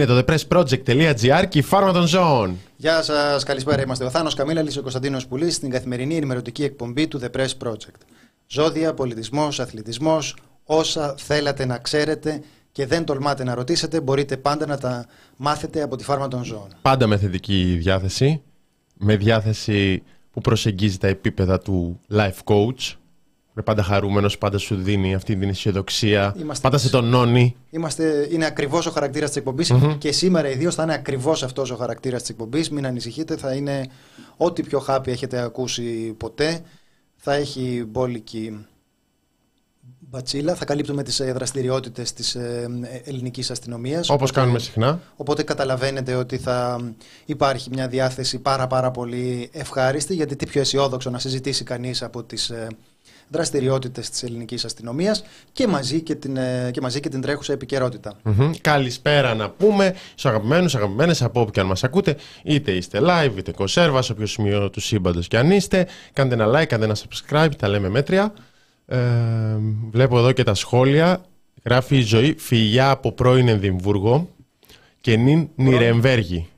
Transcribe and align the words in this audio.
Είναι 0.00 0.22
το 0.22 0.24
thepressproject.gr 0.26 1.44
και 1.48 1.58
η 1.58 1.62
φάρμα 1.62 1.92
των 1.92 2.06
ζώων. 2.06 2.58
Γεια 2.76 3.02
σας, 3.02 3.44
καλησπέρα. 3.44 3.82
Είμαστε 3.82 4.04
ο 4.04 4.10
Θάνος 4.10 4.34
Καμίλαλη, 4.34 4.78
ο 4.78 4.80
Κωνσταντίνος 4.80 5.26
Πουλής 5.26 5.54
στην 5.54 5.70
καθημερινή 5.70 6.16
ενημερωτική 6.16 6.64
εκπομπή 6.64 7.08
του 7.08 7.20
The 7.22 7.36
Press 7.36 7.68
Project. 7.68 8.00
Ζώδια, 8.46 8.94
πολιτισμός, 8.94 9.60
αθλητισμός, 9.60 10.36
όσα 10.64 11.14
θέλατε 11.18 11.64
να 11.64 11.78
ξέρετε 11.78 12.42
και 12.72 12.86
δεν 12.86 13.04
τολμάτε 13.04 13.44
να 13.44 13.54
ρωτήσετε, 13.54 14.00
μπορείτε 14.00 14.36
πάντα 14.36 14.66
να 14.66 14.78
τα 14.78 15.06
μάθετε 15.36 15.82
από 15.82 15.96
τη 15.96 16.04
φάρμα 16.04 16.28
των 16.28 16.44
ζώων. 16.44 16.68
Πάντα 16.82 17.06
με 17.06 17.16
θετική 17.16 17.76
διάθεση, 17.78 18.42
με 18.94 19.16
διάθεση 19.16 20.02
που 20.30 20.40
προσεγγίζει 20.40 20.98
τα 20.98 21.06
επίπεδα 21.06 21.58
του 21.58 22.00
life 22.12 22.38
coach. 22.44 22.96
Είναι 23.60 23.68
πάντα 23.68 23.82
χαρούμενος, 23.82 24.38
πάντα 24.38 24.58
σου 24.58 24.74
δίνει 24.74 25.14
αυτή 25.14 25.36
την 25.36 25.48
αισιοδοξία. 25.48 26.34
Είμαστε 26.40 26.68
πάντα 26.68 26.82
σε 26.82 26.90
τονώνει. 26.90 27.56
Είμαστε, 27.70 28.28
είναι 28.30 28.46
ακριβώς 28.46 28.86
ο 28.86 28.90
χαρακτήρας 28.90 29.28
της 29.28 29.38
εκπομπη 29.38 29.64
και 29.98 30.12
σήμερα 30.12 30.48
ιδίω 30.48 30.70
θα 30.70 30.82
είναι 30.82 30.94
ακριβώς 30.94 31.42
αυτός 31.42 31.70
ο 31.70 31.76
χαρακτήρας 31.76 32.20
της 32.20 32.30
εκπομπής. 32.30 32.70
Μην 32.70 32.86
ανησυχείτε, 32.86 33.36
θα 33.36 33.54
είναι 33.54 33.86
ό,τι 34.36 34.62
πιο 34.62 34.78
χάπι 34.78 35.10
έχετε 35.10 35.40
ακούσει 35.40 36.14
ποτέ. 36.16 36.60
Θα 37.16 37.34
έχει 37.34 37.84
μπόλικη 37.88 38.66
μπατσίλα. 39.98 40.54
Θα 40.54 40.64
καλύπτουμε 40.64 41.02
τις 41.02 41.22
δραστηριότητες 41.34 42.12
της 42.12 42.36
ελληνικής 43.04 43.50
αστυνομίας. 43.50 44.10
Όπως 44.10 44.30
κάνουμε 44.30 44.58
συχνά. 44.58 45.00
Οπότε 45.16 45.42
καταλαβαίνετε 45.42 46.14
ότι 46.14 46.38
θα 46.38 46.80
υπάρχει 47.24 47.70
μια 47.72 47.88
διάθεση 47.88 48.38
πάρα 48.38 48.66
πάρα 48.66 48.90
πολύ 48.90 49.48
ευχάριστη 49.52 50.14
γιατί 50.14 50.36
τι 50.36 50.46
πιο 50.46 50.60
αισιόδοξο 50.60 51.10
να 51.10 51.18
συζητήσει 51.18 51.64
κανείς 51.64 52.02
από 52.02 52.22
τις 52.22 52.52
ε, 53.30 53.36
δραστηριότητες 53.36 54.10
της 54.10 54.22
ελληνικής 54.22 54.64
αστυνομίας 54.64 55.24
και 55.52 55.66
μαζί 55.66 56.00
και 56.00 56.14
την, 56.14 56.36
ε, 56.36 56.70
και 56.72 56.80
μαζί 56.80 57.00
και 57.00 57.08
την 57.08 57.20
τρέχουσα 57.20 57.52
επικαιρότητα. 57.52 58.12
Μμμ. 58.22 58.50
Καλησπέρα 58.60 59.34
να 59.34 59.50
πούμε 59.50 59.94
στους 60.10 60.26
αγαπημένους, 60.26 60.74
αγαπημένες 60.74 61.22
από 61.22 61.40
όπου 61.40 61.50
και 61.50 61.60
αν 61.60 61.66
μας 61.66 61.84
ακούτε, 61.84 62.16
είτε 62.42 62.72
είστε 62.72 62.98
live, 63.02 63.32
είτε 63.38 63.52
κονσέρβα, 63.52 64.02
σε 64.02 64.12
όποιο 64.12 64.26
σημείο 64.26 64.70
του 64.70 64.80
σύμπαντος 64.80 65.28
και 65.28 65.38
αν 65.38 65.50
είστε. 65.50 65.86
Κάντε 66.12 66.34
ένα 66.34 66.60
like, 66.60 66.66
κάντε 66.66 66.84
ένα 66.84 66.96
subscribe, 66.96 67.48
τα 67.58 67.68
λέμε 67.68 67.88
μέτρια. 67.88 68.32
Ε, 68.86 68.98
βλέπω 69.90 70.18
εδώ 70.18 70.32
και 70.32 70.42
τα 70.42 70.54
σχόλια. 70.54 71.24
Γράφει 71.64 71.96
η 71.96 72.02
ζωή 72.02 72.34
φιλιά 72.38 72.90
από 72.90 73.12
πρώην 73.12 73.48
Ενδιμβούργο 73.48 74.28
και 75.00 75.16
νυν 75.16 75.48
Νιρεμβέργη. 75.54 76.48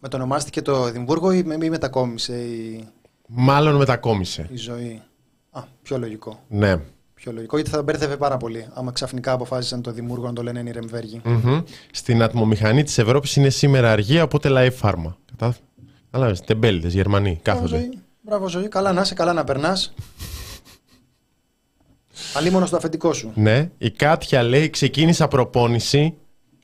Μετονομάστηκε 0.00 0.62
το 0.62 0.86
Εδιμβούργο 0.86 1.32
ή, 1.32 1.42
με- 1.42 1.64
ή 1.64 1.70
μετακόμισε 1.70 2.32
η, 2.36 2.84
Μάλλον 3.26 3.74
μετακόμισε. 3.76 4.48
η 4.52 4.56
ζωή. 4.56 5.02
Α, 5.56 5.62
πιο 5.82 5.98
λογικό. 5.98 6.42
Ναι. 6.48 6.76
Πιο 7.14 7.32
λογικό, 7.32 7.56
γιατί 7.56 7.70
θα 7.70 7.82
μπέρδευε 7.82 8.16
πάρα 8.16 8.36
πολύ. 8.36 8.66
Άμα 8.74 8.92
ξαφνικά 8.92 9.32
αποφάσισαν 9.32 9.82
το 9.82 9.90
Δημούργο 9.92 10.26
να 10.26 10.32
το 10.32 10.42
λένε 10.42 10.62
Νιρεμβέργη. 10.62 11.20
Μμμ. 11.24 11.60
Στην 11.90 12.22
ατμομηχανή 12.22 12.82
της 12.82 12.98
Ευρώπης 12.98 13.36
είναι 13.36 13.48
σήμερα 13.50 13.92
αργία, 13.92 14.22
οπότε 14.22 14.48
live 14.52 14.80
pharma. 14.82 15.14
Κατά... 15.30 15.56
Κατάλαβες, 16.10 16.40
τεμπέλητες, 16.40 16.92
Γερμανοί, 16.94 17.40
Μπράβο 17.42 17.60
κάθονται. 17.60 17.82
ζωή. 17.82 17.98
Μπράβο 18.20 18.48
ζωή. 18.48 18.68
Καλά 18.68 18.92
να 18.92 19.00
είσαι, 19.00 19.14
καλά 19.14 19.32
να 19.32 19.44
περνάς. 19.44 19.94
Αλλήμον 22.34 22.66
στο 22.66 22.76
αφεντικό 22.76 23.12
σου. 23.12 23.32
Ναι. 23.34 23.70
Η 23.78 23.90
Κάτια 23.90 24.42
λέει, 24.42 24.70
ξεκίνησα 24.70 25.28
προπόνηση, 25.28 26.14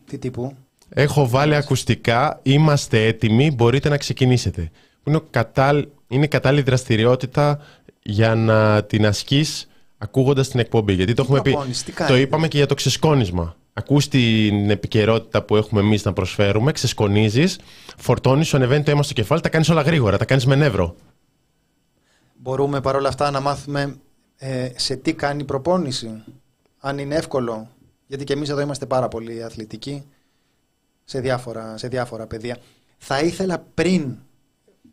Τι 0.07 0.19
τύπου; 0.19 0.57
έχω 0.89 1.29
βάλει 1.29 1.55
ακουστικά, 1.55 2.41
είμαστε 2.43 3.07
έτοιμοι, 3.07 3.51
μπορείτε 3.51 3.89
να 3.89 3.97
ξεκινήσετε. 3.97 4.71
Που 5.03 5.09
Είναι, 5.09 5.17
ο 5.17 5.27
κατάλ... 5.31 5.89
είναι 6.09 6.27
κατάλληλη 6.27 6.63
δραστηριότητα 6.63 7.59
για 8.03 8.35
να 8.35 8.85
την 8.85 9.07
ασκείς 9.07 9.67
ακούγοντας 9.99 10.49
την 10.49 10.61
εκπομπή. 10.61 10.93
Γιατί 10.93 11.15
το, 11.15 11.23
Τι 11.23 11.29
έχουμε 11.29 11.43
πει, 11.43 11.51
προπόνηση, 11.51 11.85
τι 11.85 11.91
το 11.91 11.97
κάνετε; 11.97 12.21
είπαμε 12.21 12.49
και 12.49 12.57
για 12.57 12.67
το 12.67 12.75
ξεσκόνισμα. 12.75 13.57
Ακούς 13.73 14.09
την 14.09 14.71
επικαιρότητα 14.71 15.43
που 15.43 15.57
έχουμε 15.57 15.81
εμείς 15.81 16.05
να 16.05 16.13
προσφέρουμε, 16.13 16.73
ξεσκονίζεις, 16.73 17.59
φορτώνεις, 17.97 18.49
σου 18.49 18.57
ανεβαίνει 18.57 18.83
το 18.83 18.91
αίμα 18.91 19.03
στο 19.03 19.13
κεφάλι, 19.13 19.41
τα 19.41 19.49
κάνεις 19.49 19.69
όλα 19.69 19.83
γρήγορα, 19.83 20.19
τα 20.19 20.25
κάνεις 20.25 20.47
με 20.47 20.55
νεύρο. 20.55 20.95
Μπορούμε 22.35 22.81
παρόλα 22.81 23.09
αυτά 23.09 23.31
να 23.31 23.41
μάθουμε 23.41 23.97
ε, 24.37 24.71
σε 24.77 24.97
τι 24.97 25.15
κάνει 25.15 25.41
η 25.41 25.45
προπόνηση. 25.45 26.25
Αν 26.79 26.99
είναι 26.99 27.15
εύκολο. 27.15 27.69
Γιατί 28.07 28.25
και 28.25 28.33
εμείς 28.33 28.49
εδώ 28.49 28.61
είμαστε 28.61 28.87
πάρα 28.87 29.09
πολύ 29.09 29.43
αθλητικοί 29.43 30.05
σε 31.05 31.21
διάφορα, 31.21 31.77
σε 31.79 31.89
διάφορα 31.89 32.27
πεδία. 32.27 32.57
Θα 32.99 33.21
ήθελα 33.21 33.65
πριν, 33.75 34.17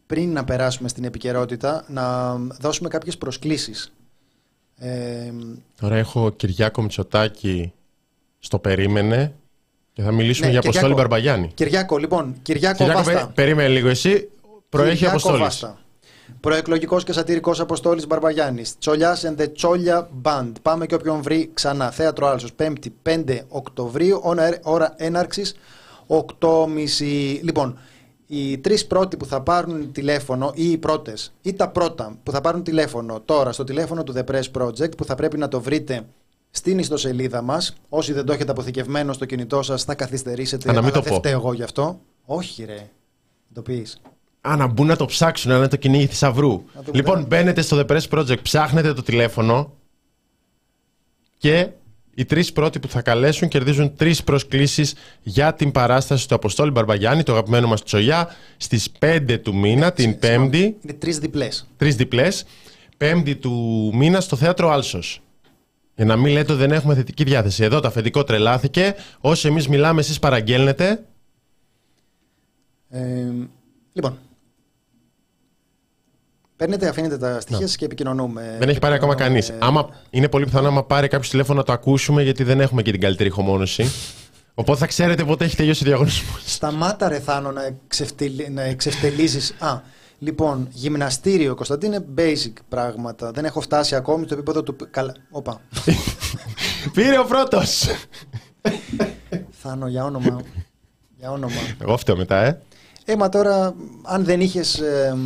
πριν 0.10 0.32
να 0.34 0.44
περάσουμε 0.44 0.90
στην 0.90 1.04
επικαιρότητα 1.04 1.86
να 1.88 2.36
δώσουμε 2.36 2.90
κάποιες 2.90 3.18
προσκλήσεις. 3.18 3.92
Ε, 4.78 5.32
Τώρα 5.82 5.96
έχω 5.96 6.30
Κυριάκο 6.32 6.82
Μητσοτάκη 6.82 7.74
στο 8.40 8.60
περίμενε 8.60 9.34
και 9.94 10.02
θα 10.02 10.12
μιλήσουμε 10.12 10.46
Ναι, 10.46 10.52
για 10.52 10.60
Αποστόλη 10.60 10.86
Κυριάκο. 10.94 11.10
Μπαρμπαγιάννη. 11.10 11.52
Κυριάκο, 11.54 11.98
λοιπόν, 11.98 12.36
Κυριάκο, 12.42 12.78
Κυριάκο, 12.78 13.04
Βάστα. 13.04 13.26
πε- 13.26 13.34
περίμενε 13.36 13.68
λίγο 13.70 13.88
εσύ. 13.90 14.30
Προέχει 14.70 14.92
Κυριάκο 14.94 15.16
Αποστόλης. 15.16 15.42
Βάστα. 15.42 15.78
Προεκλογικός 16.40 17.04
και 17.04 17.12
σατυρικός 17.14 17.60
Αποστόλης 17.60 18.08
Μπαρμπαγιάννης. 18.08 18.78
Τσολιάς 18.78 19.24
and 19.28 19.42
the 19.42 19.54
Τσόλια 19.54 20.10
Band. 20.22 20.52
Πάμε 20.62 20.86
και 20.86 20.96
όποιον 20.96 21.22
βρει 21.22 21.50
ξανά. 21.54 21.92
Θέατρο 21.92 22.28
Άλσος. 22.28 22.52
5η 22.56 22.90
5 23.04 23.46
Οκτωβρίου. 23.48 24.20
Ώρα, 24.24 24.60
ώρα 24.64 24.94
έναρξης 24.98 25.56
8.30. 26.08 27.40
Λοιπόν, 27.44 27.78
οι 28.32 28.58
τρεις 28.58 28.88
πρώτοι 28.88 29.18
που 29.18 29.26
θα 29.26 29.42
πάρουν 29.42 29.92
τηλέφωνο 29.92 30.52
ή 30.56 30.72
οι 30.72 30.78
πρώτες 30.78 31.34
ή 31.42 31.54
τα 31.54 31.70
πρώτα 31.70 32.18
που 32.24 32.32
θα 32.32 32.42
πάρουν 32.42 32.64
τηλέφωνο 32.64 33.22
τώρα 33.26 33.52
στο 33.52 33.64
τηλέφωνο 33.64 34.04
του 34.04 34.14
The 34.16 34.24
Press 34.32 34.62
Project 34.62 34.98
που 34.98 35.06
θα 35.06 35.16
πρέπει 35.16 35.38
να 35.38 35.48
το 35.48 35.62
βρείτε 35.62 36.06
στην 36.52 36.80
ιστοσελίδα 36.80 37.42
μας. 37.42 37.76
Όσοι 37.90 38.14
δεν 38.14 38.26
το 38.26 38.34
έχετε 38.34 38.52
αποθηκευμένο 38.52 39.14
στο 39.14 39.26
κινητό 39.26 39.62
σας, 39.62 39.84
θα 39.84 39.96
καθυστερήσετε. 39.96 40.70
Α, 40.70 40.74
να 40.74 40.82
μην 40.82 40.90
αλλά 40.90 40.98
το 40.98 41.04
δεν 41.04 41.14
πω. 41.14 41.20
φταίω 41.20 41.32
εγώ 41.32 41.54
γι' 41.54 41.64
αυτό. 41.64 42.00
Όχι, 42.26 42.64
ρε. 42.66 42.90
Το 43.54 43.62
πεις. 43.62 44.02
Α, 44.42 44.56
να 44.58 44.68
μπουν 44.68 44.88
να 44.88 44.96
το 44.96 45.06
ψάξουν, 45.06 45.52
να 45.52 45.58
είναι 45.58 45.68
το 45.68 45.76
κυνήγι 45.76 46.06
θησαυρού. 46.06 46.64
Να 46.76 46.84
το 46.84 46.92
Λοιπόν, 46.94 47.14
πούμε. 47.14 47.26
μπαίνετε 47.26 47.62
στο 47.62 47.78
The 47.80 47.92
Press 47.92 48.08
Project, 48.20 48.42
ψάχνετε 48.42 48.94
το 48.94 49.02
τηλέφωνο 49.04 49.74
και 51.38 51.70
οι 52.20 52.26
τρεις 52.26 52.52
πρώτοι 52.52 52.80
που 52.80 52.88
θα 52.88 53.02
καλέσουν 53.02 53.48
κερδίζουν 53.48 53.96
τρεις 53.96 54.24
προσκλήσεις 54.24 54.94
για 55.22 55.54
την 55.54 55.72
παράσταση 55.72 56.28
του 56.28 56.36
Αποστόλη 56.36 56.72
Μπαρμπαγιάννη, 56.72 57.24
το 57.24 57.32
αγαπημένο 57.32 57.68
μας 57.68 57.84
Τσολιά, 57.84 58.36
στις 58.58 58.92
5 59.00 59.38
του 59.42 59.56
μήνα, 59.56 59.92
την 59.92 60.20
Πέμπτη. 60.20 60.78
Είναι 60.82 60.94
τρεις 60.94 61.20
διπλές. 61.20 61.68
τρεις 61.78 61.96
διπλές, 61.96 62.46
πέμπτη 62.98 63.36
του 63.36 63.52
μήνα 63.96 64.20
στο 64.22 64.36
θέατρο 64.36 64.70
Άλσος. 64.70 65.22
Για 65.96 66.06
να 66.06 66.16
μην 66.16 66.34
λέτε 66.34 66.52
ότι 66.52 66.62
δεν 66.62 66.72
έχουμε 66.72 66.96
θετική 66.96 67.24
διάθεση. 67.24 67.64
Εδώ 67.64 67.80
το 67.80 67.88
αφεντικό 67.88 68.24
τρελάθηκε. 68.24 68.96
Όσοι 69.20 69.48
εμείς 69.48 69.68
μιλάμε, 69.68 70.00
εσείς 70.00 70.20
παραγγέλνετε. 70.20 71.04
Ε, 72.90 73.00
λοιπόν. 73.94 74.18
Παίρνετε, 76.60 76.88
αφήνετε 76.88 77.18
τα 77.18 77.40
στοιχεία 77.40 77.68
σας 77.68 77.76
και 77.76 77.86
επικοινωνούμε. 77.86 78.56
Δεν 78.60 78.70
έχει 78.70 78.80
πάρει 78.80 78.96
ακόμα 78.96 79.16
κανείς. 79.16 79.50
Επικοινωνούμε. 79.50 79.80
Άμα 79.80 79.96
είναι 80.10 80.30
πολύ 80.30 80.46
πιθανό 80.46 80.68
άμα 80.68 80.84
πάρει 80.84 81.08
κάποιο 81.08 81.30
τηλέφωνο 81.30 81.60
να 81.60 81.66
το 81.66 81.72
ακούσουμε, 81.72 82.24
γιατί 82.24 82.44
δεν 82.44 82.60
έχουμε 82.60 82.82
και 82.82 82.92
την 82.92 83.00
καλύτερη 83.00 83.30
ηχομόνωση. 83.30 83.92
Οπότε 84.54 84.80
θα 84.80 84.88
ξέρετε 84.88 85.24
πότε 85.24 85.46
έχει 85.46 85.56
τελειώσει 85.56 85.84
ο 85.84 85.86
διαγωνισμός. 85.86 86.42
Σταμάτα 86.46 87.08
ρε 87.08 87.20
Θάνο 87.20 87.52
να, 87.52 87.66
εξευτελ... 87.66 88.32
να 88.52 88.62
εξευτελίζεις. 88.62 89.56
Α, 89.60 89.82
λοιπόν, 90.20 90.68
γυμναστήριο, 90.72 91.56
Κωνσταντίνε, 91.56 92.06
basic 92.18 92.54
πράγματα. 92.70 93.32
Δεν 93.32 93.46
έχω 93.46 93.62
φτάσει 93.62 93.96
ακόμη 93.96 94.26
στο 94.26 94.34
επίπεδο 94.34 94.64
του... 94.64 94.76
Καλά, 94.92 95.16
όπα. 95.30 95.62
Πήρε 96.94 97.20
ο 97.20 97.26
πρώτος! 97.26 97.88
Θάνο, 99.62 99.88
για 99.88 100.04
όνομα. 100.04 100.42
για 101.18 101.32
όνομα. 101.32 101.62
Εγώ 101.82 101.98
φταίω 101.98 102.16
μετά, 102.18 102.44
ε. 102.44 102.62
Ε, 103.06 103.16
μα 103.16 103.30
τώρα, 103.30 103.74
αν 104.04 104.24
δεν 104.24 104.42
είχες 104.42 104.80
ε, 104.80 105.18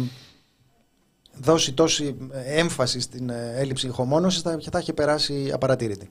δώσει 1.34 1.74
τόση 1.74 2.18
έμφαση 2.46 3.00
στην 3.00 3.30
ε, 3.30 3.54
έλλειψη 3.56 3.88
ηχομόνωσης, 3.88 4.42
θα, 4.42 4.60
θα 4.72 4.80
είχε 4.80 4.94
περάσει 4.94 5.52
απαρατήρητη. 5.54 6.10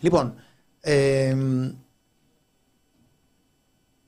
Λοιπόν, 0.00 0.34
ε, 0.80 1.36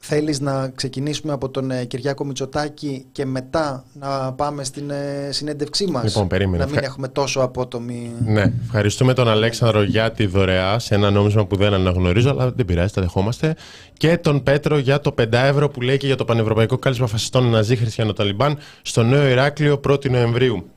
θέλεις 0.07 0.41
να 0.41 0.69
ξεκινήσουμε 0.75 1.33
από 1.33 1.49
τον 1.49 1.71
ε, 1.71 1.85
Κυριάκο 1.85 2.25
Μητσοτάκη 2.25 3.07
και 3.13 3.27
μετά 3.27 3.85
να 3.93 4.33
πάμε 4.33 4.65
στην 4.65 4.91
ε, 4.91 5.29
συνέντευξή 5.33 5.87
μας; 5.87 6.05
Λοιπόν, 6.05 6.27
περίμενε. 6.29 6.59
Να 6.59 6.65
μην 6.69 6.75
Ευχα- 6.79 6.87
έχουμε 6.87 7.09
τόσο 7.09 7.41
απότομη... 7.41 8.13
Ναι, 8.27 8.53
ευχαριστούμε 8.65 9.13
τον 9.15 9.29
Αλέξανδρο 9.29 9.83
για 9.83 10.13
τη 10.13 10.27
δωρεά 10.27 10.79
σε 10.79 10.95
ένα 10.95 11.11
νόμισμα 11.11 11.47
που 11.47 11.57
δεν 11.57 11.75
αναγνωρίζω, 11.75 12.31
αλλά 12.31 12.51
δεν 12.51 12.65
πειράζει, 12.65 12.93
τα 12.93 13.01
δεχόμαστε. 13.01 13.55
Και 13.93 14.19
τον 14.19 14.43
Πέτρο 14.43 14.79
για 14.79 15.01
το 15.01 15.15
5 15.19 15.33
ευρώ 15.33 15.69
που 15.69 15.81
λέει 15.81 15.97
και 15.97 16.07
για 16.07 16.17
το 16.17 16.25
Πανευρωπαϊκό 16.25 16.79
Κάλισμα 16.79 17.07
Φασιστών 17.07 17.51
Ναζί 17.51 17.77
Χριστιανοταλιμπάν 17.77 18.59
στο 18.83 19.03
Νέο 19.03 19.29
Ηράκλειο 19.29 19.81
1η 19.89 20.11
Νοεμβρίου. 20.11 20.71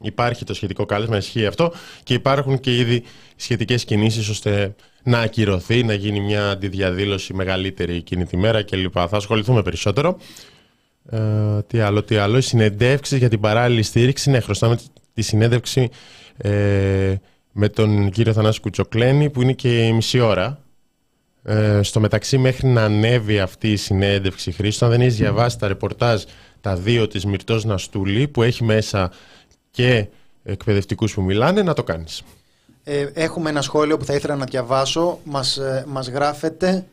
Υπάρχει 0.00 0.44
το 0.44 0.54
σχετικό 0.54 0.86
κάλεσμα, 0.86 1.16
ισχύει 1.16 1.46
αυτό 1.46 1.72
και 2.02 2.14
υπάρχουν 2.14 2.60
και 2.60 2.76
ήδη 2.76 3.02
σχετικές 3.36 3.84
κινήσεις 3.84 4.28
ώστε 4.28 4.74
να 5.02 5.18
ακυρωθεί, 5.18 5.84
να 5.84 5.94
γίνει 5.94 6.20
μια 6.20 6.50
αντιδιαδήλωση 6.50 7.34
μεγαλύτερη 7.34 7.94
εκείνη 7.96 8.26
τη 8.26 8.36
μέρα 8.36 8.62
κλπ. 8.62 8.92
Θα 8.92 9.16
ασχοληθούμε 9.16 9.62
περισσότερο. 9.62 10.18
Ε, 11.10 11.18
τι 11.66 11.78
άλλο, 11.78 12.02
τι 12.02 12.16
άλλο. 12.16 12.36
Οι 12.36 12.40
συνεντεύξεις 12.40 13.18
για 13.18 13.28
την 13.28 13.40
παράλληλη 13.40 13.82
στήριξη. 13.82 14.30
Ναι, 14.30 14.40
χρωστάμε 14.40 14.78
τη 15.14 15.22
συνέντευξη 15.22 15.90
ε, 16.36 17.14
με 17.52 17.68
τον 17.68 18.10
κύριο 18.10 18.32
Θανάση 18.32 18.60
Κουτσοκλένη 18.60 19.30
που 19.30 19.42
είναι 19.42 19.52
και 19.52 19.86
η 19.86 19.92
μισή 19.92 20.20
ώρα. 20.20 20.60
Ε, 21.42 21.82
στο 21.82 22.00
μεταξύ, 22.00 22.38
μέχρι 22.38 22.68
να 22.68 22.84
ανέβει 22.84 23.38
αυτή 23.38 23.72
η 23.72 23.76
συνέντευξη 23.76 24.52
Χρήστο, 24.52 24.84
αν 24.84 24.90
δεν 24.90 25.00
έχεις 25.00 25.16
διαβάσει 25.16 25.58
τα 25.58 25.68
ρεπορτάζ 25.68 26.22
τα 26.60 26.76
δύο 26.76 27.06
της 27.06 27.24
Μυρτός 27.24 27.64
Ναστούλη, 27.64 28.28
που 28.28 28.42
έχει 28.42 28.64
μέσα 28.64 29.12
και 29.76 30.08
εκπαιδευτικούς 30.42 31.14
που 31.14 31.22
μιλάνε, 31.22 31.62
να 31.62 31.72
το 31.72 31.82
κάνεις. 31.82 32.22
Ε, 32.84 33.08
έχουμε 33.14 33.50
ένα 33.50 33.62
σχόλιο 33.62 33.96
που 33.96 34.04
θα 34.04 34.14
ήθελα 34.14 34.36
να 34.36 34.44
διαβάσω. 34.44 35.20
Μας, 35.24 35.56
ε, 35.56 35.84
μας 35.86 36.08
γράφετε 36.08 36.86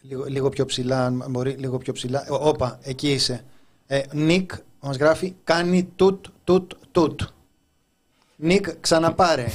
λίγο, 0.00 0.24
λίγο 0.24 0.48
πιο 0.48 0.64
ψηλά, 0.64 1.10
μπορεί, 1.28 1.50
λίγο 1.50 1.78
πιο 1.78 1.92
ψηλά. 1.92 2.26
Όπα, 2.28 2.78
εκεί 2.82 3.12
είσαι. 3.12 3.44
Ε, 3.86 4.02
Νίκ 4.12 4.52
μας 4.80 4.96
γράφει 4.96 5.34
κάνει 5.44 5.88
τούτ, 5.96 6.26
τούτ, 6.44 6.72
τούτ. 6.92 7.20
Νίκ, 8.36 8.66
ξαναπάρε. 8.80 9.46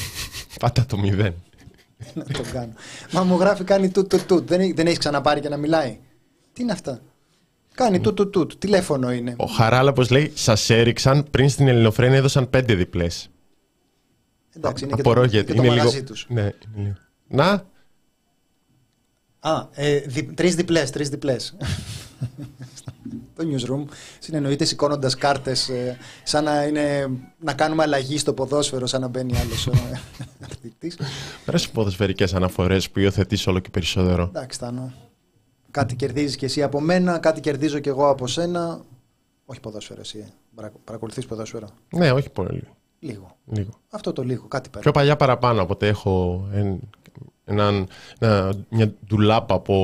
Πάτα 0.60 0.86
το 0.86 0.98
μηδέν. 0.98 1.34
να 2.14 2.24
το 2.24 2.42
κάνω. 2.52 2.72
Μα 3.12 3.22
μου 3.22 3.38
γράφει 3.38 3.64
κάνει 3.64 3.88
τούτ, 3.90 4.08
τούτ, 4.08 4.22
τούτ. 4.26 4.48
Δεν, 4.48 4.74
δεν 4.74 4.86
έχεις 4.86 4.98
ξαναπάρει 4.98 5.40
και 5.40 5.48
να 5.48 5.56
μιλάει. 5.56 5.98
Τι 6.52 6.62
είναι 6.62 6.72
αυτά; 6.72 7.00
Κάνει 7.76 8.00
τούτ, 8.00 8.16
τούτ, 8.16 8.32
τούτ. 8.32 8.52
Τηλέφωνο 8.58 9.12
είναι. 9.12 9.34
Ο 9.36 9.46
Χαράλαπος 9.46 10.10
λέει, 10.10 10.32
σας 10.34 10.70
έριξαν 10.70 11.26
πριν 11.30 11.48
στην 11.48 11.68
Ελληνοφρένεια 11.68 12.16
έδωσαν 12.16 12.50
πέντε 12.50 12.74
διπλές. 12.74 13.30
Εντάξει, 14.56 14.84
είναι 14.84 14.92
Απορώ 14.98 15.20
και 15.20 15.26
το, 15.26 15.32
γιατί 15.32 15.52
και 15.52 15.58
το 15.58 15.64
είναι 15.64 15.76
μαγαζί 15.76 15.94
λίγο... 15.94 16.06
τους. 16.06 16.26
Ναι, 16.28 16.40
είναι 16.40 16.52
λίγο. 16.76 16.94
Να, 17.28 17.64
Α, 19.46 19.68
ε, 19.72 19.98
δι, 19.98 20.22
τρεις 20.22 20.54
διπλές, 20.54 20.90
τρεις 20.90 21.08
διπλές. 21.08 21.56
το 23.36 23.44
newsroom 23.50 23.92
συνεννοείται 24.18 24.64
σηκώνοντας 24.64 25.14
κάρτες 25.14 25.68
ε, 25.68 25.98
σαν 26.22 26.44
να, 26.44 26.62
είναι, 26.62 27.10
να 27.38 27.52
κάνουμε 27.52 27.82
αλλαγή 27.82 28.18
στο 28.18 28.32
ποδόσφαιρο 28.32 28.86
σαν 28.86 29.00
να 29.00 29.08
μπαίνει 29.08 29.38
άλλος 29.38 29.66
ε, 29.66 30.00
αθλητής. 30.50 30.98
Πέρασε 31.44 31.68
ποδοσφαιρικές 31.72 32.34
αναφορές 32.34 32.90
που 32.90 32.98
υιοθετείς 32.98 33.46
όλο 33.46 33.58
και 33.58 33.70
περισσότερο. 33.70 34.22
Εντάξει, 34.22 34.58
Τάνο. 34.58 34.92
Κάτι 35.76 35.96
κερδίζεις 35.96 36.36
και 36.36 36.44
εσύ 36.46 36.62
από 36.62 36.80
μένα, 36.80 37.18
κάτι 37.18 37.40
κερδίζω 37.40 37.78
και 37.78 37.88
εγώ 37.88 38.08
από 38.08 38.26
σένα. 38.26 38.80
Όχι 39.44 39.60
ποδόσφαιρο 39.60 40.00
εσύ, 40.00 40.18
ε. 40.18 40.28
Παρακολουθείς 40.54 40.84
παρακολουθείς 40.84 41.26
ποδόσφαιρο; 41.26 41.68
Ναι, 41.92 42.10
όχι 42.12 42.30
πολύ. 42.30 42.62
Λίγο. 42.98 43.36
Λίγο. 43.44 43.70
Αυτό 43.90 44.12
το 44.12 44.22
λίγο, 44.22 44.46
κάτι 44.48 44.68
παίρνει. 44.68 44.82
Πιο 44.82 44.90
παλιά 44.92 45.16
παραπάνω, 45.16 45.62
οπότε 45.62 45.88
έχω 45.88 46.44
εν- 46.52 46.80
έναν, 47.44 47.88
ένα, 48.18 48.54
μια 48.68 48.94
ντουλάπα 49.06 49.54
από 49.54 49.74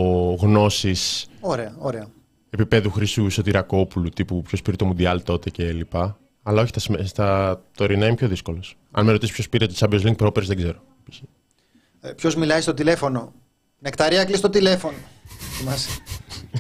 γνώσεις 0.41 1.27
Ωραία, 1.41 1.75
ωραία. 1.79 2.07
επίπεδου 2.51 2.91
Χρυσού 2.91 3.31
Σωτηρακόπουλου, 3.31 4.09
τύπου 4.09 4.43
ποιος 4.43 4.63
πήρε 4.63 4.77
το 4.77 4.85
Μουντιάλ 4.85 5.23
τότε 5.23 5.51
και 5.51 5.73
λοιπά. 5.73 6.19
Αλλά 6.43 6.63
όχι, 6.63 6.73
τα, 6.73 6.81
σμε- 6.81 7.07
στα 7.07 7.61
τωρινά 7.77 8.07
είμαι 8.07 8.15
πιο 8.15 8.29
δύσκολος. 8.29 8.77
Αν 8.91 9.05
με 9.05 9.13
ρωτήσεις 9.13 9.35
ποιος 9.35 9.49
πήρε 9.49 9.67
το 9.67 9.75
Champions 9.79 10.07
League 10.07 10.17
πρόπερς, 10.17 10.47
δεν 10.47 10.57
ξέρω. 10.57 10.83
Ε, 12.01 12.13
Ποιος 12.13 12.35
μιλάει 12.37 12.61
στο 12.61 12.75
τηλέφωνο; 12.75 13.33
Νεκταρία, 13.79 14.25
κλείσει 14.25 14.43
το 14.43 14.51
τηλέφωνο. 14.51 14.97
Θυμάσαι. 15.59 15.91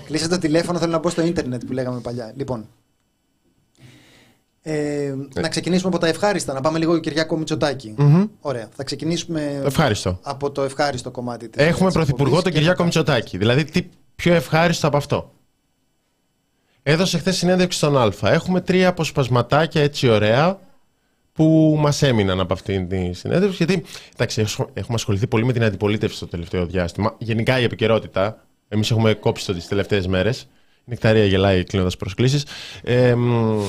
Κλείσε 0.04 0.28
το 0.28 0.38
τηλέφωνο, 0.38 0.78
θέλω 0.78 0.90
να 0.92 0.98
μπω 0.98 1.08
στο 1.08 1.22
ίντερνετ 1.26 1.64
που 1.64 1.72
λέγαμε 1.72 2.00
παλιά. 2.00 2.32
Λοιπόν. 2.36 2.68
Ε, 4.64 5.14
να 5.34 5.48
ξεκινήσουμε 5.48 5.88
από 5.88 5.98
τα 5.98 6.06
ευχάριστα, 6.06 6.52
να 6.52 6.60
πάμε 6.60 6.78
λίγο 6.78 6.98
Κυριάκο 6.98 7.36
Μητσοτάκη. 7.36 7.94
Μμμ. 7.98 8.24
Ωραία. 8.40 8.68
Θα 8.76 8.84
ξεκινήσουμε 8.84 9.60
Ευχάριστο. 9.64 10.18
από 10.22 10.50
το 10.50 10.62
ευχάριστο 10.62 11.10
κομμάτι 11.10 11.48
της 11.48 11.64
Έχουμε 11.66 11.86
της 11.86 11.94
πρωθυπουργό 11.96 12.24
εκπομπής 12.24 12.42
τον 12.42 12.52
και 12.52 12.58
Κυριάκο 12.58 12.76
θα- 12.78 12.84
Μητσοτάκη. 12.84 13.38
Δηλαδή, 13.38 13.64
τι 13.64 13.88
πιο 14.16 14.34
ευχάριστο 14.34 14.86
από 14.86 14.96
αυτό. 14.96 15.32
Έδωσε 16.82 17.18
χθες 17.18 17.36
συνέντευξη 17.36 17.78
στον 17.78 17.96
Α. 17.98 18.12
Έχουμε 18.22 18.60
τρία 18.60 18.88
αποσπασματάκια 18.88 19.82
έτσι 19.82 20.08
ωραία 20.08 20.58
που 21.32 21.76
μας 21.78 22.02
έμειναν 22.02 22.40
από 22.40 22.52
αυτήν 22.52 22.88
τη 22.88 23.12
συνέντευξη. 23.12 23.64
Γιατί 23.64 23.84
εντάξει, 24.14 24.40
έχουμε 24.40 24.68
έχουμε 24.74 24.94
ασχοληθεί 24.94 25.26
πολύ 25.26 25.44
με 25.44 25.52
την 25.52 25.64
αντιπολίτευση 25.64 26.18
το 26.18 26.26
τελευταίο 26.26 26.66
διάστημα. 26.66 27.14
Γενικά 27.18 27.58
η 27.60 27.62
επικαιρότητα. 27.64 28.44
Εμείς 28.72 28.90
έχουμε 28.90 29.14
κόψει 29.14 29.46
το 29.46 29.52
τις 29.52 29.68
τελευταίες 29.68 30.06
μέρες. 30.06 30.40
Η 30.40 30.84
Νεκταρία 30.84 31.24
γελάει 31.24 31.64
κλείνοντας 31.64 31.96
προσκλήσεις. 31.96 32.46
Ε, 32.82 33.14
μ, 33.14 33.60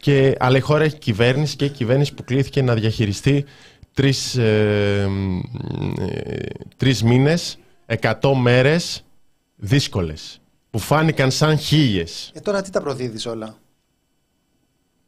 και, 0.00 0.36
αλλά 0.38 0.56
η 0.56 0.60
χώρα 0.60 0.84
έχει 0.84 0.98
κυβέρνηση 0.98 1.56
και 1.56 1.64
η 1.64 1.68
κυβέρνηση 1.70 2.14
που 2.14 2.24
κλήθηκε 2.24 2.62
να 2.62 2.74
διαχειριστεί 2.74 3.44
τρεις, 3.94 4.36
ε, 4.36 5.06
μ, 5.08 5.40
ε, 5.98 6.38
τρεις 6.76 7.02
μήνες, 7.02 7.58
εκατό 7.86 8.34
μέρες 8.34 9.04
δύσκολες, 9.56 10.40
που 10.70 10.78
φάνηκαν 10.78 11.30
σαν 11.30 11.58
χίλιες. 11.58 12.30
Ε, 12.34 12.40
τώρα 12.40 12.62
τι 12.62 12.70
τα 12.70 12.80
προδίδεις 12.80 13.26
όλα; 13.26 13.58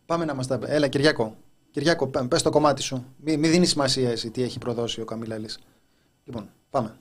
Πάμε 0.06 0.24
να 0.24 0.34
μας 0.34 0.46
τα... 0.46 0.58
Έλα 0.66 0.88
Κυριάκο. 0.88 1.36
Κυριάκο, 1.70 2.06
πέ- 2.06 2.24
πες 2.28 2.42
το 2.42 2.50
κομμάτι 2.50 2.82
σου. 2.82 3.04
Μην 3.24 3.38
μη 3.38 3.48
δίνεις 3.48 3.68
σημασία 3.70 4.10
εσύ 4.10 4.30
τι 4.30 4.42
έχει 4.42 4.58
προδώσει 4.58 5.00
ο 5.00 5.04
Καμίλαλης. 5.04 5.58
Λοιπόν, 6.24 6.48
πάμε. 6.70 6.98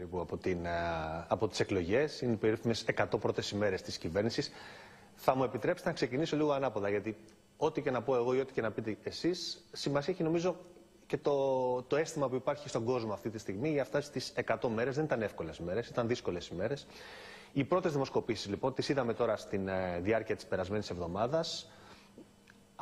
Περίπου 0.00 0.20
από, 0.20 0.36
την, 0.36 0.66
α, 0.66 1.24
από 1.28 1.48
τις 1.48 1.60
εκλογές, 1.60 2.20
είναι 2.20 2.32
οι 2.32 2.36
περίφημες 2.36 2.84
100 2.96 3.18
πρώτες 3.20 3.50
ημέρες 3.50 3.82
της 3.82 3.98
κυβέρνησης. 3.98 4.50
Θα 5.14 5.34
μου 5.34 5.44
επιτρέψετε 5.44 5.88
να 5.88 5.94
ξεκινήσω 5.94 6.36
λίγο 6.36 6.52
ανάποδα, 6.52 6.88
γιατί 6.88 7.16
ό,τι 7.56 7.82
και 7.82 7.90
να 7.90 8.02
πω 8.02 8.16
εγώ 8.16 8.34
ή 8.34 8.40
ό,τι 8.40 8.52
και 8.52 8.60
να 8.60 8.70
πείτε 8.70 8.96
εσείς, 9.02 9.64
σημασία 9.72 10.12
έχει 10.12 10.22
νομίζω 10.22 10.56
και 11.06 11.16
το, 11.16 11.82
το 11.82 11.96
αίσθημα 11.96 12.28
που 12.28 12.34
υπάρχει 12.34 12.68
στον 12.68 12.84
κόσμο 12.84 13.12
αυτή 13.12 13.30
τη 13.30 13.38
στιγμή 13.38 13.70
για 13.70 13.82
αυτά 13.82 14.00
τις 14.00 14.32
100 14.46 14.68
μέρες. 14.74 14.94
Δεν 14.94 15.04
ήταν 15.04 15.22
εύκολες 15.22 15.58
μέρες, 15.58 15.88
ήταν 15.88 16.08
δύσκολες 16.08 16.48
ημέρες. 16.48 16.86
Οι 17.52 17.64
πρώτες 17.64 17.92
δημοσκοπήσεις 17.92 18.48
λοιπόν, 18.48 18.74
τις 18.74 18.88
είδαμε 18.88 19.14
τώρα 19.14 19.36
στην 19.36 19.68
ε, 19.68 19.98
διάρκεια 20.02 20.34
της 20.36 20.46
περασμένης 20.46 20.90
εβδομάδας. 20.90 21.70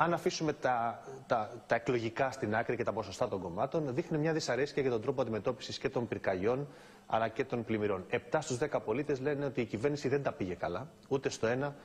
Αν 0.01 0.13
αφήσουμε 0.13 0.53
τα, 0.53 1.03
τα, 1.27 1.51
τα 1.67 1.75
εκλογικά 1.75 2.31
στην 2.31 2.55
άκρη 2.55 2.75
και 2.75 2.83
τα 2.83 2.93
ποσοστά 2.93 3.27
των 3.27 3.41
κομμάτων, 3.41 3.93
δείχνει 3.93 4.17
μια 4.17 4.33
δυσαρέσκεια 4.33 4.81
για 4.81 4.91
τον 4.91 5.01
τρόπο 5.01 5.21
αντιμετώπισης 5.21 5.77
και 5.77 5.89
των 5.89 6.07
πυρκαγιών 6.07 6.67
αλλά 7.07 7.27
και 7.27 7.43
των 7.43 7.65
πλημμυρών. 7.65 8.05
7 8.31 8.37
στους 8.41 8.57
10 8.57 8.79
πολίτες 8.85 9.19
λένε 9.19 9.45
ότι 9.45 9.61
η 9.61 9.65
κυβέρνηση 9.65 10.07
δεν 10.07 10.23
τα 10.23 10.31
πήγε 10.31 10.53
καλά, 10.53 10.87
ούτε 11.07 11.29
στο 11.29 11.47
ένα 11.47 11.75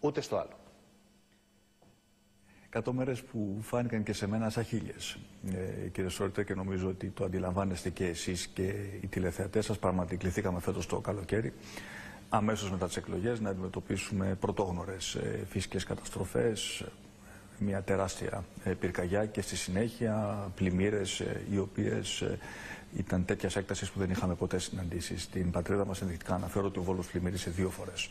ούτε 0.00 0.20
στο 0.20 0.36
άλλο. 0.36 0.58
Εκατό 2.66 2.92
μέρες 2.92 3.22
που 3.22 3.58
φάνηκαν 3.60 4.02
και 4.02 4.12
σε 4.12 4.26
μένα 4.26 4.50
σαν 4.50 4.64
χίλιες. 4.64 5.18
Ε, 5.52 5.88
κύριε 5.88 6.10
Σόρτε, 6.10 6.44
και 6.44 6.54
νομίζω 6.54 6.88
ότι 6.88 7.08
το 7.08 7.24
αντιλαμβάνεστε 7.24 7.90
και 7.90 8.06
εσείς 8.06 8.46
και 8.46 8.66
οι 9.00 9.06
τηλεθεατές 9.06 9.64
σας. 9.64 9.78
Πράγματι, 9.78 10.16
κληθήκαμε 10.16 10.60
φέτος 10.60 10.86
το 10.86 11.00
καλοκαίρι, 11.00 11.52
αμέσως 12.28 12.70
μετά 12.70 12.86
τις 12.86 12.96
εκλογές, 12.96 13.40
να 13.40 13.50
αντιμετωπίσουμε 13.50 14.36
πρωτόγνωρες 14.40 15.14
ε, 15.14 15.44
φυσικές 15.48 15.84
καταστροφές, 15.84 16.84
μια 17.62 17.82
τεράστια 17.82 18.44
ε, 18.64 18.70
πυρκαγιά 18.70 19.26
και 19.26 19.40
στη 19.40 19.56
συνέχεια 19.56 20.38
πλημμύρες 20.54 21.22
οι 21.50 21.58
οποίες 21.58 22.24
ήταν 22.96 23.24
τέτοιας 23.24 23.56
έκτασης 23.56 23.90
που 23.90 23.98
δεν 23.98 24.10
είχαμε 24.10 24.34
ποτέ 24.34 24.58
συναντήσει. 24.58 25.18
Στην 25.18 25.50
πατρίδα 25.50 25.84
μας 25.86 26.00
ενδεικτικά 26.00 26.34
αναφέρω 26.34 26.66
ότι 26.66 26.78
ο 26.78 26.82
Βόλος 26.82 27.06
πλημμύρισε 27.06 27.50
δύο 27.50 27.70
φορές. 27.70 28.10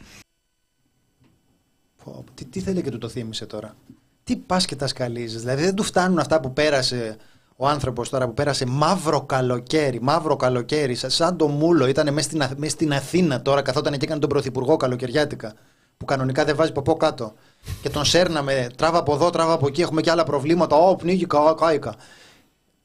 Πω, 2.04 2.24
Τι, 2.34 2.46
τι 2.46 2.60
θέλει 2.60 2.82
και 2.82 2.90
του 2.92 2.98
το 2.98 3.10
θύμισε 3.10 3.46
τώρα; 3.46 3.76
Τι 4.24 4.36
πας 4.36 4.66
και 4.66 4.76
τα 4.76 4.88
σκαλίζεις; 4.88 5.40
Δηλαδή 5.40 5.64
δεν 5.64 5.76
του 5.76 5.84
φτάνουν 5.84 6.20
αυτά 6.20 6.40
που 6.40 6.54
πέρασε 6.54 7.18
ο 7.56 7.68
άνθρωπος 7.68 8.10
τώρα 8.10 8.26
που 8.28 8.34
πέρασε 8.34 8.66
μαύρο 8.66 9.22
καλοκαίρι. 9.22 10.02
Μαύρο 10.02 10.36
καλοκαίρι, 10.36 10.96
σα- 10.96 11.10
σαν 11.10 11.38
το 11.38 11.48
μούλο. 11.48 11.88
Ήταν 11.88 12.14
μέσα 12.14 12.28
στην, 12.28 12.42
Αθ- 12.42 12.58
μέσα 12.58 12.72
στην 12.72 12.94
Αθήνα 12.94 13.42
τώρα, 13.42 13.62
καθόταν 13.62 13.94
και 13.98 14.06
έκανε 14.06 14.20
τον 14.20 14.30
πρωθυπουργό 14.30 14.78
καλοκαιριάτικα. 14.78 15.54
Που 15.98 16.06
κανονικά 16.06 16.46
δεν 16.46 16.56
βάζει 16.56 16.72
από 16.76 16.96
κάτω. 16.96 17.34
Και 17.82 17.90
τον 17.90 18.06
σέρναμε, 18.06 18.70
τράβα 18.76 18.98
από 18.98 19.14
εδώ, 19.14 19.30
τράβα 19.30 19.54
από 19.54 19.68
εκεί. 19.68 19.82
Έχουμε 19.82 20.02
και 20.02 20.12
άλλα 20.12 20.24
προβλήματα. 20.24 20.76
Ω, 20.76 20.96
πνίγηκα, 20.96 21.56
κάηκα. 21.58 21.96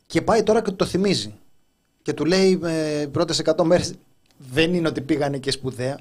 Και 0.07 0.23
πάει 0.23 0.43
τώρα 0.43 0.63
και 0.63 0.71
του 0.71 0.77
το 0.77 0.85
θυμίζει. 0.85 1.35
Και 2.03 2.13
του 2.13 2.25
λέει 2.25 2.61
ε, 2.65 3.07
πρώτες 3.07 3.43
100 3.57 3.65
μέρες. 3.65 3.95
Δεν 4.37 4.75
είναι 4.75 4.89
ότι 4.89 5.01
πήγανε 5.01 5.39
και 5.39 5.51
σπουδαία. 5.51 5.99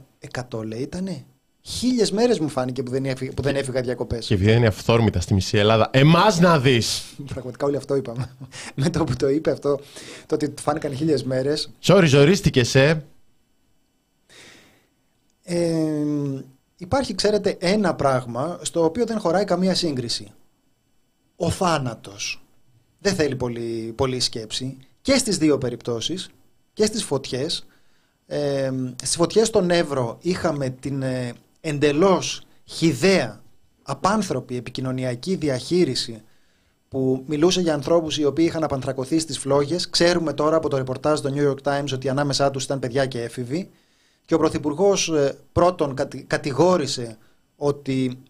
100 0.50 0.65
λέει 0.65 0.82
ήτανε. 0.82 1.25
Χίλιες 1.65 2.12
μέρες 2.12 2.39
μου 2.39 2.50
φάνηκε 2.50 2.84
που 2.84 2.92
δεν 2.92 3.06
έφυγα, 3.06 3.32
που 3.32 3.42
δεν 3.42 3.56
έφυγα 3.56 3.82
διακοπές. 3.82 4.25
Και 4.25 4.34
επειδή 4.34 4.51
είναι 4.51 4.68
αυθόρμητα 4.68 5.20
στη 5.20 5.34
μισή 5.34 5.58
Ελλάδα, 5.58 5.89
εμάς 5.94 6.39
να 6.39 6.60
δεις! 6.60 7.03
Πραγματικά 7.34 7.65
όλοι 7.65 7.75
αυτό 7.75 7.96
είπαμε. 7.96 8.36
Με 8.75 8.89
το 8.89 9.03
που 9.03 9.15
το 9.15 9.30
είπε 9.30 9.51
αυτό, 9.51 9.80
το 10.25 10.36
ότι 10.36 10.50
του 10.50 10.62
φάνηκαν 10.62 10.96
χίλιες 10.96 11.24
μέρες. 11.24 11.72
Sorry, 11.84 12.06
ζορίστηκες, 12.06 12.75
ε! 12.75 13.06
Ε, 15.44 15.60
υπάρχει, 16.84 17.16
ξέρετε, 17.16 17.58
ένα 17.60 17.96
πράγμα 17.96 18.60
στο 18.62 18.84
οποίο 18.84 19.06
δεν 19.06 19.20
χωράει 19.20 19.44
καμία 19.44 19.75
σύγκριση. 19.75 20.32
Ο 21.36 21.50
θάνατος. 21.50 22.44
Δεν 23.00 23.16
θέλει 23.16 23.36
πολύ, 23.36 23.94
πολύ 23.96 24.20
σκέψη. 24.20 24.78
Και 25.02 25.18
στις 25.18 25.38
δύο 25.38 25.58
περιπτώσεις, 25.58 26.30
και 26.74 26.86
στις 26.86 27.04
φωτιές. 27.04 27.66
Ε, 28.25 28.72
στις 28.96 29.16
φωτιές 29.16 29.48
στον 29.48 29.70
Εύρο 29.70 30.18
είχαμε 30.22 30.70
την 30.70 31.02
ε, 31.02 31.34
εντελώς 31.62 32.42
χιδαία, 32.66 33.42
απάνθρωπη 33.84 34.56
επικοινωνιακή 34.56 35.36
διαχείριση 35.36 36.22
που 36.90 37.24
μιλούσε 37.28 37.62
για 37.62 37.74
ανθρώπους 37.74 38.18
οι 38.18 38.25
οποίοι 38.25 38.46
είχαν 38.48 38.63
απανθρακωθεί 38.63 39.20
στις 39.20 39.38
φλόγες. 39.38 39.90
Ξέρουμε 39.90 40.34
τώρα 40.34 40.56
από 40.56 40.70
το 40.70 40.78
ρεπορτάζ 40.78 41.20
του 41.20 41.34
New 41.36 41.50
York 41.50 41.72
Times 41.72 41.94
ότι 41.94 42.10
ανάμεσά 42.10 42.52
τους 42.52 42.63
ήταν 42.63 42.80
παιδιά 42.80 43.06
και 43.06 43.22
έφηβοι. 43.22 43.70
Και 44.25 44.34
ο 44.34 44.38
Πρωθυπουργός 44.38 45.12
πρώτον 45.51 45.96
κατη- 45.96 46.27
κατηγόρησε 46.27 47.18
ότι 47.56 48.24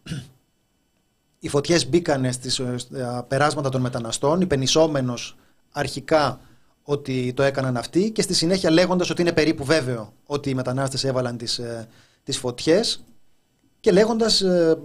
οι 1.43 1.50
φωτιές 1.50 1.89
μπήκανε 1.89 2.31
στις 2.31 2.59
ε, 2.59 2.77
στα 2.77 3.25
περάσματα 3.27 3.69
των 3.69 3.81
μεταναστών, 3.81 4.41
υπενισόμενος 4.41 5.35
αρχικά 5.71 6.39
ότι 6.83 7.33
το 7.35 7.43
έκαναν 7.43 7.77
αυτοί 7.77 8.12
και 8.12 8.21
στη 8.21 8.33
συνέχεια 8.33 8.71
λέγοντας 8.71 9.09
ότι 9.09 9.21
είναι 9.21 9.31
περίπου 9.31 9.63
βέβαιο 9.63 10.13
ότι 10.25 10.50
οι 10.50 10.53
μετανάστες 10.53 11.03
έβαλαν 11.03 11.38
τις, 11.38 11.59
ε, 11.59 11.88
τις 12.23 12.38
φωτιές 12.38 13.03
και 13.79 13.91
λέγοντας, 13.91 14.41
ε, 14.41 14.77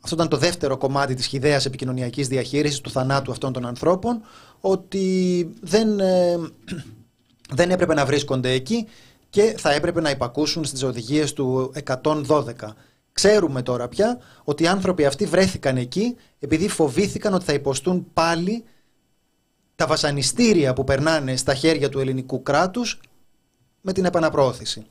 αυτό 0.00 0.14
ήταν 0.14 0.28
το 0.28 0.36
δεύτερο 0.36 0.76
κομμάτι 0.76 1.14
της 1.14 1.26
χιδαίας 1.26 1.66
επικοινωνιακής 1.66 2.28
διαχείρισης 2.28 2.80
του 2.80 2.90
θανάτου 2.90 3.30
αυτών 3.30 3.52
των 3.52 3.66
ανθρώπων, 3.66 4.22
ότι 4.60 5.48
δεν, 5.60 6.00
ε, 6.00 6.36
δεν 7.58 7.70
έπρεπε 7.70 7.94
να 7.94 8.06
βρίσκονται 8.06 8.50
εκεί 8.50 8.86
και 9.36 9.54
θα 9.58 9.72
έπρεπε 9.72 10.00
να 10.00 10.10
υπακούσουν 10.10 10.64
στις 10.64 10.82
οδηγίες 10.82 11.32
του 11.32 11.72
112. 11.84 12.52
Ξέρουμε 13.12 13.62
τώρα 13.62 13.88
πια 13.88 14.18
ότι 14.44 14.62
οι 14.62 14.66
άνθρωποι 14.66 15.04
αυτοί 15.04 15.26
βρέθηκαν 15.26 15.76
εκεί 15.76 16.16
επειδή 16.38 16.68
φοβήθηκαν 16.68 17.34
ότι 17.34 17.44
θα 17.44 17.52
υποστούν 17.52 18.06
πάλι 18.12 18.64
τα 19.76 19.86
βασανιστήρια 19.86 20.72
που 20.72 20.84
περνάνε 20.84 21.36
στα 21.36 21.54
χέρια 21.54 21.88
του 21.88 22.00
ελληνικού 22.00 22.42
κράτους 22.42 23.00
με 23.80 23.92
την 23.92 24.04
επαναπρόθεση. 24.04 24.86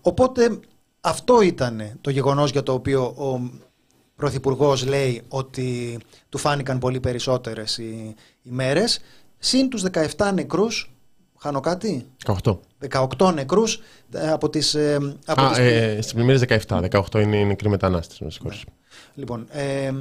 Οπότε 0.00 0.60
αυτό 1.00 1.40
ήταν 1.40 1.98
το 2.00 2.10
γεγονός 2.10 2.50
για 2.50 2.62
το 2.62 2.72
οποίο 2.72 3.02
ο 3.02 3.50
Πρωθυπουργός 4.16 4.86
λέει 4.86 5.22
ότι 5.28 5.98
του 6.28 6.38
φάνηκαν 6.38 6.78
πολύ 6.78 7.00
περισσότερες 7.00 7.78
οι, 7.78 8.14
οι 8.42 8.50
μέρες. 8.50 9.00
Συν 9.38 9.68
τους 9.68 9.82
17 10.16 10.30
νεκρούς, 10.34 10.93
χάνω 11.44 11.60
κάτι, 11.60 12.06
18. 12.24 12.56
18 13.18 13.34
νεκρούς 13.34 13.80
ε, 14.12 14.30
από 14.30 14.50
τις... 14.50 14.74
ε, 14.74 15.16
από 15.26 15.42
Α, 15.42 15.48
τις 15.48 15.58
ε, 15.58 15.98
στην 16.02 16.16
πλημμύρες 16.16 16.64
17. 16.68 16.82
18 16.90 17.20
είναι 17.20 17.36
οι 17.36 17.44
νεκροί 17.44 17.68
μετανάστες. 17.68 18.20
Με 18.20 18.30
συγχωρείς. 18.30 18.64
Λοιπόν, 19.14 19.46
ε, 19.50 19.92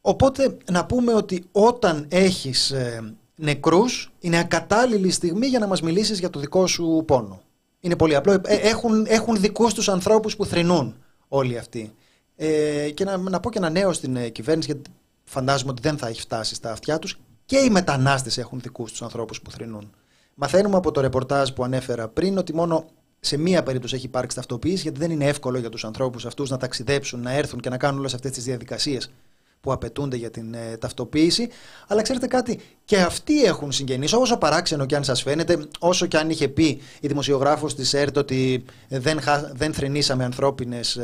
οπότε 0.00 0.56
να 0.70 0.86
πούμε 0.86 1.14
ότι 1.14 1.44
όταν 1.52 2.06
έχεις 2.08 2.70
ε, 2.70 3.14
νεκρούς 3.34 4.12
είναι 4.20 4.38
ακατάλληλη 4.38 5.10
στιγμή 5.10 5.46
για 5.46 5.58
να 5.58 5.66
μας 5.66 5.80
μιλήσεις 5.82 6.18
για 6.18 6.30
το 6.30 6.40
δικό 6.40 6.66
σου 6.66 7.02
πόνο. 7.06 7.40
Είναι 7.80 7.96
πολύ 7.96 8.14
απλό. 8.16 8.32
Ε, 8.32 8.54
έχουν, 8.54 9.06
έχουν 9.08 9.40
δικούς 9.40 9.74
τους 9.74 9.88
ανθρώπους 9.88 10.36
που 10.36 10.44
θρηνούν 10.44 10.96
όλοι 11.28 11.58
αυτοί. 11.58 11.94
Ε, 12.36 12.90
και 12.90 13.04
να, 13.04 13.16
να 13.16 13.40
πω 13.40 13.50
και 13.50 13.58
ένα 13.58 13.70
νέο 13.70 13.92
στην 13.92 14.16
ε, 14.16 14.28
κυβέρνηση, 14.28 14.72
γιατί 14.72 14.90
φαντάζομαι 15.24 15.70
ότι 15.70 15.82
δεν 15.82 15.98
θα 15.98 16.08
έχει 16.08 16.20
φτάσει 16.20 16.54
στα 16.54 16.72
αυτιά 16.72 16.98
τους. 16.98 17.18
Και 17.44 17.58
οι 17.58 17.70
μετανάστες 17.70 18.38
έχουν 18.38 18.60
δικούς 18.60 18.90
τους 18.90 19.02
ανθρώπους 19.02 19.40
που 19.40 19.50
θρηνούν. 19.50 19.90
Μαθαίνουμε 20.42 20.76
από 20.76 20.90
το 20.90 21.00
ρεπορτάζ 21.00 21.50
που 21.50 21.64
ανέφερα 21.64 22.08
πριν 22.08 22.38
ότι 22.38 22.54
μόνο 22.54 22.84
σε 23.20 23.36
μία 23.36 23.62
περίπτωση 23.62 23.94
έχει 23.94 24.06
υπάρξει 24.06 24.36
ταυτοποίηση, 24.36 24.82
γιατί 24.82 24.98
δεν 24.98 25.10
είναι 25.10 25.24
εύκολο 25.24 25.58
για 25.58 25.68
τους 25.68 25.84
ανθρώπους 25.84 26.26
αυτούς 26.26 26.50
να 26.50 26.56
ταξιδέψουν, 26.56 27.20
να 27.20 27.32
έρθουν 27.32 27.60
και 27.60 27.68
να 27.68 27.76
κάνουν 27.76 27.98
όλες 27.98 28.14
αυτές 28.14 28.30
τις 28.30 28.44
διαδικασίες 28.44 29.10
που 29.60 29.72
απαιτούνται 29.72 30.16
για 30.16 30.30
την 30.30 30.54
ε, 30.54 30.76
ταυτοποίηση. 30.76 31.48
Αλλά 31.86 32.02
ξέρετε 32.02 32.26
κάτι, 32.26 32.60
και 32.84 32.96
αυτοί 33.00 33.44
έχουν 33.44 33.72
συγγενείς. 33.72 34.12
Όσο 34.12 34.36
παράξενο 34.36 34.86
και 34.86 34.96
αν 34.96 35.04
σας 35.04 35.22
φαίνεται, 35.22 35.66
όσο 35.78 36.06
και 36.06 36.16
αν 36.16 36.30
είχε 36.30 36.48
πει 36.48 36.80
η 37.00 37.08
δημοσιογράφος 37.08 37.74
της 37.74 37.94
ΕΡΤ 37.94 38.16
ότι 38.16 38.64
δεν, 38.88 39.20
χα- 39.20 39.50
δεν 39.54 39.72
θρυνήσαμε 39.72 40.24
ανθρώπινες. 40.24 41.00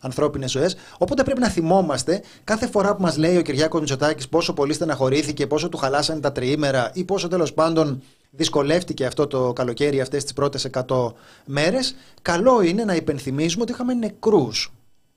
Ανθρώπινες 0.00 0.50
ζωές. 0.50 0.76
Οπότε 0.98 1.22
πρέπει 1.22 1.40
να 1.40 1.48
θυμόμαστε 1.48 2.22
κάθε 2.44 2.66
φορά 2.66 2.94
που 2.94 3.02
μας 3.02 3.16
λέει 3.16 3.36
ο 3.36 3.42
Κυριάκος 3.42 3.80
Μητσοτάκης 3.80 4.28
πόσο 4.28 4.52
πολύ 4.52 4.72
στεναχωρήθηκε, 4.72 5.46
πόσο 5.46 5.68
του 5.68 5.76
χαλάσανε 5.76 6.20
τα 6.20 6.32
τριήμερα 6.32 6.90
ή 6.94 7.04
πόσο 7.04 7.28
τέλος 7.28 7.52
πάντων 7.54 8.02
δυσκολεύτηκε 8.30 9.06
αυτό 9.06 9.26
το 9.26 9.52
καλοκαίρι 9.52 10.00
αυτές 10.00 10.22
τις 10.22 10.32
πρώτες 10.32 10.64
100 10.88 11.12
μέρες, 11.44 11.94
καλό 12.22 12.62
είναι 12.62 12.84
να 12.84 12.94
υπενθυμίζουμε 12.94 13.62
ότι 13.62 13.72
είχαμε 13.72 13.94
νεκρούς. 13.94 14.72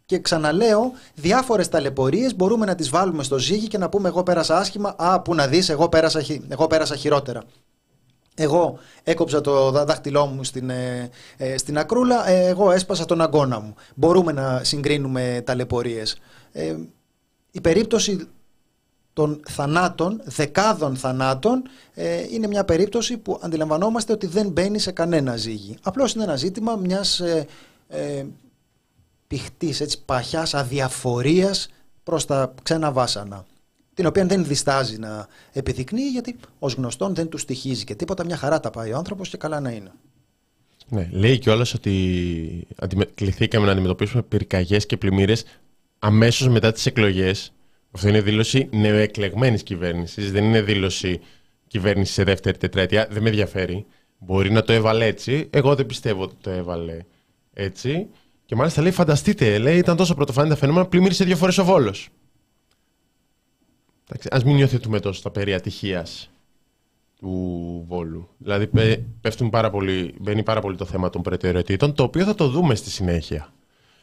Και 0.06 0.20
ξαναλέω, 0.20 0.92
διάφορες 1.16 1.70
ταλαιπωρίες 1.70 2.36
μπορούμε 2.36 2.66
να 2.66 2.76
τις 2.76 2.90
βάλουμε 2.90 3.24
στο 3.24 3.40
ζύγι 3.40 3.68
και 3.68 3.78
να 3.78 3.90
πούμε 3.90 4.08
εγώ 4.08 4.24
πέρασα 4.24 4.58
άσχημα, 4.58 4.96
α, 4.98 5.22
που 5.22 5.36
να 5.36 5.48
δεις, 5.48 5.70
εγώ 5.70 5.90
πέρασα, 5.90 6.22
χει- 6.22 6.44
εγώ 6.50 6.68
πέρασα 6.68 6.96
χειρότερα. 6.96 7.44
Εγώ 8.36 8.80
έκοψα 9.04 9.42
το 9.42 9.72
δά- 9.72 9.86
δάχτυλό 9.86 10.26
μου 10.26 10.44
στην, 10.44 10.70
ε, 10.70 11.10
ε, 11.38 11.58
στην 11.58 11.78
ακρούλα, 11.78 12.30
ε, 12.30 12.48
εγώ 12.48 12.72
έσπασα 12.72 13.06
τον 13.06 13.22
αγκώνα 13.22 13.60
μου. 13.60 13.76
Μπορούμε 13.96 14.32
να 14.32 14.64
συγκρίνουμε 14.64 15.42
ταλαιπωρίες. 15.46 16.18
Ε, 16.52 16.76
η 17.52 17.62
περίπτωση 17.62 18.28
των 19.22 19.40
θανάτων, 19.48 20.22
δεκάδων 20.24 20.96
θανάτων, 20.96 21.64
ε, 21.94 22.26
είναι 22.32 22.48
μια 22.48 22.66
περίπτωση 22.66 23.18
που 23.18 23.40
αντιλαμβανόμαστε 23.42 24.14
ότι 24.14 24.28
δεν 24.28 24.50
μπαίνει 24.50 24.80
σε 24.80 24.92
κανένα 24.92 25.36
ζύγι. 25.36 25.78
Απλώς 25.82 26.14
είναι 26.14 26.24
ένα 26.24 26.36
ζήτημα 26.36 26.76
μιας 26.76 27.20
ε, 27.20 27.48
ε, 27.88 28.26
πηχτής, 29.28 29.82
έτσι, 29.82 30.02
παχιάς 30.06 30.54
αδιαφορίας 30.54 31.70
προς 32.04 32.26
τα 32.26 32.54
ξένα 32.64 32.92
βάσανα 32.92 33.46
την 33.94 34.06
οποία 34.06 34.26
δεν 34.26 34.46
διστάζει 34.46 34.98
να 34.98 35.28
επιδεικνύει 35.52 36.10
γιατί 36.10 36.36
ως 36.60 36.74
γνωστόν 36.74 37.16
δεν 37.16 37.30
τους 37.30 37.42
στοιχίζει 37.42 37.84
και 37.84 37.96
τίποτα 37.96 38.26
μια 38.26 38.38
χαρά 38.38 38.60
τα 38.60 38.70
πάει 38.70 38.92
ο 38.94 38.98
άνθρωπος 38.98 39.30
και 39.30 39.38
καλά 39.38 39.60
να 39.60 39.70
είναι. 39.70 39.92
Ναι, 40.90 41.10
λέει 41.12 41.38
κιόλας 41.40 41.74
ότι 41.74 42.68
αντιμε... 42.76 43.06
κληθήκαμε 43.06 43.66
να 43.66 43.72
αντιμετωπίσουμε 43.72 44.22
πυρκαγιές 44.22 44.86
και 44.86 44.98
πλημμύρες 44.98 45.44
αμέσως 46.00 46.48
μετά 46.48 46.72
τις 46.72 46.86
εκλογές. 46.86 47.52
Αυτό 47.92 48.08
είναι 48.08 48.22
δήλωση 48.22 48.70
νεοεκλεγμένης 48.72 49.64
κυβέρνησης. 49.64 50.32
Δεν 50.32 50.44
είναι 50.44 50.62
δήλωση 50.62 51.20
κυβέρνησης 51.68 52.14
σε 52.14 52.24
δεύτερη 52.24 52.58
τετραετία. 52.58 53.08
Δεν 53.12 53.22
με 53.22 53.30
ενδιαφέρει. 53.30 53.86
Μπορεί 54.18 54.52
να 54.52 54.64
το 54.64 54.74
έβαλε 54.74 55.06
έτσι. 55.06 55.48
Εγώ 55.50 55.76
δεν 55.76 55.86
πιστεύω 55.86 56.24
ότι 56.24 56.36
το 56.42 56.50
έβαλε 56.50 56.98
έτσι. 57.54 58.08
Και 58.46 58.56
μάλιστα 58.56 58.82
λέει: 58.82 58.92
Φανταστείτε, 58.92 59.58
λέει, 59.58 59.78
ήταν 59.78 59.96
τόσο 59.96 60.16
πρωτοφανή 60.16 60.50
τα 60.50 60.56
φαινόμενα, 60.56 60.86
πλημμύρισε 60.86 61.24
δύο 61.24 61.36
φορές 61.36 61.58
ο 61.58 61.64
Βόλος. 61.64 62.10
Α 64.32 64.40
μην 64.46 64.58
υιοθετούμε 64.58 65.00
τόσο 65.00 65.22
τα 65.22 65.32
περί 65.32 65.54
ατυχίας 65.54 66.32
του 67.20 67.86
Βόλου. 67.88 68.30
Δηλαδή 68.38 68.68
πέ- 68.68 69.00
πέφτουν 69.22 69.50
πάρα 69.50 69.70
πολύ, 69.70 70.16
μπαίνει 70.20 70.44
πάρα 70.44 70.62
πολύ 70.62 70.78
το 70.78 70.86
θέμα 70.86 71.10
των 71.10 71.22
προτεραιοτήτων, 71.22 71.94
το 71.94 72.04
οποίο 72.04 72.26
θα 72.26 72.36
το 72.36 72.48
δούμε 72.48 72.76
στη 72.76 72.90
συνέχεια. 72.90 73.54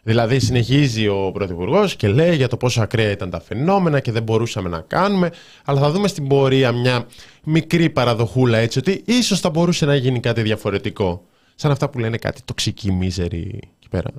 Δηλαδή 0.03 0.39
συνεχίζει 0.39 1.09
ο 1.09 1.31
Πρωθυπουργός 1.33 1.97
και 1.97 2.09
λέει 2.09 2.37
για 2.37 2.49
το 2.49 2.57
πόσο 2.57 2.81
ακραία 2.83 3.11
ήταν 3.11 3.31
τα 3.31 3.41
φαινόμενα 3.41 4.01
και 4.01 4.13
δεν 4.13 4.23
μπορούσαμε 4.23 4.69
να 4.69 4.81
κάνουμε, 4.81 5.31
αλλά 5.65 5.81
θα 5.81 5.91
δούμε 5.91 6.09
στην 6.09 6.29
πορεία 6.29 6.73
μια 6.73 7.07
μικρή 7.45 7.91
παραδοχούλα 7.91 8.59
έτσι 8.59 8.79
ότι 8.79 9.03
ίσως 9.07 9.41
θα 9.41 9.51
μπορούσε 9.51 9.87
να 9.87 9.95
γίνει 9.95 10.21
κάτι 10.21 10.43
διαφορετικό. 10.43 11.25
Σαν 11.55 11.71
αυτά 11.71 11.89
που 11.89 11.99
λένε 11.99 12.17
κάτι 12.17 12.41
τοξική 12.45 12.93
μίζερη 12.93 13.61
εκεί 13.77 13.89
πέρα. 13.91 14.11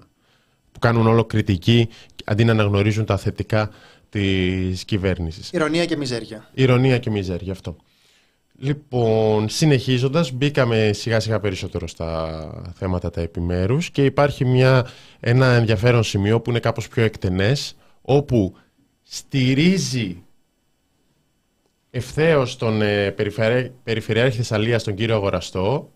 Που 0.71 0.79
κάνουν 0.79 1.07
όλο 1.07 1.25
κριτική 1.25 1.89
αντί 2.25 2.43
να 2.43 2.51
αναγνωρίζουν 2.51 3.05
τα 3.05 3.17
θετικά 3.17 3.69
της 4.09 4.85
κυβέρνησης. 4.85 5.51
Ηρωνία 5.51 5.85
και 5.85 5.97
μιζέρια. 5.97 6.49
Ηρωνία 6.53 6.97
και 6.97 7.09
μιζέρια, 7.09 7.43
γι' 7.43 7.51
αυτό. 7.51 7.75
Λοιπόν, 8.61 9.49
συνεχίζοντας, 9.49 10.31
μπήκαμε 10.31 10.91
σιγά 10.93 11.19
σιγά 11.19 11.39
περισσότερο 11.39 11.87
στα 11.87 12.71
θέματα 12.75 13.09
τα 13.09 13.21
επιμέρους 13.21 13.89
και 13.89 14.05
υπάρχει 14.05 14.45
μια, 14.45 14.87
ένα 15.19 15.45
ενδιαφέρον 15.45 16.03
σημείο 16.03 16.41
που 16.41 16.49
είναι 16.49 16.59
κάπως 16.59 16.87
πιο 16.87 17.03
εκτενές, 17.03 17.75
όπου 18.01 18.55
στηρίζει 19.03 20.23
ευθέως 21.89 22.57
τον 22.57 22.81
ε, 22.81 23.11
περιφερει... 23.11 23.73
Περιφερειάρχη 23.83 24.37
Θεσσαλίας, 24.37 24.83
τον 24.83 24.95
κύριο 24.95 25.15
Αγοραστό. 25.15 25.91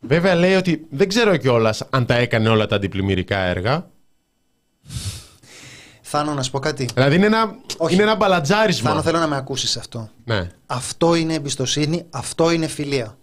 Βέβαια 0.00 0.34
λέει 0.34 0.54
ότι 0.54 0.86
δεν 0.90 1.08
ξέρω 1.08 1.36
κιόλας 1.36 1.86
αν 1.90 2.06
τα 2.06 2.14
έκανε 2.14 2.48
όλα 2.48 2.66
τα 2.66 2.76
αντιπλημμυρικά 2.76 3.38
έργα. 3.38 3.90
Θάνο, 6.10 6.34
να 6.34 6.42
σου 6.42 6.50
πω 6.50 6.58
κάτι. 6.58 6.88
Δηλαδή 6.94 7.16
είναι 7.16 7.26
ένα, 7.26 7.56
Όχι. 7.76 7.94
είναι 7.94 8.02
ένα 8.02 8.14
μπαλατζάρισμα. 8.16 8.88
Θάνο, 8.90 9.02
θέλω 9.02 9.18
να 9.18 9.26
με 9.26 9.36
ακούσεις 9.36 9.76
αυτό. 9.76 10.08
Ναι. 10.24 10.50
Αυτό 10.66 11.14
είναι 11.14 11.34
εμπιστοσύνη, 11.34 12.06
αυτό 12.10 12.50
είναι 12.50 12.66
φιλία. 12.66 13.16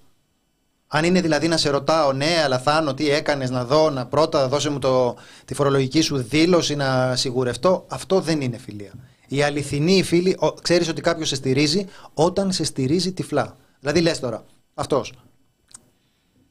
Αν 0.88 1.04
είναι 1.04 1.22
δηλαδή 1.22 1.48
να 1.48 1.58
σε 1.58 1.70
ρωτάω, 1.70 2.14
ναι, 2.14 2.42
αλλά 2.44 2.60
Θάνο, 2.60 2.94
τι 2.94 3.10
έκανες 3.10 3.50
να 3.50 3.66
δω, 3.66 3.90
να 3.90 4.06
πρώτα 4.06 4.48
δώσε 4.48 4.70
μου 4.70 4.80
το, 4.80 5.16
τη 5.46 5.54
φορολογική 5.54 6.02
σου 6.02 6.18
δήλωση 6.18 6.76
να 6.76 7.16
σιγουρευτώ, 7.16 7.86
αυτό 7.90 8.20
δεν 8.20 8.42
είναι 8.42 8.58
φιλία. 8.58 8.92
Η 9.28 9.44
αληθινή 9.44 10.04
φίλη, 10.04 10.36
ο, 10.40 10.52
ξέρεις 10.54 10.88
ότι 10.90 11.02
κάποιος 11.02 11.28
σε 11.28 11.36
στηρίζει 11.36 11.86
όταν 12.14 12.52
σε 12.52 12.64
στηρίζει 12.64 13.12
τυφλά. 13.14 13.56
Δηλαδή 13.80 14.02
λες 14.02 14.20
τώρα, 14.20 14.44
αυτός. 14.74 15.14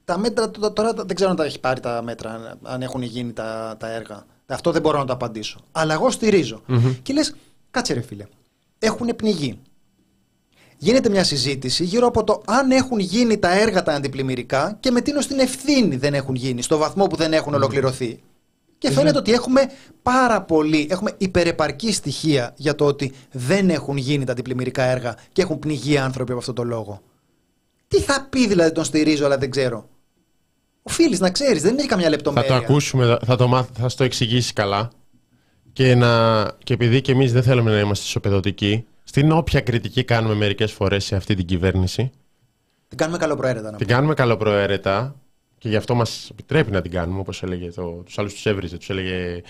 Τα 0.04 0.18
μέτρα 0.18 0.50
τ- 0.50 0.72
τώρα 0.72 0.92
δεν 0.92 1.14
ξέρω 1.14 1.30
αν 1.30 1.36
τα 1.36 1.44
έχει 1.44 1.60
πάρει 1.60 1.80
τα 1.80 2.02
μέτρα, 2.02 2.30
αν- 2.30 2.58
αν 2.62 2.82
έχουν 2.82 3.02
γίνει 3.02 3.32
τα, 3.32 3.76
τα 3.78 3.90
έργα. 3.92 4.24
Αυτό 4.46 4.70
δεν 4.70 4.82
μπορώ 4.82 4.98
να 4.98 5.04
το 5.04 5.12
απαντήσω. 5.12 5.60
Αλλά 5.72 5.94
εγώ 5.94 6.10
στηρίζω. 6.10 6.62
Και 7.02 7.12
λες, 7.12 7.34
κάτσε 7.70 7.92
ρε 7.92 8.00
φίλε, 8.00 8.26
έχουν 8.78 9.16
πνιγεί. 9.16 9.58
Γίνεται 10.78 11.08
μια 11.08 11.24
συζήτηση 11.24 11.84
γύρω 11.84 12.06
από 12.06 12.24
το 12.24 12.42
αν 12.46 12.70
έχουν 12.70 12.98
γίνει 12.98 13.38
τα 13.38 13.58
έργα 13.58 13.82
τα 13.82 13.92
αντιπλημμυρικά 13.92 14.76
και 14.80 14.90
με 14.90 15.00
τίνος 15.00 15.24
στην 15.24 15.38
ευθύνη 15.38 15.96
δεν 15.96 16.14
έχουν 16.14 16.34
γίνει, 16.34 16.62
στο 16.62 16.76
βαθμό 16.76 17.06
που 17.06 17.16
δεν 17.16 17.32
έχουν 17.32 17.54
ολοκληρωθεί. 17.54 18.20
Και 18.78 18.90
φαίνεται 18.90 19.18
ότι 19.18 19.32
έχουμε 19.32 19.60
πάρα 20.02 20.42
πολύ, 20.42 20.86
έχουμε 20.90 21.12
υπερεπαρκή 21.18 21.92
στοιχεία 21.92 22.52
για 22.56 22.74
το 22.74 22.84
ότι 22.84 23.12
δεν 23.32 23.70
έχουν 23.70 23.96
γίνει 23.96 24.24
τα 24.24 24.32
αντιπλημμυρικά 24.32 24.82
έργα 24.82 25.16
και 25.32 25.42
έχουν 25.42 25.58
πνιγεί 25.58 25.98
άνθρωποι 25.98 26.30
από 26.30 26.40
αυτόν 26.40 26.54
τον 26.54 26.66
λόγο. 26.66 27.02
Τι 27.88 28.00
θα 28.00 28.26
πει 28.30 28.46
δηλαδή 28.46 28.72
τον 28.72 28.84
στηρίζω 28.84 29.24
αλλά 29.24 29.38
δεν 29.38 29.50
ξέρω. 29.50 29.88
Οφείλεις 30.86 31.20
να 31.20 31.30
ξέρεις, 31.30 31.62
δεν 31.62 31.78
έχει 31.78 31.88
καμιά 31.88 32.04
Θα 32.04 32.10
λεπτομέρεια. 32.10 32.48
το 32.48 32.54
ακούσουμε, 32.54 33.18
θα, 33.24 33.36
το 33.36 33.48
μάθ, 33.48 33.68
θα 33.72 33.88
στο 33.88 34.04
εξηγήσεις 34.04 34.52
καλά. 34.52 34.90
και, 35.72 35.94
να, 35.94 36.42
και 36.64 36.72
επειδή 36.74 37.00
και 37.00 37.12
εμείς 37.12 37.32
δεν 37.32 37.42
θέλουμε 37.42 37.70
να 37.70 37.78
είμαστε 37.78 38.04
ισοπεδωτικοί, 38.04 38.86
στην 39.04 39.32
όποια 39.32 39.60
κριτική 39.60 40.04
κάνουμε 40.04 40.34
μερικές 40.34 40.72
φορές 40.72 41.04
σε 41.04 41.16
αυτή 41.16 41.34
την 41.34 41.44
κυβέρνηση. 41.46 42.10
Την 42.88 42.98
κάνουμε 42.98 43.18
καλοπροαίρετα. 43.18 43.70
Να 43.70 43.76
την 43.76 43.86
κάνουμε 43.86 44.14
καλοπροαίρετα 44.14 45.14
και 45.64 45.70
γι' 45.70 45.76
αυτό 45.76 45.94
μας 45.94 46.28
επιτρέπει 46.30 46.70
να 46.70 46.80
την 46.80 46.90
κάνουμε, 46.90 47.20
όπως 47.20 47.42
έλεγε 47.42 47.70
το, 47.70 47.82
τους 47.82 48.18
άλλους 48.18 48.32
τους 48.32 48.46
έβριζε, 48.46 48.76
τους 48.76 48.90
έλεγε 48.90 49.42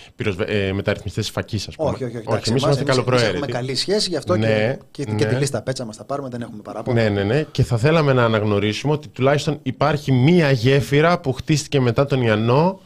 ε, 0.47 0.73
μεταρρυθμιστές 0.73 1.25
της 1.25 1.33
φακής, 1.33 1.68
ας 1.68 1.76
πούμε. 1.76 1.90
Όχι, 1.90 2.04
όχι, 2.04 2.16
όχι. 2.16 2.26
όχι 2.28 2.49
εμείς 2.49 2.62
είμαστε 2.62 2.85
καλοπροαίρετοι. 2.85 3.30
Έχουμε 3.30 3.47
καλή 3.47 3.75
σχέση, 3.75 4.09
γι' 4.09 4.16
αυτό 4.16 4.37
ναι, 4.37 4.78
και, 4.90 5.04
και, 5.04 5.11
ναι. 5.11 5.18
και 5.18 5.25
τη 5.25 5.35
λίστα 5.35 5.62
πέτσα 5.62 5.85
μας 5.85 5.97
τα 5.97 6.04
πάρουμε, 6.04 6.28
δεν 6.28 6.40
έχουμε 6.40 6.62
παράπονα. 6.62 7.02
Ναι, 7.02 7.09
ναι, 7.09 7.23
ναι. 7.23 7.42
Και 7.50 7.62
θα 7.62 7.76
θέλαμε 7.76 8.12
να 8.12 8.25
αναγνωρίσουμε 8.25 8.92
ότι 8.92 9.09
τουλάχιστον 9.09 9.59
υπάρχει 9.62 10.12
μία 10.12 10.50
γέφυρα 10.50 11.21
που 11.21 11.33
χτίστηκε 11.33 11.80
μετά 11.80 12.06
τον 12.06 12.23
Ιαννό 12.23 12.80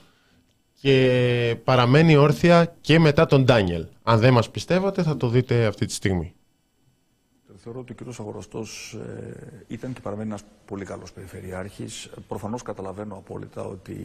και 0.81 1.57
παραμένει 1.65 2.17
όρθια 2.17 2.77
και 2.81 2.99
μετά 2.99 3.27
τον 3.27 3.45
Ντάνιελ. 3.45 3.87
Αν 4.03 4.19
δεν 4.19 4.33
μας 4.33 4.51
πιστεύετε 4.51 5.03
θα 5.03 5.17
το 5.17 5.29
δείτε 5.29 5.67
αυτή 5.67 5.87
τη 5.87 5.93
στιγμή. 5.93 6.33
Θεωρώ 7.71 7.87
ότι 7.91 8.05
ο 8.09 8.13
κ. 8.13 8.21
Αγοραστός 8.21 8.93
ε, 8.95 9.65
ήταν 9.67 9.93
και 9.93 10.01
παραμένει 10.01 10.29
ένας 10.29 10.43
πολύ 10.67 10.85
καλός 10.85 11.13
περιφερειάρχης. 11.13 12.11
Προφανώς 12.29 12.63
καταλαβαίνω 12.63 13.15
απόλυτα 13.15 13.63
ότι 13.63 13.97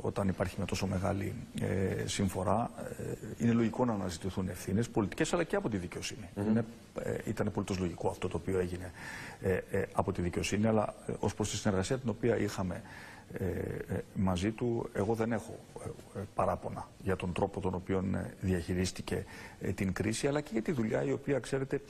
όταν 0.00 0.28
υπάρχει 0.28 0.54
μια 0.56 0.66
τόσο 0.66 0.86
μεγάλη 0.86 1.34
ε, 1.60 2.06
συμφορά, 2.06 2.70
ε, 2.98 3.44
είναι 3.44 3.52
λογικό 3.52 3.84
να 3.84 3.92
αναζητηθούν 3.92 4.48
ευθύνες 4.48 4.88
πολιτικές 4.88 5.32
αλλά 5.32 5.44
και 5.44 5.56
από 5.56 5.68
τη 5.68 5.76
δικαιοσύνη. 5.76 6.28
Mm 6.34 6.38
-hmm. 6.40 6.46
είναι, 6.46 6.64
ε, 7.02 7.16
ήταν 7.24 7.50
πολύ 7.52 7.66
λογικό 7.78 8.08
αυτό 8.08 8.28
το 8.28 8.36
οποίο 8.36 8.58
έγινε 8.58 8.92
ε, 9.40 9.52
ε, 9.70 9.86
από 9.92 10.12
τη 10.12 10.22
δικαιοσύνη, 10.22 10.66
αλλά 10.66 10.94
ως 11.18 11.34
προς 11.34 11.50
τη 11.50 11.56
συνεργασία 11.56 11.98
την 11.98 12.08
οποία 12.08 12.36
είχαμε 12.38 12.74
ε, 12.74 12.78
ε, 12.78 12.82
μαζί 14.14 14.50
του, 14.50 14.88
εγώ 14.92 15.14
δεν 15.14 15.32
έχω 15.32 15.58
ε, 16.16 16.20
παράπονα 16.34 16.88
για 17.02 17.16
τον 17.16 17.32
τρόπο 17.32 17.60
τον 17.60 17.74
οποίο 17.74 18.04
διαχειρίστηκε 18.40 19.24
την 19.74 19.92
κρίση, 19.92 20.26
αλλά 20.26 20.40
και 20.40 20.48
για 20.52 20.62
τη 20.62 20.72
δουλειά 20.72 21.02
η 21.04 21.12
οποία, 21.12 21.38
ξέρετε, 21.38 21.80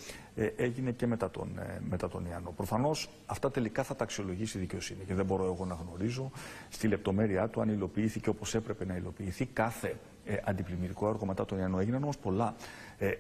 έγινε 0.57 0.91
και 0.91 1.07
μετά 1.07 1.31
τον, 1.31 1.49
μετά 1.89 2.09
τον 2.09 2.27
Ιαννό. 2.31 2.53
Προφανώς 2.57 3.09
αυτά 3.27 3.51
τελικά 3.51 3.83
θα 3.83 3.97
τα 3.97 4.05
αξιολογήσει 4.05 4.57
η 4.57 4.61
δικαιοσύνη 4.61 5.05
και 5.05 5.15
δεν 5.15 5.25
μπορώ 5.25 5.45
εγώ 5.45 5.65
να 5.65 5.75
γνωρίζω 5.75 6.31
στη 6.69 6.89
λεπτομέρειά 6.89 7.49
του 7.49 7.61
αν 7.61 7.69
υλοποιήθηκε 7.69 8.29
όπως 8.29 8.55
έπρεπε 8.55 8.85
να 8.85 8.97
υλοποιηθεί 8.97 9.47
κάθε 9.47 9.97
αντιπλημμυρικό 10.45 11.09
έργο 11.09 11.27
μετά 11.27 11.45
τον 11.45 11.59
Ιαννό. 11.59 11.79
Έγιναν 11.79 12.03
όμως 12.03 12.19
πολλά 12.19 12.55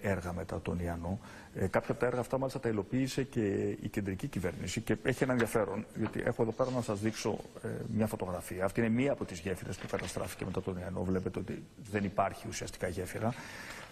έργα 0.02 0.32
μετά 0.32 0.60
τον 0.60 0.78
Ιαννό. 0.78 1.18
Ε, 1.54 1.66
κάποια 1.66 1.90
από 1.90 2.00
τα 2.00 2.06
έργα 2.06 2.20
αυτά 2.20 2.38
μάλιστα 2.38 2.60
τα 2.60 2.68
υλοποίησε 2.68 3.22
και 3.22 3.40
η 3.80 3.88
κεντρική 3.90 4.26
κυβέρνηση 4.26 4.80
και 4.80 4.96
έχει 5.02 5.22
ένα 5.22 5.32
ενδιαφέρον, 5.32 5.86
γιατί 5.96 6.22
έχω 6.24 6.42
εδώ 6.42 6.52
πέρα 6.52 6.70
να 6.70 6.82
σας 6.82 7.00
δείξω 7.00 7.38
ε, 7.62 7.68
μια 7.94 8.06
φωτογραφία. 8.06 8.64
Αυτή 8.64 8.80
είναι 8.80 8.88
μία 8.88 9.12
από 9.12 9.24
τις 9.24 9.38
γέφυρες 9.38 9.76
που 9.76 9.86
καταστράφηκε 9.90 10.44
μετά 10.44 10.62
τον 10.62 10.78
Ιαννό. 10.78 11.02
Βλέπετε 11.04 11.38
ότι 11.38 11.62
δεν 11.90 12.04
υπάρχει 12.04 12.48
ουσιαστικά 12.48 12.88
γέφυρα. 12.88 13.34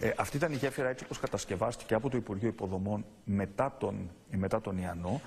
Ε, 0.00 0.10
αυτή 0.16 0.36
ήταν 0.36 0.52
η 0.52 0.56
γέφυρα 0.56 0.88
έτσι 0.88 1.04
όπως 1.04 1.18
κατασκευάστηκε 1.18 1.94
από 1.94 2.08
το 2.08 2.16
Υπουργείο 2.16 2.48
Υποδομών 2.48 3.04
μετά 3.24 3.76
τον, 3.78 4.10
μετά 4.30 4.60
τον 4.60 4.78
Ιαννό. 4.78 5.20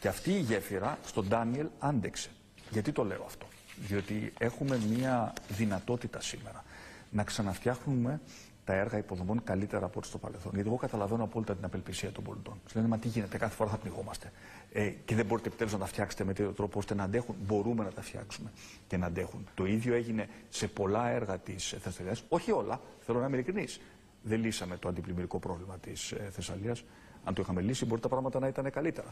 Και 0.00 0.08
αυτή 0.08 0.30
η 0.30 0.40
γέφυρα 0.40 0.98
στον 1.04 1.28
Ντάνιελ 1.28 1.66
άντεξε. 1.78 2.30
Γιατί 2.70 2.92
το 2.92 3.04
λέω 3.04 3.22
αυτό; 3.26 3.46
Διότι 3.86 4.32
έχουμε 4.38 4.80
μία 4.88 5.32
δυνατότητα 5.48 6.20
σήμερα 6.20 6.64
να 7.10 7.24
ξαναφτιάχνουμε 7.24 8.20
τα 8.66 8.74
έργα 8.74 8.98
υποδομών 8.98 9.44
καλύτερα 9.44 9.84
από 9.84 9.98
ό,τι 9.98 10.06
στο 10.06 10.18
παρελθόν. 10.18 10.50
Γιατί 10.54 10.68
εγώ 10.68 10.76
καταλαβαίνω 10.78 11.24
απόλυτα 11.24 11.54
την 11.54 11.64
απελπισία 11.64 12.12
των 12.12 12.24
πολιτών. 12.24 12.54
Του 12.66 12.72
λένε, 12.74 12.88
Μα 12.88 12.98
τι 12.98 13.08
γίνεται, 13.08 13.38
κάθε 13.38 13.54
φορά 13.54 13.70
θα 13.70 13.76
πνιγόμαστε. 13.76 14.32
Ε, 14.72 14.88
και 14.88 15.14
δεν 15.14 15.26
μπορείτε 15.26 15.48
επιτέλους 15.48 15.72
να 15.72 15.78
τα 15.78 15.86
φτιάξετε 15.86 16.24
με 16.24 16.32
τέτοιο 16.32 16.52
τρόπο 16.52 16.78
ώστε 16.78 16.94
να 16.94 17.02
αντέχουν. 17.02 17.34
Μπορούμε 17.46 17.84
να 17.84 17.90
τα 17.90 18.02
φτιάξουμε 18.02 18.50
και 18.86 18.96
να 18.96 19.06
αντέχουν. 19.06 19.46
Το 19.54 19.66
ίδιο 19.66 19.94
έγινε 19.94 20.28
σε 20.48 20.68
πολλά 20.68 21.08
έργα 21.08 21.38
της 21.38 21.74
Θεσσαλίας. 21.80 22.22
Όχι 22.28 22.52
όλα, 22.52 22.80
θέλω 23.00 23.18
να 23.20 23.26
είμαι 23.26 23.36
ειλικρινής. 23.36 23.80
Δεν 24.22 24.40
λύσαμε 24.40 24.76
το 24.76 24.88
αντιπλημμυρικό 24.88 25.38
πρόβλημα 25.38 25.78
της 25.78 26.12
ε, 26.12 26.28
Θεσσαλίας. 26.32 26.84
Αν 27.24 27.34
το 27.34 27.42
είχαμε 27.42 27.60
λύσει, 27.60 27.84
μπορεί 27.84 28.00
τα 28.00 28.08
πράγματα 28.08 28.38
να 28.38 28.46
ήταν 28.46 28.70
καλύτερα. 28.70 29.08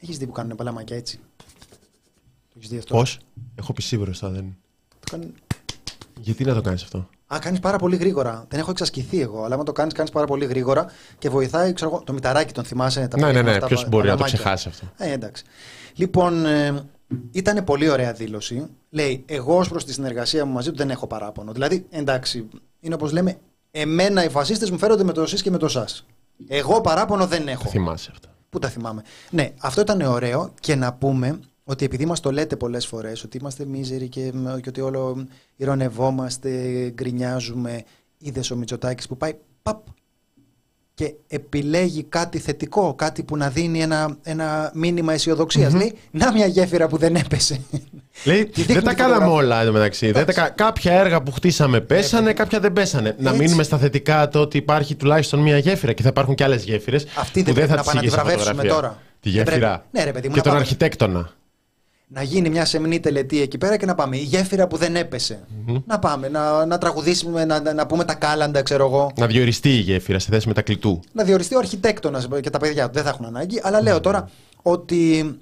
Έχεις 0.00 0.18
δει 0.18 0.26
που 0.26 0.32
κάνουν 0.32 0.56
παλαμάκια 0.56 0.96
έτσι; 0.96 1.20
Πώς; 2.88 3.18
Έχω 3.54 3.72
πει 3.72 3.96
μπροστά, 3.96 4.28
δεν. 4.28 4.56
Το 4.88 5.10
κάνει... 5.10 5.32
Γιατί 6.20 6.44
να 6.44 6.54
το 6.54 6.60
κάνεις 6.60 6.82
αυτό; 6.82 7.08
Α, 7.26 7.38
κάνεις 7.40 7.60
πάρα 7.60 7.78
πολύ 7.78 7.96
γρήγορα. 7.96 8.44
Δεν 8.48 8.60
έχω 8.60 8.70
εξασκηθεί 8.70 9.20
εγώ, 9.20 9.44
αλλά 9.44 9.54
αν 9.54 9.64
το 9.64 9.72
κάνεις, 9.72 9.92
κάνεις 9.92 10.10
πάρα 10.10 10.26
πολύ 10.26 10.44
γρήγορα 10.44 10.86
και 11.18 11.28
βοηθάει. 11.28 11.72
Ξέρω, 11.72 12.02
το 12.06 12.12
μηταράκι 12.12 12.52
τον 12.52 12.64
θυμάσαι. 12.64 13.08
Τα 13.08 13.18
ναι, 13.18 13.32
ναι, 13.32 13.42
ναι. 13.42 13.58
Ποιος 13.60 13.88
μπορεί 13.88 14.08
να 14.08 14.16
το 14.16 14.24
ξεχάσει 14.24 14.68
αυτό. 14.68 14.86
Ε, 14.96 15.12
εντάξει. 15.12 15.44
Λοιπόν, 15.94 16.46
ε, 16.46 16.82
ήταν 17.30 17.64
πολύ 17.64 17.88
ωραία 17.88 18.12
δήλωση. 18.12 18.66
Λέει, 18.90 19.24
εγώ 19.26 19.58
ως 19.58 19.68
προς 19.68 19.84
τη 19.84 19.92
συνεργασία 19.92 20.44
μου 20.44 20.52
μαζί 20.52 20.70
του 20.70 20.76
δεν 20.76 20.90
έχω 20.90 21.06
παράπονο. 21.06 21.52
Δηλαδή, 21.52 21.86
εντάξει, 21.90 22.48
είναι 22.80 22.94
όπως 22.94 23.12
λέμε, 23.12 23.38
εμένα 23.70 24.24
οι 24.24 24.28
φασίστες 24.28 24.70
μου 24.70 24.78
φέρονται 24.78 25.04
με 25.04 25.12
το 25.12 25.22
εσείς 25.22 25.42
και 25.42 25.50
με 25.50 25.58
το 25.58 25.66
εσά. 25.66 25.86
Εγώ 26.48 26.80
παράπονο 26.80 27.26
δεν 27.26 27.48
έχω. 27.48 27.68
θυμάσαι 27.68 28.10
αυτό. 28.12 28.28
Πού 28.50 28.58
τα 28.58 28.68
θυμάμαι. 28.68 29.02
Ναι, 29.30 29.52
αυτό 29.60 29.80
ήταν 29.80 30.00
ωραίο 30.00 30.52
και 30.60 30.74
να 30.74 30.92
πούμε 30.92 31.40
ότι 31.64 31.84
επειδή 31.84 32.06
μας 32.06 32.20
το 32.20 32.32
λέτε 32.32 32.56
πολλές 32.56 32.86
φορές 32.86 33.24
ότι 33.24 33.36
είμαστε 33.36 33.64
μίζεροι 33.64 34.08
και, 34.08 34.32
και 34.60 34.68
ότι 34.68 34.80
όλο 34.80 35.26
ηρωνευόμαστε, 35.56 36.50
γκρινιάζουμε 36.94 37.84
είδες 38.18 38.50
ο 38.50 38.56
Μητσοτάκης 38.56 39.06
που 39.06 39.16
πάει 39.16 39.34
παπ 39.62 39.86
και 40.94 41.14
επιλέγει 41.28 42.02
κάτι 42.02 42.38
θετικό, 42.38 42.94
κάτι 42.94 43.22
που 43.22 43.36
να 43.36 43.48
δίνει 43.48 43.80
ένα, 43.80 44.16
ένα 44.22 44.70
μήνυμα 44.74 45.12
αισιοδοξίας. 45.12 45.72
Mm-hmm. 45.72 45.76
Λέει, 45.76 45.98
να 46.10 46.32
μια 46.32 46.46
γέφυρα 46.46 46.88
που 46.88 46.96
δεν 46.96 47.14
έπεσε. 47.14 47.60
Λέει, 48.24 48.50
δεν 48.66 48.84
τα 48.84 48.94
κάναμε 48.94 49.26
όλα 49.26 49.60
εδώ 49.60 49.72
μεταξύ. 49.72 50.10
Δεν 50.10 50.26
τα, 50.26 50.48
κάποια 50.48 50.92
έργα 50.92 51.22
που 51.22 51.32
χτίσαμε 51.32 51.80
πέσανε, 51.80 52.32
κάποια 52.32 52.60
δεν 52.60 52.72
πέσανε. 52.72 53.08
Έτσι. 53.08 53.22
Να 53.22 53.32
μείνουμε 53.32 53.62
στα 53.62 53.78
θετικά 53.78 54.28
το 54.28 54.40
ότι 54.40 54.56
υπάρχει 54.56 54.94
τουλάχιστον 54.94 55.40
μια 55.40 55.58
γέφυρα 55.58 55.92
και 55.92 56.02
θα 56.02 56.08
υπάρχουν 56.08 56.34
και 56.34 56.44
άλλες 56.44 56.64
γέφυρες. 56.64 57.06
Αυτή 57.14 57.42
που 57.42 57.52
δεν 57.52 57.66
θα 57.66 57.74
να, 57.74 57.94
να 57.94 58.00
τη 58.00 58.08
βραβεύσουμε 58.08 58.62
τώρα. 58.62 58.98
Τη 59.20 59.28
γέφυρα. 59.28 59.86
Ναι, 59.90 60.04
ρε, 60.04 60.12
παιδί 60.12 60.28
μου, 60.28 60.34
και 60.34 60.40
τον 60.40 60.56
αρχιτέκτονα 60.56 61.32
να 62.14 62.22
γίνει 62.22 62.50
μια 62.50 62.64
σεμνή 62.64 63.00
τελετή 63.00 63.40
εκεί 63.40 63.58
πέρα 63.58 63.76
και 63.76 63.86
να 63.86 63.94
πάμε. 63.94 64.16
Η 64.16 64.22
γέφυρα 64.22 64.66
που 64.66 64.76
δεν 64.76 64.96
έπεσε. 64.96 65.44
Mm-hmm. 65.48 65.82
Να 65.86 65.98
πάμε, 65.98 66.28
να, 66.28 66.66
να 66.66 66.78
τραγουδήσουμε, 66.78 67.44
να, 67.44 67.72
να 67.72 67.86
πούμε 67.86 68.04
τα 68.04 68.14
κάλαντα, 68.14 68.62
ξέρω 68.62 68.86
εγώ. 68.86 69.12
Να 69.16 69.26
διοριστεί 69.26 69.68
η 69.68 69.80
γέφυρα 69.80 70.18
σε 70.18 70.28
θέση 70.30 70.48
με 70.48 70.54
τα 70.54 70.62
κλητού. 70.62 71.00
Να 71.12 71.24
διοριστεί 71.24 71.54
ο 71.54 71.58
αρχιτέκτονας 71.58 72.28
και 72.40 72.50
τα 72.50 72.58
παιδιά 72.58 72.86
του. 72.86 72.92
Δεν 72.92 73.02
θα 73.02 73.08
έχουν 73.08 73.24
ανάγκη. 73.24 73.60
Αλλά 73.62 73.82
λέω 73.82 74.00
τώρα 74.00 74.30
ότι 74.62 75.34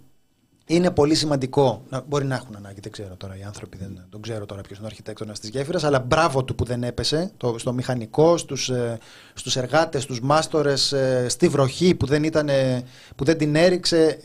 είναι 0.66 0.90
πολύ 0.90 1.14
σημαντικό. 1.14 1.82
Να, 1.88 2.02
μπορεί 2.08 2.24
να 2.24 2.34
έχουν 2.34 2.56
ανάγκη, 2.56 2.80
δεν 2.80 2.92
ξέρω 2.92 3.14
τώρα 3.16 3.36
οι 3.36 3.42
άνθρωποι, 3.42 3.76
δεν, 3.76 4.06
δεν 4.10 4.20
ξέρω 4.20 4.46
τώρα 4.46 4.60
ποιος 4.60 4.78
είναι 4.78 4.86
ο 4.86 4.90
αρχιτέκτονας 4.90 5.40
της 5.40 5.48
γέφυρας. 5.48 5.84
Αλλά 5.84 5.98
μπράβο 5.98 6.44
του 6.44 6.54
που 6.54 6.64
δεν 6.64 6.82
έπεσε. 6.82 7.30
Το, 7.36 7.58
στο 7.58 7.72
μηχανικό, 7.72 8.36
στους 8.36 8.68
ε, 8.68 8.98
στους 9.34 9.56
εργάτες, 9.56 10.02
στους 10.02 10.20
μάστορες, 10.20 10.92
ε, 10.92 11.26
στη 11.28 11.48
βροχή 11.48 11.94
που 11.94 12.06
δεν, 12.06 12.24
ήταν, 12.24 12.48
που 13.16 13.24
δεν 13.24 13.38
την 13.38 13.56
έριξε. 13.56 14.18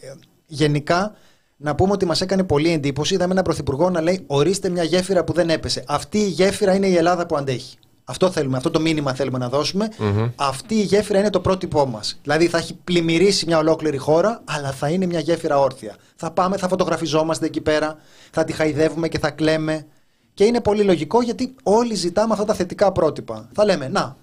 Γενικά 0.46 1.16
να 1.58 1.76
πούμε 1.76 1.92
ότι 1.92 2.06
μας 2.06 2.22
έκανε 2.22 2.44
πολύ 2.44 2.72
εντύπωση. 2.72 3.14
Είδαμε 3.14 3.32
έναν 3.32 3.44
πρωθυπουργό 3.44 3.90
να 3.90 4.02
λέει: 4.02 4.24
Ορίστε 4.28 4.70
μια 4.70 4.84
γέφυρα 4.84 5.24
που 5.24 5.34
δεν 5.34 5.50
έπεσε. 5.50 5.84
Αυτή 5.88 6.18
η 6.18 6.28
γέφυρα 6.28 6.76
είναι 6.76 6.88
η 6.88 6.96
Ελλάδα 6.96 7.26
που 7.26 7.36
αντέχει. 7.36 7.78
Αυτό 8.10 8.32
θέλουμε, 8.32 8.58
αυτό 8.58 8.70
το 8.70 8.80
μήνυμα 8.80 9.14
θέλουμε 9.14 9.38
να 9.38 9.50
δωσουμε 9.50 9.90
Αυτή 10.36 10.76
η 10.76 10.82
γέφυρα 10.82 11.20
είναι 11.20 11.30
το 11.30 11.40
πρότυπό 11.40 11.86
μας. 11.86 12.20
Δηλαδή 12.22 12.48
θα 12.48 12.58
έχει 12.58 12.78
πλημμυρίσει 12.84 13.46
μια 13.46 13.58
ολόκληρη 13.58 13.98
χώρα, 13.98 14.42
αλλά 14.46 14.72
θα 14.72 14.90
είναι 14.90 15.06
μια 15.06 15.20
γέφυρα 15.20 15.60
όρθια. 15.60 15.96
Θα 16.16 16.32
πάμε, 16.32 16.58
θα 16.58 16.68
φωτογραφιζόμαστε 16.68 17.46
εκεί 17.46 17.62
πέρα, 17.62 17.98
θα 18.32 18.44
τη 18.44 18.54
χαϊδεύουμε 18.54 19.08
και 19.08 19.20
θα 19.20 19.30
κλαίμε. 19.30 19.86
Και 20.34 20.44
είναι 20.44 20.62
πολύ 20.62 20.84
λογικό 20.84 21.22
γιατί 21.22 21.56
όλοι 21.64 21.96
ζητάμε 21.96 22.34
αυτά 22.34 22.46
τα 22.46 22.54
θετικά 22.54 22.92
πρότυπα. 22.92 23.50
Θα 23.54 23.66
λέμε, 23.66 23.88
να, 23.88 24.16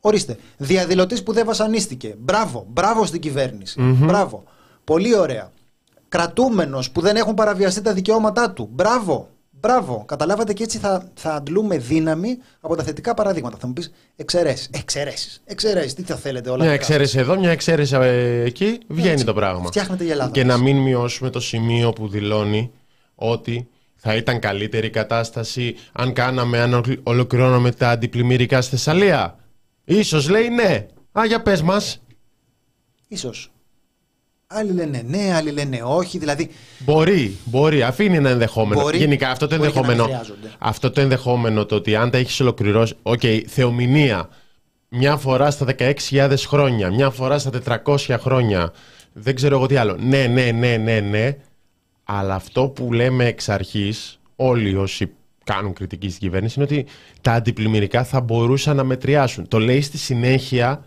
ορίστε, 0.00 0.36
διαδηλωτής 0.56 1.22
που 1.22 1.32
δεν 1.32 1.46
βασανίστηκε. 1.46 2.14
Μπράβο, 2.18 2.66
μπράβο 2.68 3.06
στην 3.06 3.20
κυβέρνηση. 3.20 3.80
Μπράβο. 3.82 4.42
Πολύ 4.84 5.16
ωραία 5.16 5.50
κρατούμενος 6.08 6.90
που 6.90 7.00
δεν 7.00 7.16
έχουν 7.16 7.34
παραβιαστεί 7.34 7.80
τα 7.80 7.92
δικαιώματά 7.92 8.50
του. 8.50 8.68
Μπράβο, 8.72 9.28
μπράβο. 9.50 10.04
Καταλάβατε 10.06 10.52
και 10.52 10.62
έτσι 10.62 10.78
θα, 10.78 11.08
θα 11.14 11.34
αντλούμε 11.34 11.78
δύναμη 11.78 12.38
από 12.60 12.76
τα 12.76 12.82
θετικά 12.82 13.14
παραδείγματα. 13.14 13.56
Θα 13.60 13.66
μου 13.66 13.72
πεις 13.72 13.92
εξαιρέσεις. 14.16 14.68
Εξαιρέσεις. 14.72 15.42
Εξαιρέσεις. 15.44 15.94
Τι 15.94 16.02
θα 16.02 16.16
θέλετε 16.16 16.50
όλα 16.50 16.64
Μια 16.64 16.72
εξαίρεση 16.72 17.18
εδώ, 17.18 17.38
μια 17.38 17.50
εξαίρεση 17.50 17.96
ε, 17.96 18.42
εκεί. 18.42 18.78
Βγαίνει 18.88 19.10
έτσι, 19.10 19.24
το 19.24 19.34
πράγμα. 19.34 19.66
Φτιάχνετε 19.66 20.04
η 20.04 20.10
Ελλάδα. 20.10 20.30
Και 20.30 20.44
να 20.44 20.56
μην 20.56 20.76
μειώσουμε 20.76 21.30
το 21.30 21.40
σημείο 21.40 21.92
που 21.92 22.08
δηλώνει 22.08 22.72
ότι 23.14 23.68
θα 23.96 24.14
ήταν 24.14 24.40
καλύτερη 24.40 24.90
κατάσταση 24.90 25.76
αν 25.92 26.12
κάναμε, 26.12 26.60
αν 26.60 27.00
ολοκληρώναμε 27.02 27.72
τα 27.72 27.90
αντιπλημμυρικά 27.90 28.60
στη 28.60 28.70
Θεσσαλία. 28.70 29.36
Ίσως 29.84 30.28
λέει 30.28 30.48
ναι. 30.48 30.86
Α, 31.18 31.24
για 31.26 31.42
πες 31.42 31.62
μας. 31.62 32.00
Ίσως. 33.08 33.50
Άλλοι 34.48 34.72
λένε 34.72 35.02
ναι, 35.06 35.32
άλλοι 35.34 35.50
λένε 35.50 35.82
όχι. 35.84 36.18
Δηλαδή... 36.18 36.50
Μπορεί, 36.78 37.36
μπορεί. 37.44 37.82
Αφήνει 37.82 38.16
ένα 38.16 38.30
ενδεχόμενο. 38.30 38.80
Μπορεί, 38.80 38.98
Γενικά 38.98 39.30
αυτό 39.30 39.46
το 39.46 39.54
ενδεχόμενο. 39.54 40.08
Αυτό 40.58 40.90
το 40.90 41.00
ενδεχόμενο 41.00 41.66
το 41.66 41.74
ότι 41.74 41.96
αν 41.96 42.10
τα 42.10 42.18
έχεις 42.18 42.40
ολοκληρώσει. 42.40 42.94
OK, 43.02 43.20
okay, 43.22 43.42
θεομηνία. 43.46 44.28
Μια 44.88 45.16
φορά 45.16 45.50
στα 45.50 45.66
16.000 45.78 46.34
χρόνια, 46.46 46.90
μια 46.90 47.10
φορά 47.10 47.38
στα 47.38 47.50
400 47.84 48.16
χρόνια. 48.20 48.72
Δεν 49.12 49.34
ξέρω 49.34 49.56
εγώ 49.56 49.66
τι 49.66 49.76
άλλο. 49.76 49.96
Ναι, 50.00 50.26
ναι, 50.26 50.50
ναι, 50.50 50.76
ναι, 50.76 51.00
ναι. 51.00 51.36
Αλλά 52.04 52.34
αυτό 52.34 52.68
που 52.68 52.92
λέμε 52.92 53.26
εξ 53.26 53.48
αρχής, 53.48 54.20
όλοι 54.36 54.76
όσοι 54.76 55.12
κάνουν 55.44 55.72
κριτική 55.72 56.08
στην 56.08 56.20
κυβέρνηση, 56.20 56.54
είναι 56.60 56.68
ότι 56.70 56.86
τα 57.20 57.32
αντιπλημμυρικά 57.32 58.04
θα 58.04 58.20
μπορούσαν 58.20 58.76
να 58.76 58.84
μετριάσουν. 58.84 59.48
Το 59.48 59.58
λέει 59.58 59.80
στη 59.80 59.98
συνέχεια 59.98 60.84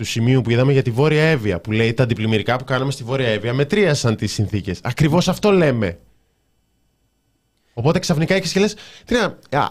του 0.00 0.06
σημείου 0.06 0.40
που 0.40 0.50
είδαμε 0.50 0.72
για 0.72 0.82
τη 0.82 0.90
Βόρεια 0.90 1.22
Εύβοια, 1.22 1.60
που 1.60 1.72
λέει 1.72 1.94
τα 1.94 2.02
αντιπλημμυρικά 2.02 2.56
που 2.56 2.64
κάναμε 2.64 2.90
στη 2.90 3.04
Βόρεια 3.04 3.28
Εύβοια 3.28 3.54
μετρίασαν 3.54 4.16
τις 4.16 4.32
συνθήκες. 4.32 4.80
Ακριβώς 4.82 5.28
αυτό 5.28 5.50
λέμε. 5.50 5.98
Οπότε 7.74 7.98
ξαφνικά 7.98 8.34
έχεις 8.34 8.52
και 8.52 8.60
λες, 8.60 8.76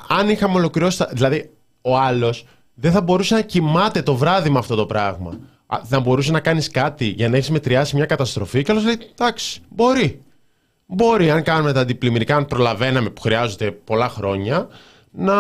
αν 0.07 0.29
είχαμε 0.29 0.55
ολοκληρώσει. 0.55 1.05
Δηλαδή, 1.11 1.49
ο 1.81 1.97
άλλος 1.97 2.45
δεν 2.73 2.91
θα 2.91 3.01
μπορούσε 3.01 3.33
να 3.35 3.41
κοιμάται 3.41 4.01
το 4.01 4.15
βράδυ 4.15 4.49
με 4.49 4.57
αυτό 4.57 4.75
το 4.75 4.85
πράγμα. 4.85 5.39
Θα 5.83 5.99
μπορούσε 5.99 6.31
να 6.31 6.39
κάνεις 6.39 6.69
κάτι 6.69 7.05
για 7.05 7.29
να 7.29 7.35
έχεις 7.35 7.49
μετριάσει 7.49 7.95
μια 7.95 8.05
καταστροφή. 8.05 8.63
Και 8.63 8.71
άλλος 8.71 8.83
λέει: 8.83 8.97
Εντάξει, 9.11 9.61
μπορεί. 9.69 10.21
Μπορεί, 10.85 11.31
αν 11.31 11.43
κάνουμε 11.43 11.73
τα 11.73 11.79
αντιπλημμυρικά, 11.79 12.35
αν 12.35 12.45
προλαβαίναμε 12.45 13.09
που 13.09 13.21
χρειάζονται 13.21 13.71
πολλά 13.71 14.09
χρόνια, 14.09 14.67
να, 15.11 15.35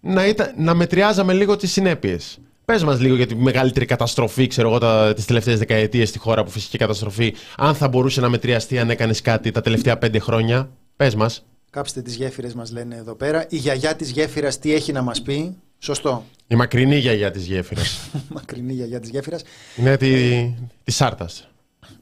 να, 0.00 0.26
ήταν, 0.26 0.52
να 0.56 0.74
μετριάζαμε 0.74 1.32
λίγο 1.32 1.56
τις 1.56 1.72
συνέπειες. 1.72 2.38
Πες 2.72 2.84
μας 2.84 3.00
λίγο 3.00 3.16
για 3.16 3.26
τη 3.26 3.34
μεγαλύτερη 3.34 3.84
καταστροφή, 3.84 4.46
ξέρω 4.46 4.68
εγώ, 4.74 5.14
τις 5.14 5.24
τελευταίες 5.24 5.58
δεκαετίες 5.58 6.08
στη 6.08 6.18
χώρα 6.18 6.44
που 6.44 6.50
φυσική 6.50 6.78
καταστροφή, 6.78 7.34
αν 7.56 7.74
θα 7.74 7.88
μπορούσε 7.88 8.20
να 8.20 8.28
μετριαστεί 8.28 8.78
αν 8.78 8.90
έκανες 8.90 9.20
κάτι 9.20 9.50
τα 9.50 9.60
τελευταία 9.60 9.98
πέντε 9.98 10.18
χρόνια. 10.18 10.70
Πες 10.96 11.14
μας. 11.14 11.44
Κάψτε 11.70 12.02
τις 12.02 12.14
γέφυρες, 12.14 12.54
μας 12.54 12.72
λένε 12.72 12.96
εδώ 12.96 13.14
πέρα. 13.14 13.46
Η 13.48 13.56
γιαγιά 13.56 13.96
της 13.96 14.10
γέφυρας 14.10 14.58
τι 14.58 14.72
έχει 14.72 14.92
να 14.92 15.02
μας 15.02 15.22
πει; 15.22 15.56
Σωστό. 15.78 16.24
Η 16.46 16.54
μακρινή 16.54 16.96
γιαγιά 16.96 17.30
της 17.30 17.46
γέφυρας. 17.46 18.10
μακρινή 18.36 18.72
γιαγιά 18.72 19.00
της 19.00 19.10
γέφυρας. 19.10 19.42
Είναι 19.76 19.96
τη, 19.96 20.54
της 20.84 20.94
Σάρτας. 20.94 21.48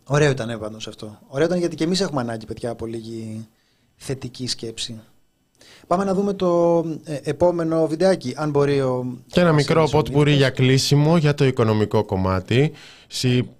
Ωραίο 0.05 0.31
ήταν 0.31 0.59
πάντως 0.59 0.89
αυτό. 0.89 1.19
Ωραίο 1.27 1.47
ήταν 1.47 1.59
γιατί 1.59 1.77
και 1.77 1.85
εμείς 1.85 2.01
έχουμε 2.01 2.21
ανάγκη, 2.21 2.47
παιδιά, 2.47 2.71
από 2.71 2.87
λίγη 2.87 3.47
θετική 3.97 4.47
σκέψη. 4.47 5.01
Πάμε 5.87 6.05
να 6.05 6.15
δούμε 6.15 6.33
το 6.33 6.85
ε, 7.05 7.19
επόμενο 7.23 7.87
βιντεάκι, 7.87 8.35
αν 8.37 8.51
μπορεί 8.51 8.81
ο... 8.81 9.19
Και 9.27 9.41
ένα 9.41 9.53
μικρό 9.53 9.89
μπορεί 10.12 10.33
για 10.33 10.51
κλείσιμο 10.51 11.17
για 11.17 11.35
το 11.35 11.45
οικονομικό 11.45 12.05
κομμάτι. 12.05 12.73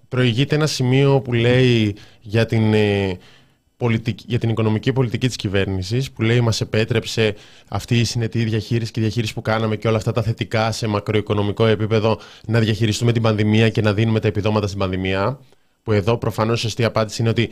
Προηγείται 0.09 0.55
ένα 0.55 0.67
σημείο 0.67 1.21
που 1.21 1.33
λέει 1.33 1.95
για 2.21 2.45
την 2.45 2.73
ε, 2.73 3.17
πολιτική, 3.77 4.25
για 4.27 4.39
την 4.39 4.49
οικονομική 4.49 4.93
πολιτική 4.93 5.27
της 5.27 5.35
κυβέρνησης 5.35 6.11
που 6.11 6.21
λέει 6.21 6.41
μας 6.41 6.61
επέτρεψε 6.61 7.35
αυτή 7.67 7.99
η 7.99 8.03
συνετή 8.03 8.43
διαχείριση 8.43 8.91
και 8.91 9.01
διαχείριση 9.01 9.33
που 9.33 9.41
κάναμε 9.41 9.75
και 9.75 9.87
όλα 9.87 9.97
αυτά 9.97 10.11
τα 10.11 10.21
θετικά 10.21 10.71
σε 10.71 10.87
μακροοικονομικό 10.87 11.65
επίπεδο 11.65 12.19
να 12.47 12.59
διαχειριστούμε 12.59 13.11
την 13.11 13.21
πανδημία 13.21 13.69
και 13.69 13.81
να 13.81 13.93
δίνουμε 13.93 14.19
τα 14.19 14.27
επιδόματα 14.27 14.67
στην 14.67 14.79
πανδημία 14.79 15.39
που 15.83 15.91
εδώ 15.91 16.17
προφανώς 16.17 16.59
η 16.59 16.61
σωστή 16.61 16.83
απάντηση 16.83 17.21
είναι 17.21 17.29
ότι 17.29 17.49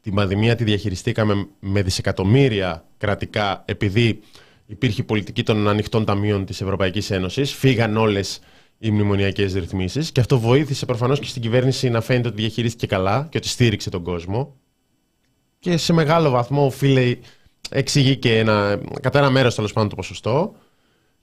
την 0.00 0.14
πανδημία 0.14 0.56
τη 0.56 0.64
διαχειριστήκαμε 0.64 1.48
με 1.60 1.82
δισεκατομμύρια 1.82 2.84
κρατικά 2.98 3.62
επειδή 3.66 4.20
υπήρχε 4.66 5.02
πολιτική 5.02 5.42
των 5.42 5.68
ανοιχτών 5.68 6.04
ταμείων 6.04 6.44
της 6.44 6.60
Ευρωπαϊκής 6.60 7.10
Ένωσης, 7.10 7.52
φύγαν 7.54 7.96
όλες 7.96 8.40
οι 8.78 8.90
μνημονιακές 8.90 9.54
ρυθμίσεις. 9.54 10.12
Και 10.12 10.20
αυτό 10.20 10.38
βοήθησε 10.38 10.86
προφανώς 10.86 11.18
και 11.18 11.26
στην 11.26 11.42
κυβέρνηση 11.42 11.88
να 11.88 12.00
φαίνεται 12.00 12.28
ότι 12.28 12.40
διαχειρίστηκε 12.40 12.86
καλά 12.86 13.26
και 13.30 13.36
ότι 13.36 13.48
στήριξε 13.48 13.90
τον 13.90 14.02
κόσμο 14.02 14.54
και 15.60 15.76
σε 15.76 15.92
μεγάλο 15.92 16.30
βαθμό 16.30 16.64
οφείλει, 16.64 17.20
εξηγεί 17.70 18.16
και 18.16 18.38
ένα, 18.38 18.80
κατά 19.00 19.18
ένα 19.18 19.30
μέρος 19.30 19.54
τέλος 19.54 19.72
πάντων 19.72 19.88
το 19.88 19.94
ποσοστό 19.94 20.54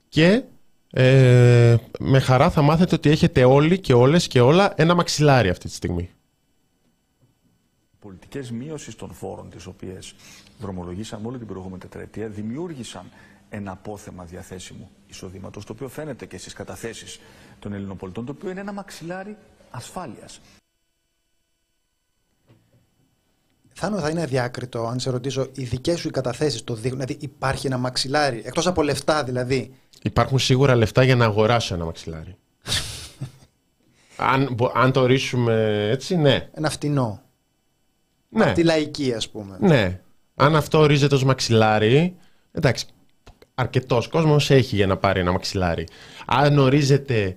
και 0.08 0.42
ε, 0.90 1.76
με 1.98 2.18
χαρά 2.18 2.50
θα 2.50 2.62
μάθετε 2.62 2.94
ότι 2.94 3.10
έχετε 3.10 3.44
όλοι 3.44 3.78
και 3.78 3.92
όλες 3.92 4.26
και 4.26 4.40
όλα 4.40 4.72
ένα 4.76 4.94
μαξιλάρι 4.94 5.48
αυτή 5.48 5.68
τη 5.68 5.74
στιγμή. 5.74 6.10
Πολιτικές 8.00 8.50
μείωσης 8.50 8.96
των 8.96 9.12
φόρων 9.12 9.50
τις 9.50 9.66
οποίες 9.66 10.14
δρομολογήσαμε 10.58 11.26
όλη 11.26 11.38
την 11.38 11.46
προηγούμενη 11.46 11.80
τετραετία 11.80 12.28
δημιούργησαν 12.28 13.10
ένα 13.48 13.70
απόθεμα 13.70 14.24
διαθέσιμου 14.24 14.90
εισοδήματος 15.06 15.64
το 15.64 15.72
οποίο 15.72 15.88
φαίνεται 15.88 16.26
και 16.26 16.38
στις 16.38 16.52
καταθέσεις 16.52 17.20
των 17.58 17.72
Ελληνοπολιτών 17.72 18.24
το 18.26 18.32
οποίο 18.32 18.50
είναι 18.50 18.60
ένα 18.60 18.72
μαξιλάρι 18.72 19.36
ασφάλειας. 19.70 20.40
Θάνο, 23.72 23.98
θα 23.98 24.10
είναι 24.10 24.22
αδιάκριτο 24.22 24.86
αν 24.86 25.00
σε 25.00 25.10
ρωτήσω 25.10 25.48
οι 25.52 25.64
δικές 25.64 26.00
σου 26.00 26.08
οι 26.08 26.10
καταθέσεις 26.10 26.64
το 26.64 26.74
δείχνουν. 26.74 27.00
Δηλαδή 27.00 27.24
υπάρχει 27.24 27.66
ένα 27.66 27.78
μαξιλάρι, 27.78 28.42
εκτός 28.44 28.66
από 28.66 28.82
λεφτά 28.82 29.24
δηλαδή; 29.24 29.74
Υπάρχουν 30.02 30.38
σίγουρα 30.38 30.74
λεφτά 30.74 31.02
για 31.02 31.16
να 31.16 31.24
αγοράσω 31.24 31.74
ένα 31.74 31.84
μαξιλάρι. 31.84 32.36
αν, 34.32 34.56
αν 34.74 34.92
το 34.92 35.00
ορίσουμε 35.00 35.88
έτσι, 35.90 36.16
ναι. 36.16 36.48
Ένα 36.52 36.70
φτηνό. 36.70 37.22
Ναι. 38.28 38.44
Από 38.44 38.54
τη 38.54 38.62
λαϊκή, 38.62 39.12
ας 39.16 39.28
πούμε. 39.28 39.56
Ναι. 39.60 40.00
Αν 40.34 40.56
αυτό 40.56 40.78
ορίζεται 40.78 41.14
ως 41.14 41.24
μαξιλάρι, 41.24 42.16
εντάξει, 42.52 42.86
αρκετός 43.54 44.08
κόσμος 44.08 44.50
έχει 44.50 44.76
για 44.76 44.86
να 44.86 44.96
πάρει 44.96 45.20
ένα 45.20 45.32
μαξιλάρι. 45.32 45.86
Αν 46.26 46.58
ορίζεται 46.58 47.36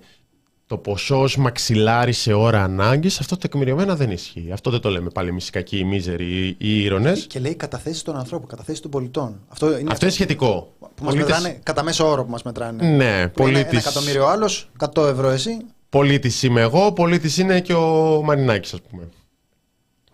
το 0.66 0.78
ποσό 0.78 1.20
ως 1.20 1.36
μαξιλάρι 1.36 2.12
σε 2.12 2.32
ώρα 2.32 2.62
ανάγκης, 2.62 3.20
αυτό 3.20 3.36
τεκμηριωμένα 3.36 3.96
δεν 3.96 4.10
ισχύει. 4.10 4.50
Αυτό 4.52 4.70
δεν 4.70 4.80
το 4.80 4.90
λέμε 4.90 5.10
πάλι 5.10 5.28
εμεί 5.28 5.40
οι 5.46 5.50
κακοί, 5.50 5.78
οι 5.78 5.84
μίζεροι 5.84 6.24
ή 6.24 6.56
οι 6.58 6.82
ήρωνες. 6.82 7.26
Και 7.26 7.38
λέει 7.38 7.54
καταθέσεις 7.54 8.02
των 8.02 8.16
ανθρώπων, 8.16 8.48
καταθέσεις 8.48 8.80
των 8.80 8.90
πολιτών. 8.90 9.40
Αυτό 9.48 9.78
είναι, 9.78 9.90
αυτό 9.92 10.04
είναι 10.04 10.14
σχετικό. 10.14 10.72
Που 10.94 11.04
μας 11.04 11.14
μετράνε, 11.14 11.60
κατά 11.62 11.82
μέσο 11.82 12.08
όρο 12.08 12.24
που 12.24 12.30
μας 12.30 12.42
μετράνε. 12.42 12.88
Ναι, 12.88 13.28
πολίτης... 13.28 13.70
Ένα 13.70 13.78
εκατομμύριο 13.78 14.26
άλλος, 14.26 14.70
100 14.94 15.06
ευρώ 15.06 15.28
εσύ. 15.28 15.56
Πολίτης 15.88 16.42
είμαι 16.42 16.60
εγώ, 16.60 16.92
πολίτης 16.92 17.38
είναι 17.38 17.60
και 17.60 17.74
ο 17.74 18.20
Μαρινάκης, 18.24 18.72
ας 18.72 18.80
πούμε. 18.90 19.08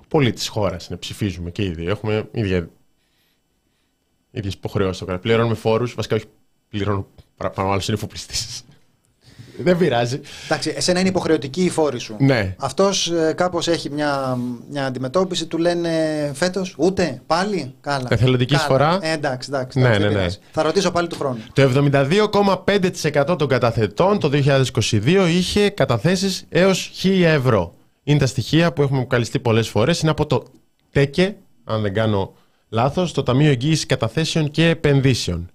Πολίτη 0.08 0.48
χώρας 0.48 0.86
είναι, 0.86 0.98
ψηφίζουμε 0.98 1.50
και 1.50 1.64
ήδη. 1.64 1.86
Έχουμε 1.86 2.28
ίδια. 2.32 2.68
ίδιες 4.30 4.54
υποχρεώσεις. 4.54 5.06
Πληρώνουμε 5.20 5.54
φόρους, 5.54 5.94
βασικά 5.94 6.16
όχι 6.16 6.24
πληρώνω 6.68 7.06
παραπάνω, 7.36 7.70
άλλος 7.70 7.88
είναι 7.88 7.96
φοπλιστή. 7.96 8.34
Δεν 9.62 9.76
πειράζει. 9.78 10.20
Εντάξει, 10.44 10.72
εσένα 10.76 11.00
είναι 11.00 11.08
υποχρεωτική 11.08 11.64
η 11.64 11.70
φόρη 11.70 11.98
σου. 11.98 12.16
Ναι. 12.18 12.54
Αυτός 12.58 13.10
ε, 13.10 13.32
κάπως 13.36 13.68
έχει 13.68 13.90
μια, 13.90 14.38
μια 14.70 14.86
αντιμετώπιση, 14.86 15.46
του 15.46 15.58
λένε 15.58 15.90
φέτος, 16.34 16.74
ούτε, 16.78 17.22
πάλι. 17.26 17.74
Καλά. 17.80 18.06
Εθελοντική 18.10 18.56
φορά. 18.56 18.98
Ε, 19.02 19.12
εντάξει, 19.12 19.48
εντάξει. 19.52 19.78
Ναι, 19.78 19.98
ναι, 19.98 20.08
ναι. 20.08 20.26
Θα 20.50 20.62
ρωτήσω 20.62 20.90
πάλι 20.90 21.06
του 21.06 21.16
χρόνου. 21.16 21.38
Το 21.52 21.62
72,5% 21.62 23.38
των 23.38 23.48
καταθετών 23.48 24.18
το 24.18 24.30
2022 24.74 25.26
είχε 25.28 25.70
καταθέσεις 25.70 26.44
έως 26.48 26.92
1000 27.02 27.22
ευρώ. 27.22 27.74
Είναι 28.08 28.18
τα 28.18 28.26
στοιχεία 28.26 28.72
που 28.72 28.82
έχουμε 28.82 29.04
καλυστεί 29.04 29.38
πολλές 29.38 29.68
φορές. 29.68 30.00
Είναι 30.00 30.10
από 30.10 30.26
το 30.26 30.42
ΤΕΚΕ, 30.90 31.36
αν 31.64 31.82
δεν 31.82 31.94
κάνω 31.94 32.34
λάθος, 32.68 33.12
το 33.12 33.22
Ταμείο 33.22 33.50
Εγγύησης 33.50 33.86
Καταθέσεων 33.86 34.50
και 34.50 34.68
Επενδύσεων. 34.68 35.50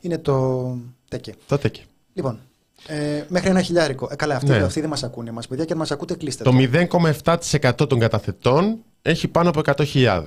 είναι 0.00 0.18
το 0.18 0.76
τέκε. 1.08 1.34
Το 1.46 1.58
τέκε. 1.58 1.82
Λοιπόν, 2.14 2.38
ε, 2.86 3.24
μέχρι 3.28 3.48
ένα 3.48 3.62
χιλιάρικο. 3.62 4.08
Ε, 4.10 4.16
καλά, 4.16 4.36
αυτοί, 4.36 4.50
ναι. 4.50 4.56
αυτοί 4.56 4.80
δεν 4.80 4.88
μας 4.88 5.02
ακούνε 5.02 5.30
μα, 5.30 5.40
παιδιά, 5.48 5.64
και 5.64 5.72
αν 5.72 5.78
μας 5.78 5.90
ακούτε, 5.90 6.14
κλείστε. 6.14 6.44
Το 6.44 6.52
0,7% 6.54 7.88
των 7.88 7.98
καταθετών 7.98 8.78
έχει 9.02 9.28
πάνω 9.28 9.48
από 9.48 9.60
100.000. 9.64 10.22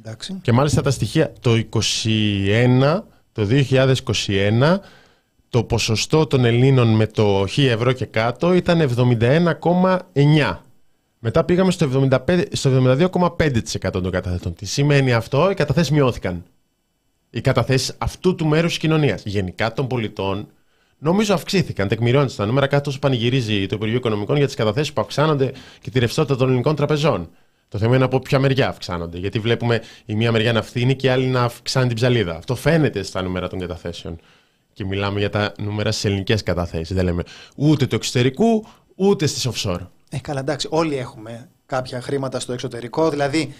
Εντάξει. 0.00 0.38
Και 0.42 0.52
μάλιστα 0.52 0.82
τα 0.82 0.90
στοιχεία 0.90 1.32
το 1.40 1.62
21, 2.04 3.02
το 3.32 3.46
2021, 3.50 4.78
το 5.48 5.64
ποσοστό 5.64 6.26
των 6.26 6.44
Ελλήνων 6.44 6.88
με 6.88 7.06
το 7.06 7.42
1000 7.42 7.46
ευρώ 7.56 7.92
και 7.92 8.04
κάτω 8.04 8.52
ήταν 8.54 8.90
71,9. 8.96 10.58
Μετά 11.18 11.44
πήγαμε 11.44 11.70
στο, 11.70 12.08
75, 12.26 12.42
στο 12.52 12.70
72,5% 12.70 13.90
των 13.92 14.10
καταθετών. 14.10 14.54
Τι 14.54 14.66
σημαίνει 14.66 15.12
αυτό, 15.12 15.50
οι 15.50 15.54
καταθέσεις 15.54 15.90
μειώθηκαν 15.90 16.44
οι 17.30 17.40
καταθέσεις 17.40 17.94
αυτού 17.98 18.34
του 18.34 18.46
μέρους 18.46 18.68
της 18.68 18.78
κοινωνίας. 18.78 19.22
Γενικά 19.24 19.72
των 19.72 19.86
πολιτών, 19.86 20.48
νομίζω 20.98 21.34
αυξήθηκαν. 21.34 21.88
Τεκμηριώνεται 21.88 22.32
στα 22.32 22.46
νούμερα 22.46 22.66
κάτω 22.66 22.90
όσο 22.90 22.98
πανηγυρίζει 22.98 23.66
το 23.66 23.74
Υπουργείο 23.74 23.96
Οικονομικών 23.96 24.36
για 24.36 24.46
τις 24.46 24.54
καταθέσεις 24.54 24.92
που 24.92 25.00
αυξάνονται 25.00 25.52
και 25.80 25.90
τη 25.90 25.98
ρευστότητα 25.98 26.36
των 26.36 26.46
ελληνικών 26.46 26.76
τραπεζών. 26.76 27.30
Το 27.68 27.78
θέμα 27.78 27.94
είναι 27.94 28.04
από 28.04 28.18
ποια 28.18 28.38
μεριά 28.38 28.68
αυξάνονται. 28.68 29.18
Γιατί 29.18 29.38
βλέπουμε 29.38 29.82
η 30.04 30.14
μία 30.14 30.32
μεριά 30.32 30.52
να 30.52 30.62
φθήνει 30.62 30.96
και 30.96 31.06
η 31.06 31.10
άλλη 31.10 31.26
να 31.26 31.42
αυξάνει 31.42 31.86
την 31.86 31.96
ψαλίδα. 31.96 32.36
Αυτό 32.36 32.54
φαίνεται 32.54 33.02
στα 33.02 33.22
νούμερα 33.22 33.48
των 33.48 33.58
καταθέσεων. 33.58 34.18
Και 34.78 34.84
μιλάμε 34.84 35.18
για 35.18 35.30
τα 35.30 35.52
νούμερα 35.58 35.92
στις 35.92 36.04
ελληνικές 36.04 36.42
καταθέσεις. 36.42 36.96
Δεν 36.96 37.04
λέμε 37.04 37.22
ούτε 37.56 37.86
του 37.86 37.94
εξωτερικού, 37.94 38.64
ούτε 38.94 39.26
στις 39.26 39.48
offshore. 39.48 39.86
Ε, 40.10 40.18
καλά, 40.18 40.40
εντάξει. 40.40 40.68
Όλοι 40.70 40.96
έχουμε 40.96 41.48
κάποια 41.66 42.00
χρήματα 42.00 42.40
στο 42.40 42.52
εξωτερικό. 42.52 43.10
Δηλαδή, 43.10 43.54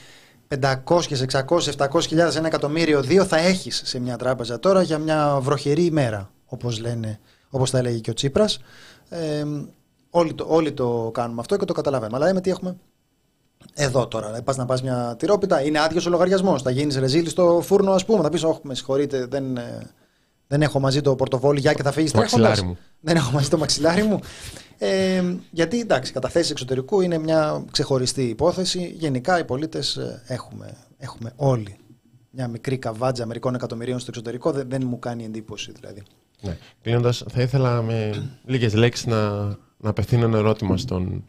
500, 0.48 1.00
600, 1.10 1.58
700 1.76 2.00
χιλιάδες, 2.06 2.36
ένα 2.36 2.46
εκατομμύριο, 2.46 3.02
δύο 3.02 3.24
θα 3.24 3.36
έχεις 3.36 3.82
σε 3.84 4.00
μια 4.00 4.16
τράπεζα 4.16 4.58
τώρα 4.58 4.82
για 4.82 4.98
μια 4.98 5.38
βροχερή 5.40 5.84
ημέρα, 5.84 6.30
όπως, 6.46 6.80
λένε, 6.80 7.20
όπως 7.50 7.70
τα 7.70 7.78
έλεγε 7.78 7.98
και 7.98 8.10
ο 8.10 8.14
Τσίπρας. 8.14 8.60
Ε, 9.08 9.44
όλοι, 10.10 10.34
το, 10.34 10.46
όλοι 10.48 10.72
το 10.72 11.10
κάνουμε 11.14 11.40
αυτό 11.40 11.56
και 11.56 11.64
το 11.64 11.72
καταλαβαίνουμε. 11.72 12.16
Αλλά 12.16 12.26
λέμε 12.26 12.40
τι 12.40 12.50
έχουμε 12.50 12.76
εδώ 13.74 14.08
τώρα. 14.08 14.42
Πας 14.42 14.56
να 14.56 14.64
πας 14.64 14.82
μια 14.82 15.16
τυρόπιτα, 15.18 15.62
είναι 15.62 15.80
άδειος 15.80 16.06
ο 16.06 16.10
λογαριασμός. 16.10 16.62
Θα 16.62 16.70
γίνεις 16.70 16.96
ρεζίλη 16.96 17.28
στο 17.28 17.60
φούρνο, 17.64 17.92
ας 17.92 18.04
πούμε. 18.04 18.22
Θα 18.22 18.28
πεις: 18.28 18.44
Όχι, 18.44 18.60
με 18.62 18.74
συγχωρείτε, 18.74 19.26
δεν, 19.26 19.56
ε, 19.56 19.90
δεν 20.48 20.62
έχω 20.62 20.80
μαζί 20.80 21.00
το 21.00 21.14
πορτοφόλι, 21.14 21.60
για 21.60 21.72
και 21.72 21.82
θα 21.82 21.92
φύγεις 21.92 22.12
τρέχοντα. 22.12 22.76
Δεν 23.00 23.16
έχω 23.16 23.30
μαζί 23.30 23.48
το 23.48 23.58
μαξιλάρι 23.58 24.02
μου. 24.02 24.20
Ε, 24.78 25.22
γιατί 25.50 25.80
εντάξει, 25.80 26.12
καταθέσεις 26.12 26.50
εξωτερικού 26.50 27.00
είναι 27.00 27.18
μια 27.18 27.64
ξεχωριστή 27.70 28.22
υπόθεση. 28.22 28.94
Γενικά 28.98 29.38
οι 29.38 29.44
πολίτες 29.44 29.98
έχουμε, 30.26 30.76
έχουμε 30.98 31.32
όλοι 31.36 31.76
μια 32.30 32.48
μικρή 32.48 32.78
καβάτζα 32.78 33.26
μερικών 33.26 33.54
εκατομμυρίων 33.54 33.98
στο 33.98 34.06
εξωτερικό. 34.10 34.50
Δεν, 34.52 34.68
δεν 34.68 34.82
μου 34.86 34.98
κάνει 34.98 35.24
εντύπωση 35.24 35.72
δηλαδή. 35.72 36.02
Ναι. 36.40 36.56
Κλείνοντας, 36.82 37.24
θα 37.30 37.42
ήθελα 37.42 37.82
με 37.82 38.28
λίγες 38.44 38.74
λέξεις 38.74 39.06
να, 39.06 39.30
να 39.76 39.90
απευθύνω 39.90 40.24
ένα 40.24 40.38
ερώτημα 40.38 40.76
στον 40.76 41.24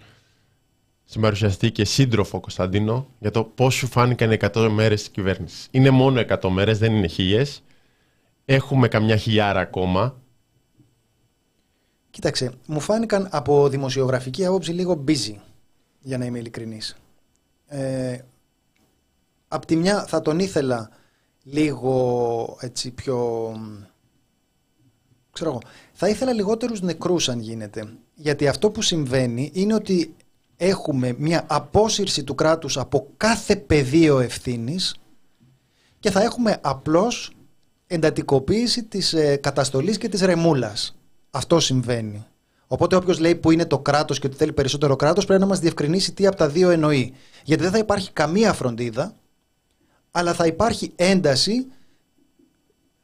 συμπαρουσιαστή 1.05 1.71
και 1.71 1.86
σύντροφο 1.86 2.39
Κωνσταντίνο 2.39 3.08
για 3.19 3.32
το 3.32 3.43
πώς 3.43 3.73
σου 3.73 3.88
φάνηκαν 3.88 4.32
οι 4.32 4.38
100 4.53 4.67
μέρες 4.71 4.99
της 4.99 5.10
κυβέρνησης. 5.10 5.67
Είναι 5.71 5.89
μόνο 5.89 6.23
100 6.41 6.49
μέρες, 6.49 6.77
δεν 6.77 6.95
είναι 6.95 7.08
χίλιες. 7.08 7.63
Έχουμε 8.52 8.88
καμιά 8.88 9.16
χιλιάρα 9.16 9.60
ακόμα. 9.60 10.22
Κοίταξε, 12.10 12.52
μου 12.66 12.80
φάνηκαν 12.80 13.28
από 13.32 13.70
δημοσιογραφική 13.70 14.46
άποψη 14.46 14.72
λίγο 14.72 15.04
busy, 15.08 15.36
για 16.02 16.18
να 16.18 16.26
είμαι 16.26 16.40
ειλικρινής. 16.40 16.98
Ε, 17.68 18.20
απ' 19.48 19.66
τη 19.66 19.76
μια 19.76 20.06
θα 20.06 20.22
τον 20.22 20.40
ήθελα 20.40 20.90
λίγο 21.44 22.58
έτσι 22.60 22.92
πιο... 22.92 23.52
Ξέρω 25.32 25.50
εγώ, 25.50 25.60
θα 25.94 26.10
ήθελα 26.10 26.34
λιγότερους 26.34 26.82
νεκρούς 26.82 27.30
αν 27.30 27.40
γίνεται. 27.40 27.94
Γιατί 28.16 28.48
αυτό 28.48 28.70
που 28.70 28.82
συμβαίνει 28.82 29.52
είναι 29.54 29.74
ότι 29.74 30.16
έχουμε 30.58 31.16
μια 31.18 31.46
απόσυρση 31.48 32.24
του 32.24 32.36
κράτους 32.36 32.78
από 32.78 33.08
κάθε 33.18 33.56
πεδίο 33.56 34.20
ευθύνης 34.20 34.96
και 36.00 36.12
θα 36.12 36.22
έχουμε 36.22 36.58
απλώς 36.62 37.34
εντατικοποίηση 37.91 38.84
της 38.84 39.13
ε, 39.13 39.36
καταστολής 39.36 39.97
και 39.97 40.10
της 40.10 40.21
ρεμούλας. 40.21 40.95
Αυτό 41.32 41.60
συμβαίνει. 41.60 42.25
Οπότε 42.67 42.95
όποιος 42.95 43.19
λέει 43.19 43.36
που 43.36 43.52
είναι 43.52 43.65
το 43.65 43.80
κράτος 43.80 44.19
και 44.19 44.28
ότι 44.28 44.36
θέλει 44.36 44.54
περισσότερο 44.54 44.95
κράτος 44.95 45.25
πρέπει 45.25 45.41
να 45.41 45.47
μας 45.47 45.60
διευκρινίσει 45.60 46.13
τι 46.13 46.28
από 46.28 46.36
τα 46.36 46.47
δύο 46.49 46.69
εννοεί. 46.69 47.13
Γιατί 47.43 47.63
δεν 47.63 47.71
θα 47.71 47.78
υπάρχει 47.78 48.12
καμία 48.12 48.54
φροντίδα, 48.54 49.13
αλλά 50.12 50.34
θα 50.34 50.45
υπάρχει 50.45 50.91
ένταση 50.95 51.65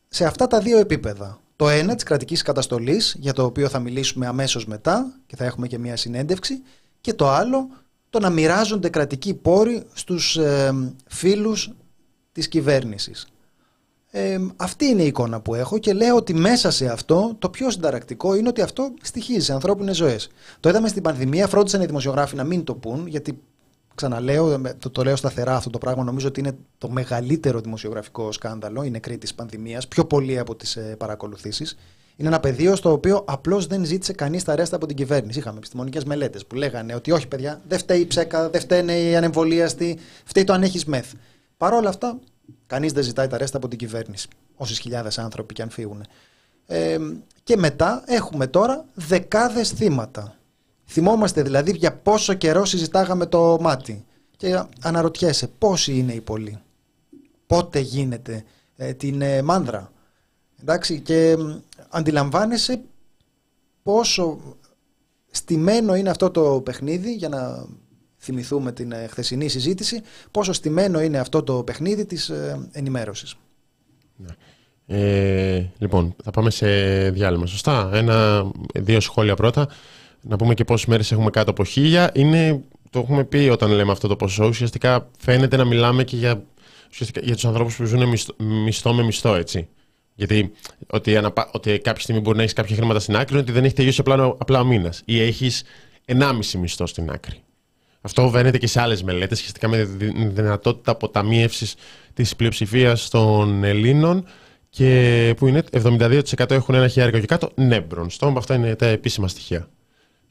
σε 0.08 0.26
αυτά 0.26 0.48
τα 0.48 0.60
δύο 0.60 0.78
επίπεδα. 0.78 1.40
Το 1.56 1.70
ένα 1.70 1.96
της 1.96 2.04
κρατικής 2.04 2.42
καταστολής, 2.42 3.16
για 3.20 3.34
το 3.34 3.44
οποίο 3.44 3.70
θα 3.70 3.80
μιλήσουμε 3.80 4.28
αμέσως 4.28 4.66
μετά 4.66 5.14
και 5.26 5.36
θα 5.36 5.46
έχουμε 5.46 5.68
και 5.68 5.78
μια 5.78 5.96
συνέντευξη, 5.96 6.62
και 7.02 7.14
το 7.14 7.30
άλλο 7.30 7.70
το 8.10 8.20
να 8.20 8.30
μοιράζονται 8.30 8.90
κρατικοί 8.90 9.34
πόροι 9.34 9.84
στους 9.94 10.38
ε, 10.38 10.94
φίλους 11.08 11.72
της 12.32 12.48
κυβέρνησης. 12.48 13.28
Ε, 14.18 14.40
αυτή 14.56 14.86
είναι 14.86 15.02
η 15.02 15.06
εικόνα 15.06 15.42
που 15.42 15.56
έχω 15.56 15.78
και 15.78 15.94
λέω 15.94 16.16
ότι 16.16 16.34
μέσα 16.34 16.72
σε 16.72 16.86
αυτό 16.86 17.36
το 17.40 17.50
πιο 17.50 17.70
συνταρακτικό 17.70 18.36
είναι 18.36 18.48
ότι 18.48 18.62
αυτό 18.62 18.94
στοιχίζει 19.02 19.46
σε 19.46 19.54
ανθρώπινες 19.54 19.96
ζωές. 19.96 20.30
Το 20.60 20.70
είδαμε 20.70 20.88
στην 20.88 21.02
πανδημία, 21.02 21.48
φρόντισαν 21.48 21.82
οι 21.82 21.86
δημοσιογράφοι 21.86 22.36
να 22.36 22.44
μην 22.44 22.64
το 22.64 22.76
πούν, 22.76 23.08
γιατί 23.08 23.42
ξαναλέω, 23.96 24.62
το, 24.80 24.90
το 24.90 25.04
λέω 25.04 25.16
σταθερά 25.16 25.56
αυτό 25.56 25.70
το 25.70 25.78
πράγμα, 25.78 26.04
νομίζω 26.04 26.28
ότι 26.28 26.40
είναι 26.40 26.58
το 26.78 26.90
μεγαλύτερο 26.90 27.60
δημοσιογραφικό 27.60 28.32
σκάνδαλο, 28.32 28.84
η 28.84 28.90
νεκρή 28.90 29.18
της 29.18 29.34
πανδημίας, 29.34 29.88
πιο 29.88 30.06
πολύ 30.06 30.40
από 30.40 30.56
τις 30.56 30.76
ε, 30.76 30.96
παρακολουθήσεις. 30.98 31.78
Είναι 32.16 32.28
ένα 32.28 32.40
πεδίο 32.40 32.76
στο 32.76 32.92
οποίο 32.92 33.24
απλώς 33.28 33.68
δεν 33.68 33.86
ζήτησε 33.86 34.14
κανείς 34.14 34.44
τα 34.44 34.56
ρέστα 34.56 34.76
από 34.76 34.86
την 34.86 34.96
κυβέρνηση. 34.96 35.40
Είχαμε 35.40 35.58
επιστημονικές 35.58 36.04
μελέτες 36.04 36.46
που 36.46 36.56
λέγανε 36.56 36.96
ότι 36.96 37.12
όχι, 37.12 37.28
παιδιά, 37.28 37.62
δεν 37.68 37.78
φταίει 37.78 38.00
η 38.00 38.06
ψέκα, 38.06 38.50
δεν 38.50 38.62
φταίνε 38.62 39.00
οι 39.00 39.16
ανεμβολίαστοι, 39.16 39.98
φταίει 40.24 40.44
το 40.44 40.54
αν 40.54 40.64
έχεις 40.64 40.86
μεθ. 40.86 41.14
Παρ' 41.58 41.74
όλα 41.74 41.90
αυτά, 41.90 42.20
κανείς 42.68 42.94
δεν 42.94 43.04
ζητάει 43.04 43.28
τα 43.28 43.38
ρέστα 43.38 43.58
από 43.58 43.68
την 43.68 43.78
κυβέρνηση. 43.78 44.28
Όσες 44.56 44.80
χιλιάδες 44.80 45.18
άνθρωποι 45.18 45.54
και 45.54 45.62
αν 45.62 45.70
φύγουν. 45.70 46.06
Ε, 46.66 46.98
και 47.44 47.58
μετά 47.58 48.04
έχουμε 48.06 48.48
τώρα 48.48 48.86
δεκάδες 48.94 49.70
θύματα. 49.70 50.36
Θυμόμαστε 50.86 51.42
δηλαδή 51.42 51.72
για 51.72 51.94
πόσο 51.94 52.34
καιρό 52.34 52.66
συζητάγαμε 52.66 53.26
το 53.26 53.58
μάτι. 53.62 54.06
Και 54.38 54.64
αναρωτιέσαι 54.82 55.48
πόσοι 55.48 55.98
είναι 55.98 56.14
οι 56.14 56.22
πολλοί; 56.22 56.60
Πότε 57.48 57.80
γίνεται 57.80 58.44
ε, 58.76 58.94
την 58.94 59.22
ε, 59.22 59.42
μάνδρα; 59.42 59.92
Εντάξει, 60.62 61.00
και 61.00 61.38
αντιλαμβάνεσαι 61.90 62.82
πόσο 63.84 64.40
στημένο 65.32 65.96
είναι 65.96 66.10
αυτό 66.10 66.32
το 66.32 66.62
παιχνίδι 66.62 67.14
για 67.14 67.30
να 67.30 67.66
θυμηθούμε 68.26 68.72
την 68.72 68.92
ε, 68.92 69.08
χθεσινή 69.10 69.48
συζήτηση 69.48 70.02
πόσο 70.32 70.54
στημένο 70.54 71.02
είναι 71.02 71.18
αυτό 71.18 71.44
το 71.44 71.64
παιχνίδι 71.64 72.06
της 72.06 72.30
ε, 72.30 72.70
ενημέρωσης. 72.72 73.36
Ναι. 74.16 74.36
Ε, 74.88 75.72
λοιπόν, 75.78 76.16
θα 76.24 76.32
πάμε 76.32 76.50
σε 76.50 76.68
διάλειμμα. 77.10 77.46
Σωστά; 77.46 77.90
Ένα, 77.94 78.46
δύο 78.74 79.00
σχόλια 79.00 79.36
πρώτα. 79.36 79.68
Να 80.22 80.36
πούμε 80.36 80.54
και 80.54 80.64
πόσες 80.64 80.86
μέρες 80.86 81.12
έχουμε 81.12 81.30
κάτω 81.30 81.52
από 81.52 81.64
χίλια. 81.64 82.12
Είναι, 82.14 82.64
το 82.90 83.00
έχουμε 83.00 83.24
πει 83.24 83.50
όταν 83.52 83.72
λέμε 83.72 83.92
αυτό 83.92 84.08
το 84.08 84.16
ποσό. 84.16 84.46
Ουσιαστικά 84.46 85.10
φαίνεται 85.20 85.58
να 85.58 85.66
μιλάμε 85.66 86.04
και 86.04 86.16
για, 86.16 86.44
για 87.22 87.34
τους 87.34 87.46
ανθρώπους 87.46 87.76
που 87.76 87.86
ζουν 87.86 88.08
μισθό, 88.08 88.34
μισθό 88.38 88.94
με 88.94 89.04
μισθό, 89.04 89.36
έτσι. 89.36 89.68
Γιατί 90.16 90.52
ότι, 90.88 91.18
αναπα... 91.18 91.50
ότι 91.54 91.80
κάποια 91.80 92.04
στιγμή 92.04 92.22
μπορεί 92.22 92.36
να 92.36 92.42
έχεις 92.42 92.56
κάποια 92.56 92.76
χρήματα 92.76 93.00
στην 93.00 93.16
άκρη, 93.16 93.38
ότι 93.38 93.52
δεν 93.52 93.64
έχει 93.64 93.74
τελειώσει 93.74 94.02
απλά, 94.02 94.36
απλά 94.38 94.60
ο 94.60 94.66
μήνας. 94.66 95.02
Ή 95.06 95.22
έχεις 95.22 95.64
1,5 96.06 96.32
μισθό 96.60 96.86
στην 96.86 97.10
άκρη. 97.10 97.45
Αυτό 98.06 98.30
βαίνεται 98.30 98.58
και 98.58 98.68
σε 98.68 98.82
άλλες 98.82 99.04
μελέτες, 99.04 99.38
σχετικά 99.38 99.68
με 99.68 99.78
τη 99.98 100.06
δυνατότητα 100.28 100.92
αποταμίευσης 100.92 101.76
της 102.14 102.36
πλειοψηφίας 102.36 103.10
των 103.10 103.64
Ελλήνων 103.64 104.26
και 104.70 105.34
που 105.38 105.48
είναι 105.48 105.64
72% 105.72 106.52
έχουν 106.52 106.76
ένα 106.76 106.88
χιλιάρικο 106.88 107.20
και 107.20 107.26
κάτω. 107.26 107.50
Ναι, 107.56 107.82
μπρονστό, 107.82 108.34
αυτά 108.38 108.56
είναι 108.56 108.76
τα 108.76 108.86
επίσημα 108.86 109.28
στοιχεία. 109.28 109.68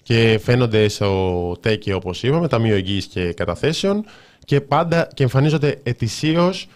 Και 0.02 0.40
φαίνονται 0.42 0.88
στο 0.88 1.56
ΤΕΚΙ, 1.60 1.92
όπως 1.92 2.22
είπαμε, 2.22 2.48
Ταμείο 2.48 2.74
Εγγύη 2.74 3.04
και 3.06 3.32
Καταθέσεων 3.32 4.04
και 4.44 4.60
πάντα 4.60 5.08
και 5.14 5.22
εμφανίζονται 5.22 5.80
ετησίως 5.82 6.68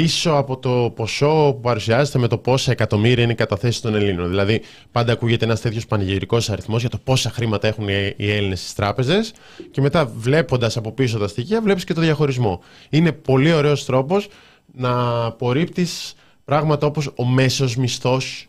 πίσω 0.00 0.30
από 0.32 0.58
το 0.58 0.92
ποσό 0.96 1.52
που 1.52 1.60
παρουσιάζεται 1.60 2.18
με 2.18 2.28
το 2.28 2.38
πόσα 2.38 2.70
εκατομμύρια 2.70 3.22
είναι 3.22 3.32
οι 3.32 3.36
καταθέσεις 3.36 3.80
των 3.80 3.94
Ελλήνων. 3.94 4.28
Δηλαδή, 4.28 4.62
πάντα 4.92 5.12
ακούγεται 5.12 5.44
ένας 5.44 5.60
τέτοιος 5.60 5.86
πανηγυρικός 5.86 6.50
αριθμός 6.50 6.80
για 6.80 6.90
το 6.90 6.98
πόσα 6.98 7.30
χρήματα 7.30 7.68
έχουν 7.68 7.88
οι 7.88 8.30
Έλληνες 8.30 8.60
στις 8.60 8.74
τράπεζες 8.74 9.32
και 9.70 9.80
μετά 9.80 10.06
βλέποντας 10.06 10.76
από 10.76 10.92
πίσω 10.92 11.18
τα 11.18 11.28
στοιχεία, 11.28 11.62
βλέπεις 11.62 11.84
και 11.84 11.94
το 11.94 12.00
διαχωρισμό. 12.00 12.62
Είναι 12.90 13.12
πολύ 13.12 13.52
ωραίος 13.52 13.84
τρόπος 13.84 14.28
να 14.74 15.24
απορρίπτεις 15.24 16.14
πράγματα 16.44 16.86
όπως 16.86 17.10
ο 17.16 17.24
μέσος 17.24 17.76
μισθός, 17.76 18.48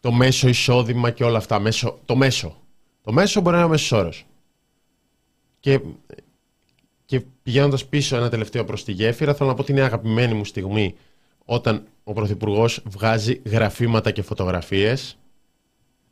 το 0.00 0.12
μέσο 0.12 0.48
εισόδημα 0.48 1.10
και 1.10 1.24
όλα 1.24 1.38
αυτά. 1.38 1.58
Μέσο, 1.58 1.98
το 2.04 2.16
μέσο. 2.16 2.56
Το 3.02 3.12
μέσο 3.12 3.40
μπορεί 3.40 3.56
να 3.56 3.62
είναι 3.62 3.70
ο 3.70 3.70
μέσος 3.70 3.92
όρος. 3.92 4.24
Και 5.60 5.80
και 5.80 5.80
πηγαίνοντας 7.48 7.86
πίσω 7.86 8.16
ένα 8.16 8.28
τελευταίο 8.28 8.64
προς 8.64 8.84
τη 8.84 8.92
γέφυρα, 8.92 9.34
θέλω 9.34 9.48
να 9.48 9.54
πω 9.54 9.62
ότι 9.62 9.72
είναι 9.72 9.80
αγαπημένη 9.80 10.34
μου 10.34 10.44
στιγμή 10.44 10.94
όταν 11.44 11.86
ο 12.04 12.12
Πρωθυπουργός 12.12 12.82
βγάζει 12.84 13.40
γραφήματα 13.44 14.10
και 14.10 14.22
φωτογραφίες. 14.22 15.18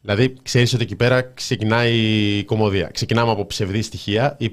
Δηλαδή, 0.01 0.37
ξέρεις 0.43 0.75
ότι 0.75 0.83
εκεί 0.83 0.97
πέρα 0.97 1.23
ξεκινάει 1.23 1.97
η 2.39 2.45
κομμωδία. 2.45 2.89
Ξεκινάμε 2.89 3.31
από 3.31 3.47
ψευδή 3.47 3.83
στοιχεία 3.83 4.37
ή 4.39 4.51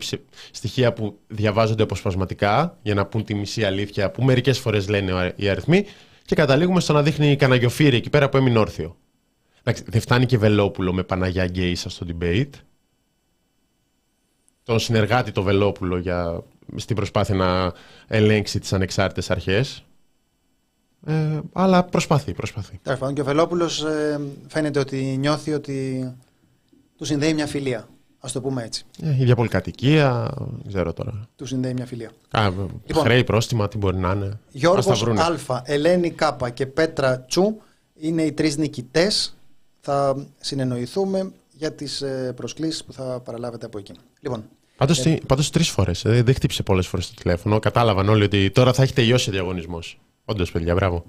στοιχεία 0.52 0.94
που 0.94 1.20
διαβάζονται 1.28 1.84
αποσπασματικά 1.84 2.78
για 2.82 2.94
να 2.94 3.06
πούν 3.06 3.24
τη 3.24 3.34
μισή 3.34 3.64
αλήθεια 3.64 4.12
που 4.12 4.24
μερικές 4.24 4.60
φορές 4.60 4.90
λένε 4.90 5.34
οι 5.36 5.50
αριθμοί 5.50 5.86
και 6.26 6.36
καταλήγουμε 6.36 6.80
στο 6.80 6.94
να 6.94 7.02
δείχνει 7.04 7.36
καναγιοφύρι 7.36 7.96
εκεί 7.96 8.10
πέρα 8.10 8.30
που 8.30 8.38
έμεινε 8.38 8.60
όρθιο. 8.60 8.98
δεν 9.64 10.02
φτάνει 10.02 10.26
και 10.26 10.38
Βελόπουλο 10.38 10.94
με 10.94 11.04
Παναγιά 11.04 11.46
Γκέισα 11.46 11.90
στο 11.90 12.06
debate 12.10 12.50
τον 14.64 14.80
συνεργάτη 14.80 15.32
το 15.32 15.44
Βελόπουλο 15.44 15.98
για, 15.98 16.44
στην 16.76 16.96
προσπάθεια 16.96 17.36
να 17.36 17.74
ελέγξει 18.08 18.60
τις 18.60 18.74
ανεξάρτητες 18.74 19.32
αρχές. 19.32 19.84
Ε, 21.06 21.40
αλλά 21.54 21.84
προσπαθεί, 21.84 22.34
προσπαθεί. 22.34 22.80
και 23.14 23.22
ο 23.22 23.24
Βελόπουλος 23.24 23.84
ε, 23.84 24.22
φαίνεται 24.48 24.80
ότι 24.80 25.18
νιώθει 25.20 25.54
ότι 25.54 26.08
του 26.98 27.06
συνδέει 27.06 27.34
μια 27.34 27.48
φιλία. 27.48 27.88
Α 28.20 28.30
το 28.34 28.42
πούμε 28.42 28.64
έτσι. 28.64 28.86
Ε, 29.02 29.22
ίδια 29.22 29.36
πολυκατοικία, 29.36 30.34
δεν 30.38 30.68
ξέρω 30.68 30.94
τώρα. 30.94 31.28
Του 31.36 31.46
συνδέει 31.46 31.74
μια 31.74 31.86
φιλία. 31.86 32.12
Α, 32.32 32.50
λοιπόν, 32.86 33.04
χρέη, 33.04 33.24
πρόστιμα, 33.24 33.68
τι 33.68 33.78
μπορεί 33.78 33.98
να 33.98 34.12
είναι. 34.12 34.40
Γιώργος 34.52 35.04
Α, 35.48 35.62
Ελένη 35.66 36.10
Κάπα 36.12 36.50
και 36.50 36.66
Πέτρα 36.66 37.20
Τσου 37.20 37.62
είναι 37.96 38.22
οι 38.22 38.32
τρεις 38.32 38.58
νικητές. 38.58 39.36
Θα 39.80 40.26
συνεννοηθούμε 40.40 41.32
για 41.52 41.72
τις 41.72 42.02
ε, 42.02 42.34
προσκλήσεις 42.36 42.84
που 42.84 42.94
θα 42.94 43.20
παραλάβετε 43.20 43.66
από 43.66 43.78
εκεί. 43.78 43.94
Λοιπόν, 44.20 44.44
Πάντως 44.86 45.06
ε, 45.06 45.20
πάντως 45.28 45.50
τρεις 45.50 45.70
φορές. 45.70 46.06
Ε, 46.06 46.24
δεν 46.24 46.34
χτύπησε 46.34 46.64
πολλές 46.64 46.88
φορές 46.88 47.08
το 47.08 47.22
τηλέφωνο. 47.22 47.60
Κατάλαβαν 47.60 48.10
όλοι 48.10 48.24
ότι 48.24 48.52
τώρα 48.52 48.74
θα 48.74 48.84
έχει 48.84 48.94
τελειώσει 48.94 49.30
ο 49.30 49.32
διαγωνισμός. 49.32 50.00
Όντως, 50.26 50.52
παιδιά, 50.52 50.74
μπράβο. 50.74 51.06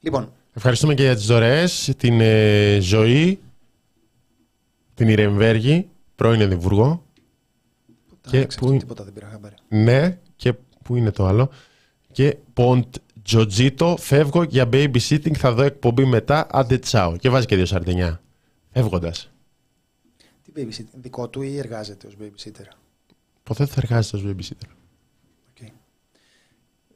Λοιπόν. 0.00 0.32
Ευχαριστούμε 0.52 0.94
και 0.94 1.02
για 1.02 1.14
τις 1.14 1.26
δωρεές, 1.26 1.92
την 1.96 2.20
ε, 2.20 2.78
ζωή, 2.80 3.40
την 4.94 5.08
Ιρεμβέργη, 5.08 5.88
πρώην 6.14 6.40
Εδιμβούργο. 6.40 7.04
Και 8.30 8.46
που... 8.56 8.76
τίποτα 8.76 9.04
δεν 9.04 9.12
πήρα 9.12 9.28
χαμπάρι. 9.32 9.54
Ναι, 9.68 10.18
και 10.36 10.52
πού 10.82 10.96
είναι 10.96 11.10
το 11.10 11.26
άλλο. 11.26 11.50
Και 12.12 12.36
Ποντ 12.52 12.84
Τζοτζίτο, 13.22 13.96
φεύγω 13.98 14.42
για 14.42 14.68
babysitting, 14.72 15.34
θα 15.36 15.52
δω 15.52 15.62
εκπομπή 15.62 16.04
μετά, 16.04 16.46
άντε 16.50 16.78
τσάω. 16.78 17.16
Και 17.16 17.28
βάζει 17.28 17.46
και 17.46 17.56
δύο 17.56 17.66
σαρδινιά. 17.66 18.20
Φεύγοντας. 18.72 19.30
Τι 20.52 20.66
babysitter, 20.66 20.98
δικό 21.00 21.28
του 21.28 21.42
ή 21.42 21.58
εργάζεται 21.58 22.06
ως 22.06 22.16
babysitter; 22.20 22.66
Ποτέ 23.42 23.66
θα 23.66 23.74
εργάζεται 23.76 24.16
ως 24.16 24.22
babysitter. 24.26 24.68
Okay. 25.54 25.68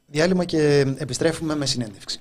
Διάλειμμα 0.07 0.45
και 0.45 0.79
επιστρέφουμε 0.97 1.55
με 1.55 1.65
συνέντευξη. 1.65 2.19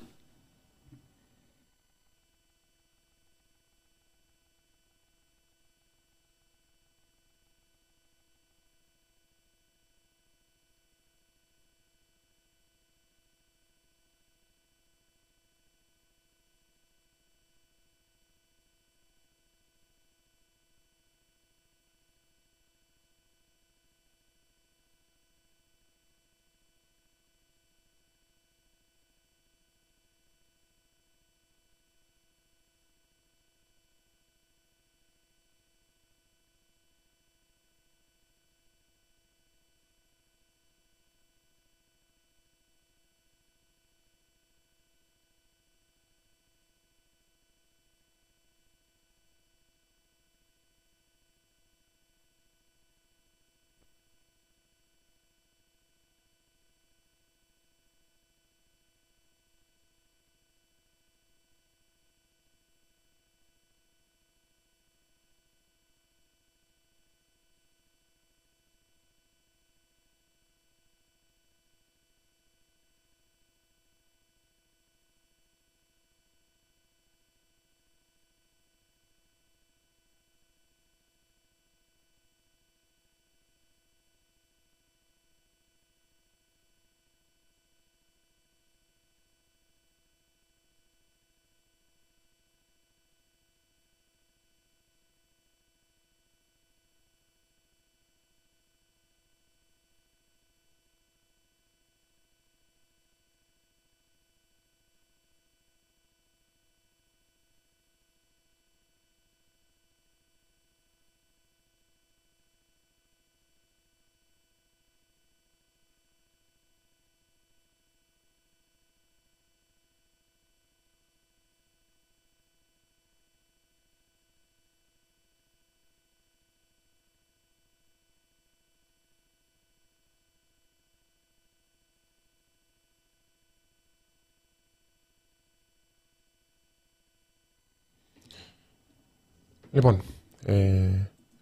Λοιπόν, 139.74 140.00
ε, 140.44 140.88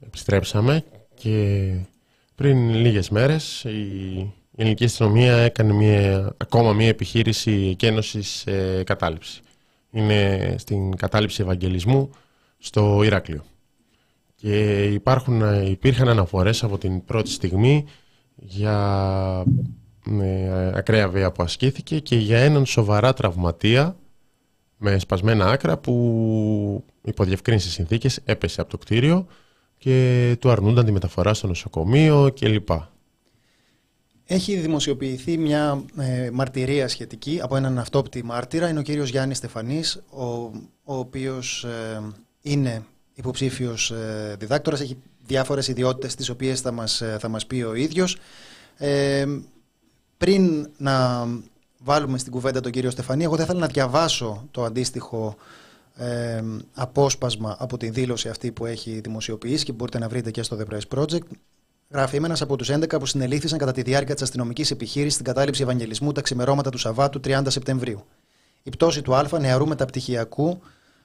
επιστρέψαμε 0.00 0.84
και 1.14 1.74
πριν 2.34 2.74
λίγες 2.74 3.10
μέρες 3.10 3.64
η 3.64 4.32
ελληνική 4.56 4.84
αστυνομία 4.84 5.36
έκανε 5.36 5.72
μια, 5.72 6.34
ακόμα 6.36 6.72
μια 6.72 6.88
επιχείρηση 6.88 7.68
εκένωσης 7.72 8.46
ε, 8.46 8.82
κατάληψη. 8.86 9.40
Είναι 9.90 10.54
στην 10.58 10.96
κατάληψη 10.96 11.42
Ευαγγελισμού 11.42 12.10
στο 12.58 13.02
Ηράκλειο. 13.02 13.44
Και 14.34 14.84
υπάρχουν, 14.84 15.64
υπήρχαν 15.66 16.08
αναφορές 16.08 16.62
από 16.62 16.78
την 16.78 17.04
πρώτη 17.04 17.30
στιγμή 17.30 17.84
για 18.34 19.44
ε, 20.20 20.72
ακραία 20.74 21.08
βία 21.08 21.32
που 21.32 21.42
ασκήθηκε 21.42 21.98
και 21.98 22.16
για 22.16 22.38
έναν 22.38 22.66
σοβαρά 22.66 23.12
τραυματία 23.12 23.96
με 24.82 24.98
σπασμένα 24.98 25.50
άκρα 25.50 25.78
που 25.78 26.84
υπό 27.02 27.24
διευκρίνηση 27.24 27.70
συνθήκες 27.70 28.20
έπεσε 28.24 28.60
από 28.60 28.70
το 28.70 28.78
κτίριο 28.78 29.26
και 29.78 30.36
του 30.40 30.50
αρνούνταν 30.50 30.84
τη 30.84 30.92
μεταφορά 30.92 31.34
στο 31.34 31.46
νοσοκομείο 31.46 32.32
κλπ. 32.40 32.68
Έχει 34.24 34.56
δημοσιοποιηθεί 34.56 35.38
μια 35.38 35.84
ε, 35.96 36.30
μαρτυρία 36.32 36.88
σχετική 36.88 37.40
από 37.42 37.56
έναν 37.56 37.78
αυτόπτη 37.78 38.24
μάρτυρα. 38.24 38.68
Είναι 38.68 38.78
ο 38.78 38.82
κύριος 38.82 39.08
Γιάννης 39.10 39.36
Στεφανής, 39.36 40.02
ο, 40.10 40.24
ο 40.84 40.96
οποίος 40.96 41.64
ε, 41.64 42.00
είναι 42.42 42.84
υποψήφιος 43.14 43.90
ε, 43.90 44.36
διδάκτορας. 44.38 44.80
Έχει 44.80 44.96
διάφορες 45.26 45.68
ιδιότητες 45.68 46.14
τις 46.14 46.28
οποίες 46.28 46.60
θα 46.60 46.72
μας, 46.72 47.00
ε, 47.00 47.16
θα 47.20 47.28
μας 47.28 47.46
πει 47.46 47.62
ο 47.62 47.74
ίδιος. 47.74 48.18
Ε, 48.76 49.26
πριν 50.16 50.70
να 50.76 51.26
βάλουμε 51.84 52.18
στην 52.18 52.32
κουβέντα 52.32 52.60
τον 52.60 52.72
κύριο 52.72 52.90
Στεφανή. 52.90 53.24
Εγώ 53.24 53.36
θα 53.36 53.42
ήθελα 53.42 53.58
να 53.58 53.66
διαβάσω 53.66 54.48
το 54.50 54.64
αντίστοιχο 54.64 55.36
ε, 55.96 56.42
απόσπασμα 56.74 57.56
από 57.58 57.76
την 57.76 57.92
δήλωση 57.92 58.28
αυτή 58.28 58.52
που 58.52 58.66
έχει 58.66 59.00
δημοσιοποιήσει 59.00 59.64
και 59.64 59.72
μπορείτε 59.72 59.98
να 59.98 60.08
βρείτε 60.08 60.30
και 60.30 60.42
στο 60.42 60.58
The 60.60 60.74
Press 60.74 60.98
Project. 60.98 61.26
Γράφει: 61.90 62.16
Είμαι 62.16 62.26
ένας 62.26 62.42
από 62.42 62.56
τους 62.56 62.70
11 62.72 62.98
που 62.98 63.06
συνελήφθησαν 63.06 63.58
κατά 63.58 63.72
τη 63.72 63.82
διάρκεια 63.82 64.14
της 64.14 64.22
αστυνομικής 64.22 64.70
επιχείρησης 64.70 65.12
στην 65.12 65.24
κατάληψη 65.24 65.62
Ευαγγελισμού 65.62 66.12
τα 66.12 66.20
ξημερώματα 66.20 66.70
του 66.70 66.78
Σαββάτου 66.78 67.20
30 67.24 67.42
Σεπτεμβρίου. 67.46 68.04
Η 68.62 68.70
πτώση 68.70 69.02
του 69.02 69.14
Α, 69.14 69.26
νεαρού 69.40 69.66
μεταπτυχιακού, 69.66 70.60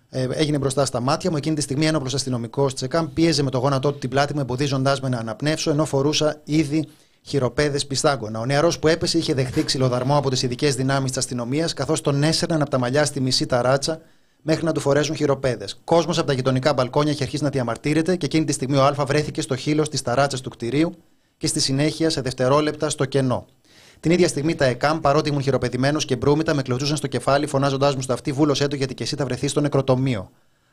ε, 0.10 0.28
έγινε 0.32 0.58
μπροστά 0.58 0.86
στα 0.86 1.00
μάτια 1.00 1.32
μου. 1.32 1.38
Εκείνη 1.38 1.56
τη 1.56 1.62
στιγμή, 1.62 1.86
ένοπλος 1.86 2.14
αστυνομικός 2.14 2.74
της 2.74 2.82
ΕΚΑΜ 2.82 3.08
πίεζε 3.14 3.44
με 3.44 3.50
το 3.50 3.58
γόνατό 3.58 3.92
του 3.92 3.98
την 3.98 4.10
πλάτη 4.10 4.34
μου, 4.34 4.40
εμποδίζοντάς 4.40 5.02
με 5.02 5.10
να 5.10 5.18
αναπνεύσω, 5.18 5.72
ενώ 5.72 5.86
φορούσα 5.86 6.42
ήδη 6.44 6.88
χειροπέδες 7.28 7.86
πιστάγκωνα. 7.86 8.40
Ο 8.40 8.46
νεαρός 8.46 8.80
που 8.80 8.88
έπεσε 8.88 9.18
είχε 9.18 9.34
δεχθεί 9.34 9.64
ξυλοδαρμό 9.64 10.18
από 10.18 10.30
τις 10.30 10.44
ειδικές 10.44 10.76
δυνάμεις 10.76 11.10
της 11.10 11.18
αστυνομίας, 11.18 11.74
καθώς 11.74 12.02
τον 12.02 12.24
έσαιρναν 12.24 12.62
από 12.62 12.70
τα 12.70 12.80
μαλλιά 12.80 13.06
στη 13.06 13.22
μισή 13.22 13.46
ταράτσα 13.46 14.02
μέχρι 14.42 14.66
να 14.66 14.72
του 14.72 14.80
φορέσουν 14.80 15.16
χειροπέδες. 15.16 15.80
Κόσμος 15.84 16.18
από 16.18 16.28
τα 16.28 16.34
γειτονικά 16.34 16.74
μπαλκόνια 16.74 17.12
είχε 17.12 17.24
αρχίσει 17.24 17.44
να 17.44 17.50
διαμαρτύρεται 17.50 18.16
και 18.16 18.26
εκείνη 18.26 18.46
τη 18.46 18.52
στιγμή 18.52 18.78
ο 18.78 18.84
Α 18.84 18.94
βρέθηκε 19.06 19.42
στο 19.42 19.56
χείλο 19.56 19.88
τη 19.88 20.02
ταράτσα 20.02 20.38
του 20.38 20.50
κτηρίου 20.50 20.96
και 21.38 21.48
στη 21.48 21.60
συνέχεια 21.60 22.10
σε 22.10 22.22
δευτερόλεπτα 22.22 22.90
στο 22.90 23.06
κενό. 23.06 23.46
Την 24.00 24.12
ίδια 24.12 24.28
στιγμή 24.28 24.56
τα 24.56 24.66
ΕΚΑΜ, 24.66 25.00
παρότι 25.00 25.30
ήμουν 25.30 25.42
χειροπεδημένος 25.42 26.06
και 26.06 26.16
μπρούμητα, 26.16 26.54
με 26.54 26.62
κλωτσούσαν 26.62 26.98
στο 26.98 27.08
κεφάλι, 27.08 27.48
φωνάζοντάς 27.48 27.96
μου 27.96 28.02
στο 28.02 28.14
αυτή, 28.14 28.32
βούλωσέ 28.32 28.68
το 28.68 28.76
γιατί 28.76 28.94
και 28.94 29.04
εσύ 29.04 29.16
θα 29.16 29.26
βρεθείς 29.26 29.52
στο 29.52 29.62
νεκροτομείο. 29.62 30.30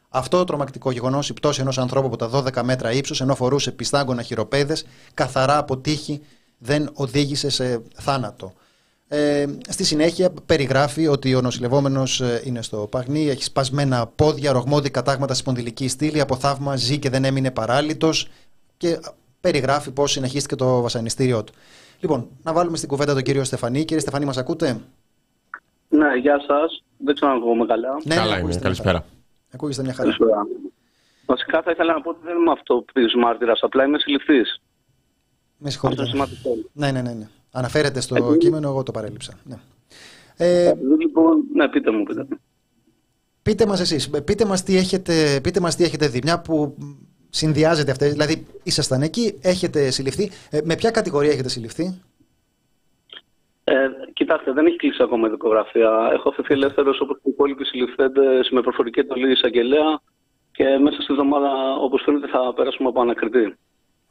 Αυτό 0.09 0.39
το 0.39 0.45
τρομακτικό 0.45 0.91
γεγονός, 0.91 1.29
η 1.29 1.33
πτώση 1.33 1.61
ενός 1.61 1.79
ανθρώπου 1.79 2.07
από 2.07 2.17
τα 2.17 2.29
12 2.29 2.63
μέτρα 2.63 2.93
ύψους, 2.93 3.21
ενώ 3.21 3.35
φορούσε 3.35 3.71
πιστάγκωνα 3.71 4.23
χειροπέδες, 4.23 4.85
καθαρά 5.15 5.59
από 5.59 5.79
τύχη 5.79 6.21
δεν 6.65 6.91
οδήγησε 6.95 7.51
σε 7.51 7.83
θάνατο. 7.95 8.53
Ε, 9.09 9.47
στη 9.69 9.85
συνέχεια 9.85 10.33
περιγράφει 10.47 11.07
ότι 11.07 11.35
ο 11.35 11.41
νοσηλευόμενος 11.41 12.21
ε, 12.21 12.43
είναι 12.45 12.63
στο 12.63 12.77
παγνί, 12.91 13.29
έχει 13.29 13.43
σπασμένα 13.43 14.07
πόδια, 14.07 14.53
ρογμώδη 14.53 14.91
κατάγματα 14.91 15.33
στη 15.33 15.43
σπονδυλική 15.43 15.89
στήλη, 15.89 16.21
από 16.21 16.37
θαύμα 16.37 16.77
ζει 16.77 16.99
και 16.99 17.11
δεν 17.11 17.25
έμεινε 17.25 17.51
παράλυτος 17.51 18.29
και 18.77 19.01
περιγράφει 19.41 19.91
πώς 19.91 20.11
συνεχίστηκε 20.11 20.57
το 20.57 20.81
βασανιστήριό 20.81 21.45
του. 21.45 21.53
Λοιπόν, 22.01 22.29
να 22.43 22.53
βάλουμε 22.53 22.77
στην 22.77 22.89
κουβέντα 22.89 23.15
τον 23.15 23.23
κύριο 23.23 23.45
Στεφανή. 23.45 23.85
Κύριε 23.85 24.01
Στεφανή, 24.01 24.25
μας 24.25 24.37
ακούτε; 24.37 24.81
Ναι, 25.89 26.17
γεια 26.21 26.41
σας. 26.47 26.83
Δεν 26.97 27.15
ξέρω 27.15 27.31
αν 27.31 27.37
ακούγομαι 27.37 27.67
καλά. 27.67 27.89
Ναι, 28.05 28.15
καλά 28.15 28.39
είμαι. 28.39 28.57
Καλησπέρα. 28.57 29.05
Ακούγεστε 29.55 29.83
μια 29.83 29.95
χαρά. 29.95 30.17
Βασικά 31.27 31.63
θα 31.63 31.71
ήθελα 31.71 31.93
να 31.93 32.01
πω 32.01 32.11
ότι 32.11 32.21
δεν 32.25 32.37
είμαι 32.37 32.51
αυτοπτή 32.51 33.19
μάρτυρας, 33.19 33.61
απλά 33.63 33.85
είμαι 33.85 33.99
συλληφθής. 33.99 34.61
Με 35.59 35.71
συγχωρείτε. 35.71 36.03
Ναι, 36.73 36.91
ναι, 36.91 37.03
ναι, 37.03 37.13
ναι. 37.13 37.29
Αναφέρεται 37.53 38.01
στο 38.01 38.33
ε, 38.33 38.37
κείμενο, 38.37 38.69
εγώ 38.69 38.83
το 38.83 38.93
παρέλειψα. 38.93 39.39
Ναι. 39.45 39.57
Ε, 40.37 40.69
ε, 40.69 40.75
λοιπόν, 40.99 41.45
ναι, 41.55 41.69
πείτε 41.69 41.91
μου, 41.91 42.03
πείτε 42.03 42.27
Πείτε 43.43 43.67
μας 43.67 43.81
εσείς, 43.81 44.11
πείτε 44.25 44.45
μας 44.45 44.63
τι 44.63 44.77
έχετε, 44.77 45.41
πείτε 45.43 45.61
μας 45.61 45.77
τι 45.77 45.85
έχετε 45.85 46.09
δει. 46.09 46.21
Μια 46.23 46.41
που 46.41 46.77
Συνδυάζεται 47.31 47.91
αυτές. 47.91 48.13
Δηλαδή, 48.13 48.47
ήσασταν 48.63 49.03
εκεί, 49.03 49.39
έχετε 49.43 49.91
συλληφθεί. 49.91 50.31
Ε, 50.51 50.61
με 50.65 50.75
ποια 50.75 50.91
κατηγορία 50.91 51.31
έχετε 51.31 51.49
συλληφθεί, 51.49 52.01
ε, 53.65 53.89
κοιτάξτε, 54.13 54.53
δεν 54.53 54.67
έχει 54.67 54.77
κλείσει 54.77 55.03
ακόμα 55.03 55.27
η 55.29 55.31
δικογραφία. 55.31 56.11
Έχω 56.13 56.29
αφαιθεί 56.29 56.53
ελεύθερος 56.53 57.01
όπως 57.01 57.17
και 57.17 57.29
οι 57.29 57.31
υπόλοιποι 57.31 57.65
συλληφθέντες 57.65 58.51
με 58.51 58.61
προφορική 58.61 59.01
εντολή 59.01 59.31
εισαγγελέα 59.31 60.01
και 60.53 60.79
μέσα 60.79 61.01
στη 61.01 61.13
εβδομάδα, 61.13 61.51
όπως 61.81 62.03
φαίνεται, 62.05 62.27
θα 62.27 62.53
περάσουμε 62.55 62.89
από 62.89 63.01
ανακριτή. 63.01 63.57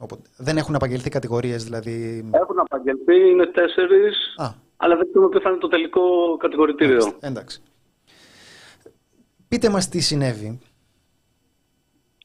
Οπότε, 0.04 0.22
δεν 0.36 0.56
έχουν 0.56 0.74
απαγγελθεί 0.74 1.10
κατηγορίες, 1.10 1.64
δηλαδή; 1.64 2.24
Έχουν 2.30 2.58
απαγγελθεί, 2.58 3.30
είναι 3.30 3.46
τέσσερις, 3.46 4.34
αλλά 4.76 4.96
δεν 4.96 5.06
ξέρουμε 5.08 5.30
ποιο 5.30 5.40
θα 5.40 5.50
είναι 5.50 5.58
το 5.58 5.68
τελικό 5.68 6.36
κατηγορητήριο. 6.36 6.94
Εντάξει. 6.94 7.18
εντάξει. 7.20 7.62
Πείτε 9.48 9.68
μας 9.68 9.88
τι 9.88 10.00
συνέβη. 10.00 10.60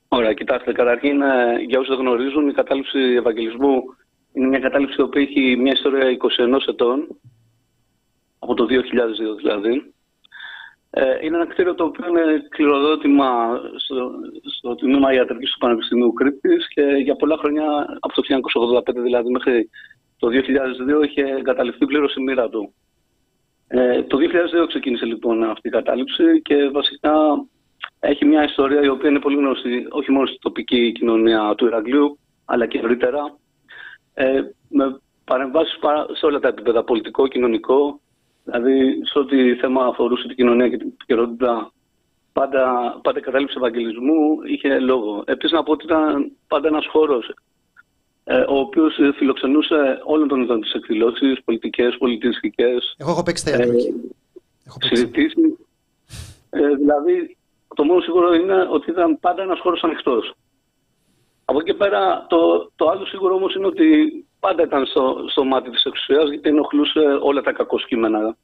Ωραία, 0.08 0.34
κοιτάξτε, 0.34 0.72
καταρχήν 0.72 1.22
ε, 1.22 1.60
για 1.68 1.80
όσους 1.80 1.96
δεν 1.96 2.06
γνωρίζουν, 2.06 2.50
η 2.50 2.54
κατάληψη 2.54 3.00
Ευαγγελισμού 3.00 3.84
είναι 4.34 4.48
μια 4.48 4.60
κατάληψη 4.60 4.96
που 4.96 5.18
έχει 5.18 5.56
μια 5.58 5.72
ιστορία 5.72 6.18
21 6.58 6.58
ετών, 6.68 7.08
από 8.40 8.54
το 8.54 8.64
2002 8.64 8.68
δηλαδή. 9.38 9.94
Ε, 10.92 11.26
είναι 11.26 11.36
ένα 11.36 11.48
κτίριο 11.48 11.76
το 11.76 11.84
οποίο 11.84 12.08
είναι 12.08 12.48
κληροδότημα 12.50 13.60
στο, 13.76 14.12
στο 14.58 14.76
τμήμα 14.76 15.14
ιατρικής 15.14 15.52
του 15.52 15.58
Πανεπιστημίου 15.58 16.14
Κρήτης 16.14 16.68
και 16.68 16.82
για 16.82 17.16
πολλά 17.16 17.38
χρόνια, 17.38 17.66
από 18.00 18.14
το 18.14 18.22
1985 18.88 19.02
δηλαδή 19.04 19.30
μέχρι 19.30 19.70
το 20.18 20.28
2002, 20.28 21.06
είχε 21.06 21.22
εγκαταλειφθεί 21.22 21.86
πλήρως 21.86 22.16
η 22.16 22.22
μοίρα 22.22 22.50
του. 22.50 22.74
Ε, 23.68 24.04
το 24.04 24.18
2002 24.64 24.68
ξεκίνησε 24.68 25.06
λοιπόν 25.06 25.44
αυτή 25.44 25.68
η 25.68 25.72
κατάληψη 25.72 26.42
και 26.42 26.70
βασικά 26.70 27.14
έχει 28.00 28.26
μια 28.26 28.44
ιστορία 28.44 28.82
η 28.82 28.88
οποία 28.88 29.10
είναι 29.10 29.20
πολύ 29.20 29.36
γνωστή 29.36 29.88
όχι 29.90 30.12
μόνο 30.12 30.26
στην 30.26 30.40
τοπική 30.40 30.92
κοινωνία 30.92 31.54
του 31.58 31.66
Ηρακλείου 31.66 32.20
αλλά 32.46 32.66
και 32.66 32.78
ευρύτερα 32.78 33.38
ε, 34.14 34.42
με 34.70 35.00
παρεμβάσεις 35.26 35.80
σε 36.12 36.26
όλα 36.26 36.40
τα 36.40 36.48
επίπεδα, 36.48 36.84
πολιτικό, 36.84 37.28
κοινωνικό, 37.28 38.02
δηλαδή 38.52 39.06
σε 39.06 39.20
ό,τι 39.20 39.56
θέμα 39.56 39.86
αφορούσε 39.86 40.28
την 40.28 40.36
κοινωνία 40.36 40.70
και 40.70 40.78
την 40.78 40.88
επικαιρότητα, 40.88 41.72
πάντα, 42.34 43.00
πάντα 43.04 43.20
η 43.20 43.22
κατάληψη 43.22 43.56
Ευαγγελισμού 43.58 44.44
είχε 44.46 44.80
λόγο. 44.80 45.24
Επίσης 45.26 45.52
να 45.52 45.64
πω 45.64 45.72
ότι 45.72 45.86
ήταν 45.86 46.32
πάντα 46.48 46.68
ένας 46.68 46.88
χώρος 46.88 47.34
ε, 48.24 48.40
ο 48.40 48.58
οποίος 48.58 49.00
φιλοξενούσε 49.16 50.02
όλων 50.04 50.28
των 50.28 50.42
ειδών 50.42 50.62
τι 50.62 50.72
εκδηλώσεις, 50.74 51.44
πολιτικές, 51.44 51.98
πολιτιστικές. 51.98 52.96
Εγώ 52.98 53.12
έχω 53.12 53.24
παίξει 53.24 53.44
θέατρο. 53.50 53.72
Ε, 53.72 54.86
Συζητήσεις. 54.86 55.34
Ε, 56.50 56.76
δηλαδή, 56.76 57.38
το 57.76 57.84
μόνο 57.84 58.02
σίγουρο 58.02 58.34
είναι 58.34 58.68
ότι 58.70 58.92
ήταν 58.92 59.20
πάντα 59.20 59.42
ένας 59.42 59.60
χώρος 59.60 59.84
ανοιχτός. 59.84 60.34
Από 61.46 61.60
εκεί 61.60 61.74
πέρα, 61.74 62.26
το, 62.30 62.72
το 62.76 62.90
άλλο 62.90 63.06
σίγουρο 63.06 63.36
όμως 63.36 63.56
είναι 63.56 63.66
ότι 63.66 63.86
πάντα 64.40 64.64
ήταν 64.64 64.86
στο, 64.86 65.26
στο 65.30 65.44
μάτι 65.44 65.70
της 65.70 65.84
εξουσίας, 65.84 66.30
γιατί 66.30 66.50
ενοχλούσε 66.50 67.00
όλα 67.22 67.42
τα 67.42 67.52
κακό 67.52 67.78
κείμενα. 67.78 68.38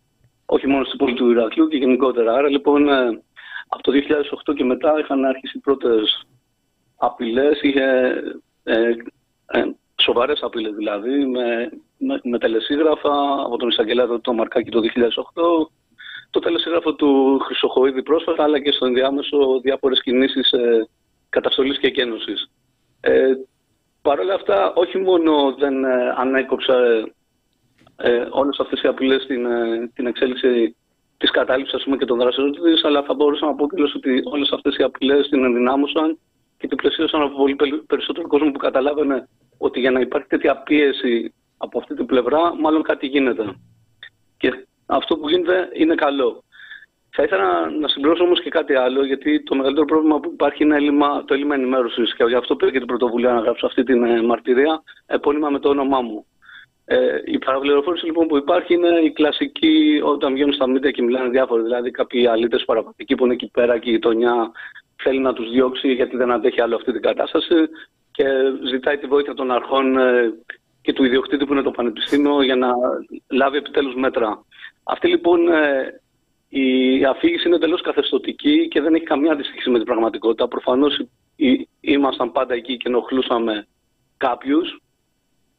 Όχι 0.45 0.67
μόνο 0.67 0.83
στην 0.83 0.97
πόλη 0.97 1.13
του 1.13 1.31
Ηρακλείου 1.31 1.67
και 1.67 1.77
γενικότερα. 1.77 2.33
Άρα 2.33 2.49
λοιπόν, 2.49 2.89
ε, 2.89 3.21
από 3.67 3.83
το 3.83 3.91
2008 3.91 4.53
και 4.55 4.63
μετά 4.63 4.99
είχαν 4.99 5.25
αρχίσει 5.25 5.57
οι 5.57 5.61
πρώτες 5.61 6.25
απειλές. 6.97 7.61
Είχε 7.61 7.83
ε, 8.63 8.89
ε, 9.45 9.63
σοβαρές 10.01 10.39
απειλές 10.41 10.73
δηλαδή, 10.73 11.25
με, 11.25 11.69
με, 11.97 12.19
με, 12.23 12.37
τελεσίγραφα 12.37 13.43
από 13.45 13.57
τον 13.57 13.69
εισαγγελέα 13.69 14.19
του 14.19 14.35
Μαρκάκη 14.35 14.69
το 14.69 14.79
2008, 14.79 15.67
το 16.29 16.39
τελεσίγραφο 16.39 16.93
του 16.93 17.39
Χρυσοχοίδη 17.39 18.03
πρόσφατα, 18.03 18.43
αλλά 18.43 18.59
και 18.59 18.71
στο 18.71 18.85
ενδιάμεσο 18.85 19.59
διάφορες 19.61 20.01
κινήσεις 20.01 20.51
ε, 20.51 20.87
καταστολής 21.29 21.79
και 21.79 21.87
εκένωσης. 21.87 22.51
Ε, 23.01 23.33
Παρ' 24.05 24.19
όλα 24.19 24.33
αυτά, 24.33 24.73
όχι 24.75 24.97
μόνο 24.97 25.55
δεν 25.57 25.83
ε, 25.83 26.13
ανέκοψε 26.17 26.73
ε, 27.95 28.25
όλες 28.29 28.59
αυτές 28.59 28.81
οι 28.81 28.87
απειλές 28.87 29.21
στην, 29.23 29.45
ε, 29.45 29.91
την 29.95 30.05
εξέλιξη 30.07 30.75
της 31.17 31.31
κατάληψης 31.31 31.83
πούμε, 31.83 31.97
και 31.97 32.05
των 32.05 32.17
δράσεων 32.17 32.51
της, 32.51 32.83
αλλά 32.83 33.03
θα 33.03 33.13
μπορούσα 33.13 33.45
να 33.45 33.55
πω 33.55 33.67
και 33.67 33.81
ότι 33.95 34.21
όλες 34.23 34.51
αυτές 34.51 34.75
οι 34.75 34.83
απειλές 34.83 35.27
την 35.29 35.43
ενδυνάμωσαν 35.43 36.19
και 36.57 36.67
την 36.67 36.77
πλαισίωσαν 36.77 37.21
από 37.21 37.35
πολύ 37.35 37.55
περισσότερο 37.87 38.27
κόσμο 38.27 38.51
που 38.51 38.57
καταλάβαινε 38.57 39.27
ότι 39.57 39.79
για 39.79 39.91
να 39.91 39.99
υπάρχει 39.99 40.27
τέτοια 40.27 40.57
πίεση 40.57 41.33
από 41.57 41.79
αυτή 41.79 41.95
την 41.95 42.05
πλευρά, 42.05 42.55
μάλλον 42.55 42.81
κάτι 42.81 43.07
γίνεται. 43.07 43.55
Και 44.37 44.67
αυτό 44.85 45.17
που 45.17 45.29
γίνεται 45.29 45.69
είναι 45.73 45.95
καλό. 45.95 46.43
Θα 47.15 47.23
ήθελα 47.23 47.69
να 47.69 47.87
συμπληρώσω 47.87 48.23
όμως 48.23 48.41
και 48.41 48.49
κάτι 48.49 48.75
άλλο, 48.75 49.05
γιατί 49.05 49.43
το 49.43 49.55
μεγαλύτερο 49.55 49.85
πρόβλημα 49.85 50.19
που 50.19 50.29
υπάρχει 50.33 50.63
είναι 50.63 50.75
έλλειμμα, 50.75 51.23
το 51.25 51.33
έλλειμμα 51.33 51.55
ενημέρωσης. 51.55 52.15
Και 52.15 52.23
γι' 52.23 52.35
αυτό 52.35 52.55
πήρα 52.55 52.71
και 52.71 52.77
την 52.77 52.87
πρωτοβουλία 52.87 53.33
να 53.33 53.39
γράψω 53.39 53.65
αυτή 53.65 53.83
την 53.83 54.03
ε, 54.03 54.21
μαρτυρία, 54.21 54.83
επώνυμα 55.05 55.49
με 55.49 55.59
το 55.59 55.69
όνομά 55.69 56.01
μου. 56.01 56.25
Ε, 56.85 56.97
η 57.25 57.37
παραπληροφόρηση 57.37 58.05
λοιπόν 58.05 58.27
που 58.27 58.37
υπάρχει 58.37 58.73
είναι 58.73 58.99
η 59.03 59.11
κλασική 59.11 60.01
όταν 60.03 60.33
βγαίνουν 60.33 60.53
στα 60.53 60.67
μίντια 60.67 60.91
και 60.91 61.01
μιλάνε 61.01 61.29
διάφοροι. 61.29 61.63
Δηλαδή, 61.63 61.91
κάποιοι 61.91 62.27
αλήτες 62.27 62.65
παραπατικοί 62.65 63.15
που 63.15 63.25
είναι 63.25 63.33
εκεί 63.33 63.49
πέρα 63.51 63.77
και 63.77 63.89
η 63.89 63.93
γειτονιά 63.93 64.51
θέλει 64.95 65.19
να 65.19 65.33
τους 65.33 65.49
διώξει 65.49 65.93
γιατί 65.93 66.17
δεν 66.17 66.31
αντέχει 66.31 66.61
άλλο 66.61 66.75
αυτή 66.75 66.91
την 66.91 67.01
κατάσταση 67.01 67.55
και 68.11 68.25
ζητάει 68.67 68.97
τη 68.97 69.07
βοήθεια 69.07 69.33
των 69.33 69.51
αρχών 69.51 69.97
ε, 69.97 70.33
και 70.81 70.93
του 70.93 71.03
ιδιοκτήτη 71.03 71.45
που 71.45 71.53
είναι 71.53 71.61
το 71.61 71.71
Πανεπιστήμιο 71.71 72.41
για 72.41 72.55
να 72.55 72.69
λάβει 73.29 73.57
επιτέλους 73.57 73.95
μέτρα. 73.95 74.45
Αυτή 74.83 75.07
λοιπόν 75.07 75.47
ε, 75.53 76.01
η 76.59 77.05
αφήγηση 77.05 77.47
είναι 77.47 77.55
εντελώς 77.55 77.81
καθεστωτική 77.81 78.67
και 78.67 78.81
δεν 78.81 78.95
έχει 78.95 79.03
καμία 79.03 79.31
αντιστοιχή 79.31 79.69
με 79.69 79.77
την 79.77 79.85
πραγματικότητα. 79.85 80.47
Προφανώς 80.47 81.01
ήμασταν 81.79 82.31
πάντα 82.31 82.53
εκεί 82.53 82.77
και 82.77 82.87
ενοχλούσαμε 82.87 83.67
κάποιους, 84.17 84.81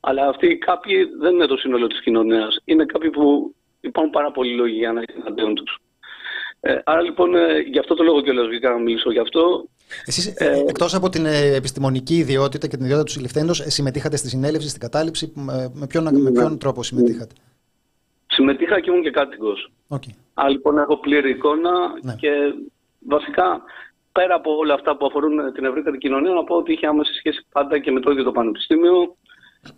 αλλά 0.01 0.29
αυτοί 0.29 0.47
οι 0.47 0.59
κάποιοι 0.59 1.05
δεν 1.21 1.35
είναι 1.35 1.47
το 1.47 1.57
σύνολο 1.57 1.87
της 1.87 2.01
κοινωνίας. 2.01 2.59
Είναι 2.65 2.85
κάποιοι 2.85 3.11
που 3.11 3.55
υπάρχουν 3.81 4.13
πάρα 4.13 4.31
πολλοί 4.31 4.55
λόγοι 4.55 4.77
για 4.77 4.93
να 4.93 5.01
είναι 5.01 5.21
εναντίον 5.21 5.55
τους. 5.55 5.79
Ε, 6.61 6.79
άρα 6.85 7.01
λοιπόν, 7.01 7.35
ε, 7.35 7.59
γι' 7.59 7.79
αυτό 7.79 7.95
το 7.95 8.03
λόγο 8.03 8.21
και 8.21 8.33
βγήκα 8.49 8.71
να 8.71 8.79
μιλήσω 8.79 9.13
γι' 9.13 9.19
αυτό. 9.19 9.69
Εσείς, 10.07 10.27
ε, 10.27 10.45
ε 10.45 10.65
εκτός 10.69 10.95
από 10.95 11.09
την 11.09 11.27
ε, 11.27 11.55
επιστημονική 11.55 12.17
ιδιότητα 12.17 12.67
και 12.67 12.77
την 12.77 12.85
ιδιότητα 12.85 13.07
του 13.07 13.13
συλληφθέντος, 13.13 13.65
συμμετείχατε 13.67 14.17
στη 14.17 14.29
συνέλευση, 14.29 14.69
στην 14.69 14.81
κατάληψη. 14.81 15.33
Με 15.73 15.87
ποιον, 15.87 16.21
με 16.21 16.31
ποιον 16.31 16.51
ναι. 16.51 16.59
τρόπο 16.59 16.83
συμμετείχατε; 16.83 17.35
Συμμετείχα 18.37 18.81
και 18.81 18.91
ήμουν 18.91 19.03
και 19.03 19.11
κάτοικος. 19.11 19.71
Okay. 19.89 20.15
Άρα 20.35 20.49
λοιπόν 20.49 20.79
έχω 20.79 20.97
πλήρη 20.97 21.31
εικόνα 21.31 21.73
ναι. 22.03 22.15
και 22.15 22.31
βασικά 23.07 23.63
πέρα 24.13 24.35
από 24.35 24.57
όλα 24.57 24.75
αυτά 24.75 24.97
που 24.97 25.07
αφορούν 25.07 25.53
την 25.53 25.65
ευρύτερη 25.65 25.99
κοινωνία, 25.99 26.33
να 26.33 26.45
πω 26.45 26.57
ότι 26.57 26.73
είχε 26.73 26.87
άμεση 26.87 27.13
σχέση 27.15 27.47
πάντα 27.53 27.79
και 27.79 27.91
με 27.91 28.01
το 28.01 28.11
ίδιο 28.11 28.25
το 28.25 28.33
Πανεπιστήμιο. 28.33 29.17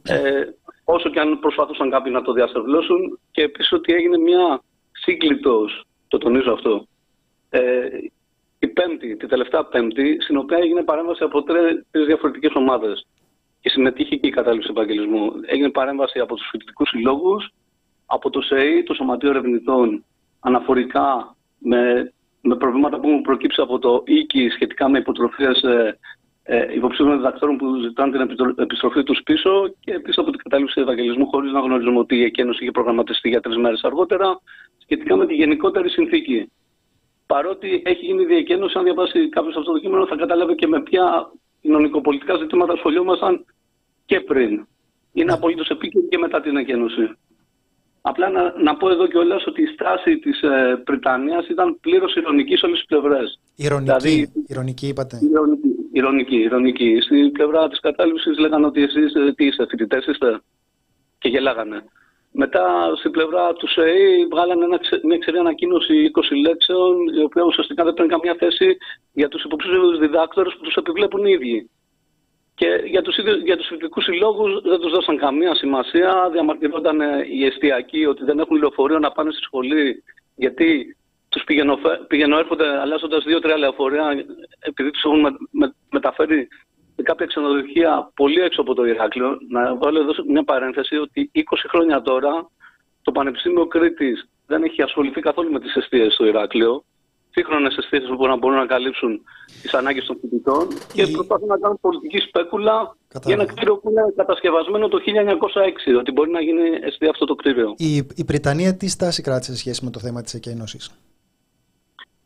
Ε, 0.03 0.43
όσο 0.85 1.09
και 1.11 1.21
αν 1.21 1.39
προσπαθούσαν 1.39 1.91
κάποιοι 1.91 2.13
να 2.15 2.23
το 2.23 2.33
διαστρεβλώσουν 2.33 3.19
και 3.31 3.43
επίσης 3.43 3.73
ότι 3.73 3.93
έγινε 3.93 4.19
μια 4.19 4.63
σύγκλιτο, 4.93 5.67
το 6.09 6.19
τονίζω 6.19 6.53
αυτό, 6.53 6.87
ε, 7.51 7.89
η 8.59 8.67
Πέμπτη, 8.67 9.17
τη 9.17 9.27
τελευταία 9.27 9.65
Πέμπτη, 9.65 10.19
στην 10.21 10.37
οποία 10.37 10.59
έγινε 10.59 10.83
παρέμβαση 10.83 11.23
από 11.25 11.43
τρεις 11.43 12.07
διαφορετικές 12.07 12.53
ομάδες. 12.55 13.07
Και 13.61 13.69
συμμετείχε 13.69 14.17
και 14.17 14.27
η 14.27 14.31
κατάληψη 14.31 14.69
επαγγελισμού. 14.71 15.33
Έγινε 15.47 15.71
παρέμβαση 15.71 16.19
από 16.19 16.35
τους 16.35 16.49
φοιτητικούς 16.51 16.89
συλλόγους, 16.89 17.53
από 18.11 18.31
το 18.31 18.41
ΣΕΙ, 18.41 18.83
το 18.83 18.95
Σωματείο 18.95 19.31
Ερευνητών, 19.31 20.05
αναφορικά 20.41 21.37
με, 21.59 22.13
με 22.41 22.57
προβλήματα 22.57 23.01
που 23.01 23.09
έχουν 23.09 23.23
προκύψει 23.23 23.61
από 23.61 23.79
το 23.79 24.03
ΙΚΙ 24.07 24.49
σχετικά 24.49 24.89
με 24.89 24.99
υποτροφίες 24.99 25.63
ε, 25.63 25.99
ε, 26.43 26.75
υποψήφιων 26.75 27.17
διδακτόρων 27.17 27.57
που 27.57 27.77
ζητάνε 27.77 28.13
την 28.13 28.55
επιστροφή 28.57 29.03
τους 29.03 29.21
πίσω 29.25 29.75
και 29.81 29.93
επίσης 29.93 30.19
από 30.19 30.31
την 30.31 30.41
κατάληψη 30.43 30.81
Ευαγγελισμού, 30.81 31.27
χωρίς 31.27 31.53
να 31.53 31.61
γνωρίζουμε 31.61 31.99
ότι 31.99 32.17
η 32.17 32.25
εκένωση 32.25 32.63
είχε 32.63 32.71
προγραμματιστεί 32.71 33.29
για 33.29 33.41
τρεις 33.41 33.57
μέρες 33.57 33.83
αργότερα, 33.83 34.41
σχετικά 34.79 35.17
με 35.17 35.27
τη 35.27 35.35
γενικότερη 35.35 35.89
συνθήκη. 35.89 36.53
Παρότι 37.27 37.83
έχει 37.85 38.05
γίνει 38.05 38.23
η 38.23 38.27
διεκένωση, 38.27 38.79
αν 38.79 38.85
διαβάσει 38.85 39.29
κάποιος 39.29 39.57
αυτό 39.57 39.73
το 39.73 39.79
κείμενο, 39.79 40.07
θα 40.07 40.17
καταλάβει 40.17 40.55
και 40.55 40.67
με 40.67 40.83
ποια 40.83 41.33
κοινωνικοπολιτικά 41.61 42.37
ζητήματα 42.37 42.73
ασχολιόμασταν 42.73 43.45
και 44.07 44.21
πριν. 44.21 44.67
Είναι 45.13 45.33
απολύτως 45.33 45.69
επίκαιρη 45.69 46.09
και 46.09 46.19
μετά 46.19 46.41
την 46.41 46.57
εκένωση. 46.57 47.11
Απλά 48.01 48.29
να, 48.31 48.63
να 48.63 48.77
πω 48.77 48.91
εδώ 48.91 49.07
κιόλας 49.07 49.47
ότι 49.47 49.63
η 49.63 49.67
στάση 49.67 50.19
της 50.19 50.43
ε, 50.43 50.83
Βρυτανία 50.87 51.45
ήταν 51.51 51.79
πλήρως 51.81 52.15
ηρωνική 52.15 52.57
σε 52.57 52.67
όλες 52.67 52.79
τις 52.79 52.87
πλευρές. 52.87 53.41
Ηρωνική, 53.57 53.85
δηλαδή, 53.85 54.33
ηρωνική 54.47 54.87
είπατε. 54.87 55.19
Ηρωνική, 55.23 55.69
ηρωνική, 55.93 56.37
ηρωνική. 56.37 56.99
Στην 57.01 57.33
πλευρά 57.33 57.69
της 57.69 57.81
κατάληψης 57.81 58.39
λέγανε 58.39 58.67
ότι 58.67 58.83
εσείς 58.83 59.15
ε, 59.15 59.33
τι 59.37 59.45
είστε, 59.47 59.67
φοιτητές 59.69 60.07
είστε; 60.07 60.41
Και 61.19 61.29
γελάγανε. 61.29 61.85
Μετά 62.33 62.65
στην 62.99 63.11
πλευρά 63.11 63.53
του 63.53 63.69
ΣΕΗ 63.69 64.27
βγάλανε 64.31 64.65
ένα, 64.65 64.79
μια 65.03 65.19
ξερή 65.19 65.39
ανακοίνωση 65.39 66.11
20 66.15 66.21
λέξεων, 66.47 66.95
η 67.21 67.23
οποία 67.23 67.43
ουσιαστικά 67.43 67.85
δεν 67.85 67.95
παίρνει 67.95 68.11
καμία 68.11 68.37
θέση 68.39 68.77
για 69.13 69.29
τους 69.29 69.45
υποψήφιους 69.45 69.99
διδάκτορες 69.99 70.53
που 70.55 70.63
τους 70.63 70.75
επιβλέπουν 70.75 71.27
οι 71.27 71.31
ίδιοι. 71.31 71.71
Και 72.59 72.83
για 72.85 73.03
τους, 73.03 73.17
για 73.45 73.57
τους 73.57 73.67
φοιτητικούς 73.67 74.05
συλλόγους 74.05 74.63
δεν 74.63 74.81
τους 74.81 74.93
δώσαν 74.93 75.17
καμία 75.17 75.55
σημασία. 75.55 76.29
Διαμαρτυρόταν 76.33 77.01
οι 77.31 77.45
εστιακοί 77.45 78.07
ότι 78.07 78.25
δεν 78.25 78.39
έχουν 78.39 78.57
λεωφορείο 78.57 78.99
να 78.99 79.11
πάνε 79.11 79.31
στη 79.31 79.43
σχολή 79.43 80.03
γιατί 80.35 80.97
τους 81.29 81.45
πηγαινοέρχονται 82.09 82.79
αλλάζοντας 82.81 83.25
δύο-τρία 83.25 83.57
λεωφορεία 83.57 84.25
επειδή 84.61 84.91
τους 84.91 85.03
έχουν 85.05 85.21
με, 85.21 85.31
με, 85.51 85.75
μεταφέρει 85.91 86.49
σε 86.97 87.03
κάποια 87.03 87.27
ξενοδοχεία 87.27 88.11
πολύ 88.15 88.41
έξω 88.41 88.61
από 88.61 88.75
το 88.75 88.87
Ηράκλειο. 88.87 89.39
Να 89.49 89.77
βάλω 89.77 90.01
εδώ 90.01 90.13
μια 90.27 90.45
παρένθεση 90.45 90.97
ότι 90.97 91.31
20 91.35 91.41
χρόνια 91.69 92.03
τώρα 92.03 92.51
το 93.03 93.13
Πανεπιστήμιο 93.13 93.67
Κρήτης 93.67 94.29
δεν 94.47 94.63
έχει 94.63 94.83
ασχοληθεί 94.83 95.21
καθόλου 95.21 95.53
με 95.53 95.61
τις 95.61 95.75
αιστείες 95.75 96.13
στο 96.13 96.27
Ηράκλειο. 96.27 96.85
Σύγχρονες 97.39 97.77
αιστείες 97.77 98.03
που 98.17 98.27
να 98.27 98.37
μπορούν 98.37 98.57
να 98.57 98.67
καλύψουν 98.67 99.21
τις 99.63 99.75
ανάγκες 99.75 100.05
των 100.07 100.17
φοιτητών 100.21 100.69
και 100.95 101.03
Η- 101.03 101.11
προσπαθούν 101.13 101.49
να 101.49 101.59
κάνουν 101.59 101.79
πολιτική 101.81 102.19
σπέκουλα 102.19 102.73
για 102.73 102.97
Κατάλαβα. 103.09 103.43
ένα 103.43 103.53
κτίριο 103.53 103.77
που 103.77 103.91
είναι 103.91 104.03
κατασκευασμένο 104.17 104.89
το 104.89 104.99
1906, 104.99 105.95
ότι 105.97 106.11
μπορεί 106.13 106.31
να 106.31 106.41
γίνει 106.41 106.67
αιστεία 106.83 107.11
αυτό 107.11 107.25
το 107.25 107.35
κτίριο. 107.35 107.75
Η, 107.77 107.97
η 107.97 108.23
Βρυτανία 108.27 108.77
τι 108.77 108.89
στάση 108.89 109.23
κράτησε 109.23 109.51
σε 109.53 109.59
σχέση 109.59 109.85
με 109.85 109.91
το 109.91 109.99
θέμα 110.01 110.23
της 110.23 110.35
εκένωσης; 110.35 110.91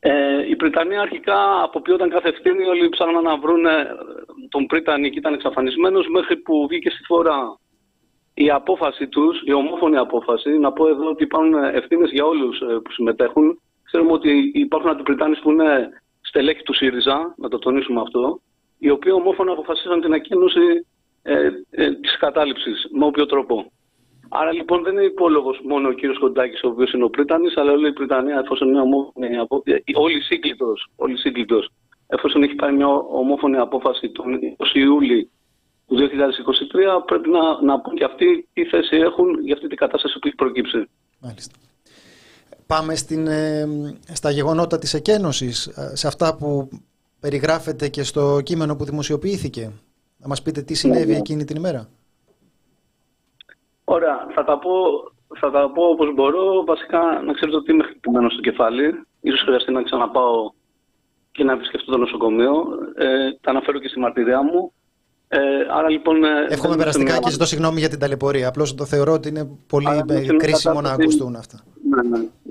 Ε, 0.01 0.13
η 0.49 0.55
Βρυτανία 0.55 1.01
αρχικά 1.01 1.63
αποποιόταν 1.63 2.11
κάθε 2.11 2.29
ευθύνη, 2.29 2.65
όλοι 2.65 2.89
ψάχναν 2.89 3.23
να 3.23 3.37
βρουν 3.39 3.65
τον 4.49 4.67
Πρίτανη 4.67 5.11
και 5.11 5.19
ήταν 5.19 5.35
εξαφανισμένος 5.35 6.07
μέχρι 6.09 6.37
που 6.37 6.67
βγήκε 6.71 6.91
στη 6.91 7.03
φορά 7.05 7.59
η 8.35 8.51
απόφαση 8.51 9.09
τους, 9.09 9.43
η 9.45 9.53
ομόφωνη 9.53 9.97
απόφαση, 9.97 10.51
να 10.59 10.73
πω 10.73 10.89
εδώ 10.89 11.09
ότι 11.09 11.23
υπάρχουν 11.23 11.55
ευθύνες 11.55 12.11
για 12.11 12.25
όλους 12.25 12.61
ε, 12.61 12.65
που 12.65 12.93
συμμετέχουν. 12.93 13.61
Ξέρουμε 13.93 14.13
ότι 14.13 14.51
υπάρχουν 14.55 14.91
αντιπριτάνες 14.91 15.39
που 15.39 15.51
είναι 15.51 15.89
στελέχη 16.21 16.63
του 16.63 16.75
ΣΥΡΙΖΑ, 16.75 17.35
να 17.37 17.49
το 17.49 17.59
τονίσουμε 17.59 18.01
αυτό, 18.01 18.41
οι 18.79 18.91
οποίοι 18.91 19.13
ομόφωνα 19.15 19.53
αποφασίσαν 19.53 20.01
την 20.01 20.13
ακίνηση 20.13 20.87
ε, 21.23 21.49
ε, 21.71 21.95
της 21.95 22.17
κατάληψης 22.19 22.87
με 22.91 23.05
όποιο 23.05 23.27
τρόπο. 23.27 23.73
Άρα 24.29 24.53
λοιπόν 24.53 24.83
δεν 24.83 24.93
είναι 24.93 25.05
υπόλογος 25.05 25.61
μόνο 25.65 25.89
ο 25.89 25.93
κύριος 25.93 26.19
Κοντάκης, 26.19 26.63
ο 26.63 26.69
οποίος 26.69 26.93
είναι 26.93 27.05
ο 27.05 27.11
Πρίτανης, 27.11 27.57
αλλά 27.57 27.73
όλη 27.73 27.89
η 27.89 27.91
Βρυτανία, 27.91 28.39
εφόσον 28.39 28.69
είναι 28.69 28.81
ομόφωνη, 28.81 29.37
απο- 29.37 29.63
ε, 29.65 29.77
όλη 29.95 30.21
σύγκλιτο, 30.21 30.73
όλη 30.97 31.19
σύγκλιτος, 31.19 31.69
εφόσον 32.07 32.43
έχει 32.43 32.55
πάρει 32.55 32.75
μια 32.75 32.89
ομόφωνη 33.23 33.57
απόφαση 33.57 34.11
τον 34.11 34.39
20 34.57 34.79
Ιούλη 34.79 35.31
του 35.87 35.97
2023, 35.97 37.05
πρέπει 37.07 37.29
να, 37.29 37.63
να 37.63 37.81
πούν 37.81 37.95
και 37.95 38.05
αυτοί 38.05 38.49
τι 38.53 38.65
θέση 38.65 38.97
έχουν 38.97 39.41
για 39.41 39.55
αυτή 39.55 39.67
την 39.67 39.77
κατάσταση 39.77 40.19
που 40.19 40.27
έχει 40.27 40.37
προκύψει. 40.37 40.89
Μάλιστα. 41.21 41.57
Πάμε 42.73 42.95
στην, 42.95 43.27
ε, 43.27 43.67
στα 44.13 44.31
γεγονότα 44.31 44.79
της 44.79 44.95
εκένωσης, 44.95 45.67
ε, 45.67 45.97
σε 45.97 46.07
αυτά 46.07 46.37
που 46.37 46.69
περιγράφεται 47.21 47.89
και 47.89 48.03
στο 48.03 48.41
κείμενο 48.45 48.77
που 48.77 48.85
δημοσιοποιήθηκε. 48.85 49.73
Να 50.19 50.29
μας 50.29 50.43
πείτε 50.43 50.63
τι 50.63 50.75
συνέβη 50.75 51.07
Ναι, 51.07 51.13
ναι. 51.13 51.17
εκείνη 51.19 51.45
την 51.45 51.57
ημέρα. 51.57 51.89
Ωραία, 53.85 54.17
θα 54.35 54.45
τα 54.45 54.59
πω, 54.59 54.71
θα 55.41 55.51
τα 55.51 55.71
πω 55.75 55.83
όπως 55.85 56.15
μπορώ. 56.15 56.65
Βασικά, 56.65 56.99
να 57.27 57.33
ξέρετε 57.33 57.57
ότι 57.57 57.73
είμαι 57.73 57.85
χτυπημένο 57.85 58.29
στο 58.31 58.41
κεφάλι. 58.41 59.03
Ίσως 59.21 59.41
χρειαστεί 59.41 59.73
να 59.73 59.83
ξαναπάω 59.83 60.51
και 61.33 61.45
να 61.45 61.53
επισκεφτώ 61.53 61.91
το 61.93 61.99
νοσοκομείο. 61.99 62.53
Ε, 62.95 63.07
τα 63.41 63.51
αναφέρω 63.51 63.79
και 63.79 63.89
στη 63.89 63.99
μαρτυρία 63.99 64.43
μου. 64.43 64.73
Ε, 65.29 65.39
άρα 65.71 65.89
λοιπόν... 65.91 66.25
ε, 66.25 66.29
Εύχομαι 66.29 66.49
δεν 66.59 66.67
είμαι 66.67 66.77
περαστικά 66.77 67.11
σε 67.11 67.13
μια- 67.19 67.25
και 67.25 67.31
ζητώ 67.31 67.47
συγγνώμη 67.47 67.79
για 67.81 67.89
την 67.89 67.99
ταλαιπωρία. 67.99 68.49
Απλώς 68.49 68.75
το 68.75 68.85
θεωρώ 68.85 69.13
ότι 69.13 69.29
είναι 69.29 69.49
πολύ 69.67 69.87
Αλλά 69.89 69.99
ε, 70.01 70.03
δεν 70.07 70.23
είναι 70.23 70.37
κρίσιμο 70.37 70.75
να 70.75 70.81
κατάσταση- 70.81 71.03
ακουστούν 71.03 71.37
αυτά. 71.37 71.61
Ναι, 71.91 72.03
ναι, 72.03 72.09
ναι. 72.19 72.19
Θα 72.19 72.25
σας 72.25 72.42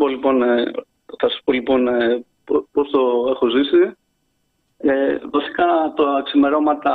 πω 0.00 0.08
λοιπόν, 0.08 0.42
ε, 0.42 0.70
θα 1.18 1.28
σας 1.28 1.40
πω, 1.44 1.52
λοιπόν 1.52 1.88
ε, 1.88 2.24
πο- 2.44 2.66
πώς 2.72 2.90
το 2.90 3.26
έχω 3.30 3.48
ζήσει. 3.48 3.92
Ε, 4.76 5.18
βασικά 5.30 5.92
το 5.96 6.04
ξημερώματα 6.24 6.94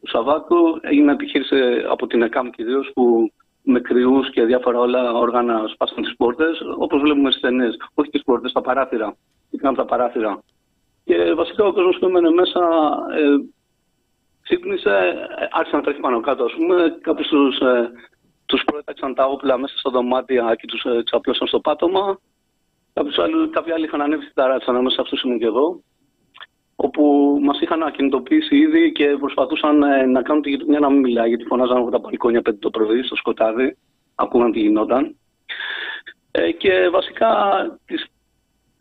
του 0.00 0.08
Σαββάτου 0.08 0.78
έγινε 0.80 1.12
επιχείρηση 1.12 1.56
από 1.88 2.06
την 2.06 2.22
ΕΚΑΜ 2.22 2.50
κυρίως 2.50 2.90
που 2.94 3.32
με 3.62 3.80
κρυούς 3.80 4.30
και 4.30 4.44
διάφορα 4.44 4.78
όλα 4.78 5.12
όργανα 5.12 5.66
σπάσαν 5.72 6.02
τις 6.02 6.16
πόρτες, 6.16 6.60
όπως 6.78 7.00
βλέπουμε 7.00 7.30
στις 7.30 7.42
ταινίες. 7.42 7.76
Όχι 7.94 8.10
τις 8.10 8.22
πόρτες, 8.22 8.52
τα 8.52 8.60
παράθυρα. 8.60 9.16
Ήταν 9.50 9.74
τα 9.74 9.84
παράθυρα. 9.84 10.42
Και 11.04 11.34
βασικά 11.34 11.64
ο 11.64 11.72
κόσμος 11.72 11.98
που 11.98 12.06
έμενε 12.06 12.30
μέσα 12.30 12.60
ε, 13.16 13.24
ξύπνησε, 14.42 14.90
ε, 15.38 15.48
άρχισε 15.50 15.76
να 15.76 15.82
τρέχει 15.82 16.00
πάνω 16.00 16.20
κάτω, 16.20 16.44
ας 16.44 16.52
πούμε. 16.52 16.98
Κάποιους 17.00 17.28
τους, 17.28 17.58
ε, 17.58 17.90
τους 18.52 18.64
προέταξαν 18.64 19.14
τα 19.14 19.24
όπλα 19.24 19.58
μέσα 19.58 19.78
στα 19.78 19.90
δωμάτια 19.90 20.54
και 20.54 20.66
τους 20.66 20.84
ε, 20.84 20.98
εξαπλώσαν 20.98 21.46
στο 21.46 21.60
πάτωμα. 21.60 22.18
Κάποιους 22.92 23.18
άλλους, 23.18 23.50
κάποιοι 23.50 23.72
άλλοι 23.72 23.84
είχαν 23.84 24.00
ανέβει 24.00 24.22
στην 24.22 24.34
ταράτσα, 24.34 24.70
ανάμεσα 24.70 24.94
σε 24.94 25.00
αυτούς 25.00 25.22
ήμουν 25.22 25.38
και 25.38 25.44
εγώ. 25.44 25.82
Όπου 26.76 27.02
μας 27.42 27.60
είχαν 27.60 27.82
ακινητοποιήσει 27.82 28.56
ήδη 28.56 28.92
και 28.92 29.06
προσπαθούσαν 29.20 29.82
ε, 29.82 30.06
να 30.06 30.22
κάνουν 30.22 30.42
τη 30.42 30.50
γειτονιά 30.50 30.78
να 30.78 30.90
μην 30.90 31.00
μιλάει, 31.00 31.28
γιατί 31.28 31.44
φωνάζαν 31.44 31.76
από 31.76 31.90
τα 31.90 31.98
μπαλκόνια 31.98 32.42
πέντε 32.42 32.56
το 32.56 32.70
πρωί 32.70 33.02
στο 33.02 33.16
σκοτάδι. 33.16 33.76
Ακούγαν 34.14 34.52
τι 34.52 34.60
γινόταν. 34.60 35.16
Ε, 36.30 36.52
και 36.52 36.88
βασικά 36.88 37.30
τις, 37.86 38.06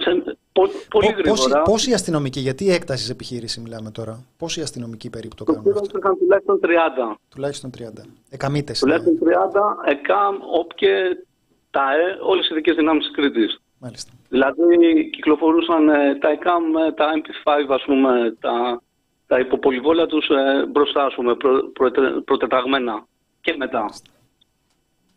σε, 0.01 0.37
πο, 0.51 0.61
πολύ 0.61 0.73
Πο- 0.89 1.21
πόσοι, 1.29 1.41
γρήγορα. 1.41 1.61
πόσοι 1.61 1.93
αστυνομικοί, 1.93 2.39
γιατί 2.39 2.71
έκτασης 2.71 3.05
σε 3.05 3.11
επιχείρηση 3.11 3.59
μιλάμε 3.59 3.91
τώρα, 3.91 4.25
πόσοι 4.37 4.61
αστυνομικοί 4.61 5.09
περίπου 5.09 5.35
το 5.35 5.43
Το 5.43 5.51
κάνουν 5.51 5.63
πήραν 5.67 5.77
αυτό; 5.83 5.97
υπήρχαν 5.97 6.17
τουλάχιστον 6.17 6.59
30. 6.61 7.17
Τουλάχιστον 7.29 7.69
30. 7.77 8.05
Εκαμίτες. 8.29 8.79
Τουλάχιστον 8.79 9.17
30, 9.19 9.77
ΕΚΑΜ, 9.85 10.35
ΟΠΚΕ, 10.59 11.25
ΤΑΕ, 11.71 12.17
όλες 12.21 12.45
οι 12.45 12.53
ειδικές 12.53 12.75
δυνάμεις 12.75 13.05
της 13.05 13.15
Κρήτης. 13.15 13.59
Μάλιστα. 13.79 14.11
Δηλαδή 14.29 15.09
κυκλοφορούσαν 15.11 15.89
ε, 15.89 16.15
τα 16.15 16.29
ΕΚΑΜ, 16.29 16.63
ε, 16.77 16.91
τα 16.91 17.05
MP5, 17.17 17.73
ας 17.73 17.83
πούμε, 17.85 18.35
τα, 18.39 18.81
τα 19.27 19.39
υποπολιβόλα 19.39 20.05
τους 20.05 20.27
ε, 20.29 20.65
μπροστά, 20.65 21.03
ας 21.05 21.13
πούμε, 21.13 21.35
προ, 21.35 21.71
προετε- 21.73 22.19
προτεταγμένα 22.25 23.05
και 23.41 23.55
μετά. 23.57 23.85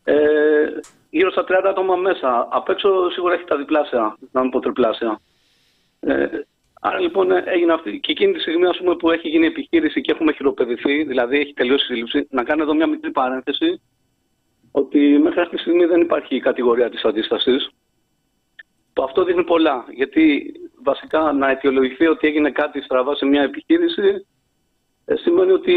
Ε, 0.05 0.15
γύρω 1.11 1.31
στα 1.31 1.45
30 1.45 1.69
άτομα 1.69 1.97
μέσα. 1.97 2.49
Απ' 2.51 2.69
έξω 2.69 3.11
σίγουρα 3.11 3.35
έχει 3.35 3.45
τα 3.45 3.57
διπλάσια, 3.57 4.17
να 4.33 4.41
μην 4.41 4.51
πω 4.51 4.61
τριπλάσια. 4.61 5.21
Ε, 6.01 6.27
άρα 6.81 7.01
λοιπόν 7.01 7.31
ε, 7.31 7.43
έγινε 7.47 7.73
αυτή. 7.73 8.01
Και 8.01 8.13
εκείνη 8.13 8.33
τη 8.33 8.41
στιγμή 8.41 8.67
ας 8.67 8.77
πούμε, 8.77 8.97
που 8.97 9.11
έχει 9.11 9.29
γίνει 9.29 9.47
επιχείρηση 9.47 10.01
και 10.01 10.13
έχουμε 10.13 10.33
χειροπεδηθεί, 10.33 11.05
δηλαδή 11.05 11.39
έχει 11.39 11.53
τελειώσει 11.53 11.85
η 11.85 11.87
σύλληψη, 11.87 12.27
να 12.31 12.45
κάνω 12.45 12.63
εδώ 12.63 12.75
μια 12.75 12.87
μικρή 12.87 13.11
παρένθεση 13.11 13.81
ότι 14.71 14.99
μέχρι 14.99 15.41
αυτή 15.41 15.55
τη 15.55 15.61
στιγμή 15.61 15.85
δεν 15.85 16.01
υπάρχει 16.01 16.37
η 16.37 16.41
κατηγορία 16.41 16.91
της 16.91 17.05
αντίστασης. 17.05 17.71
Το 18.93 19.03
αυτό 19.03 19.25
δείχνει 19.25 19.45
πολλά. 19.45 19.85
Γιατί 19.91 20.53
βασικά 20.83 21.33
να 21.33 21.51
αιτιολογηθεί 21.51 22.07
ότι 22.07 22.27
έγινε 22.27 22.51
κάτι 22.51 22.81
στραβά 22.81 23.15
σε 23.15 23.27
μια 23.27 23.43
επιχείρηση 23.43 24.03
ε, 24.03 24.19
σημαίνει 25.13 25.53
ότι 25.53 25.73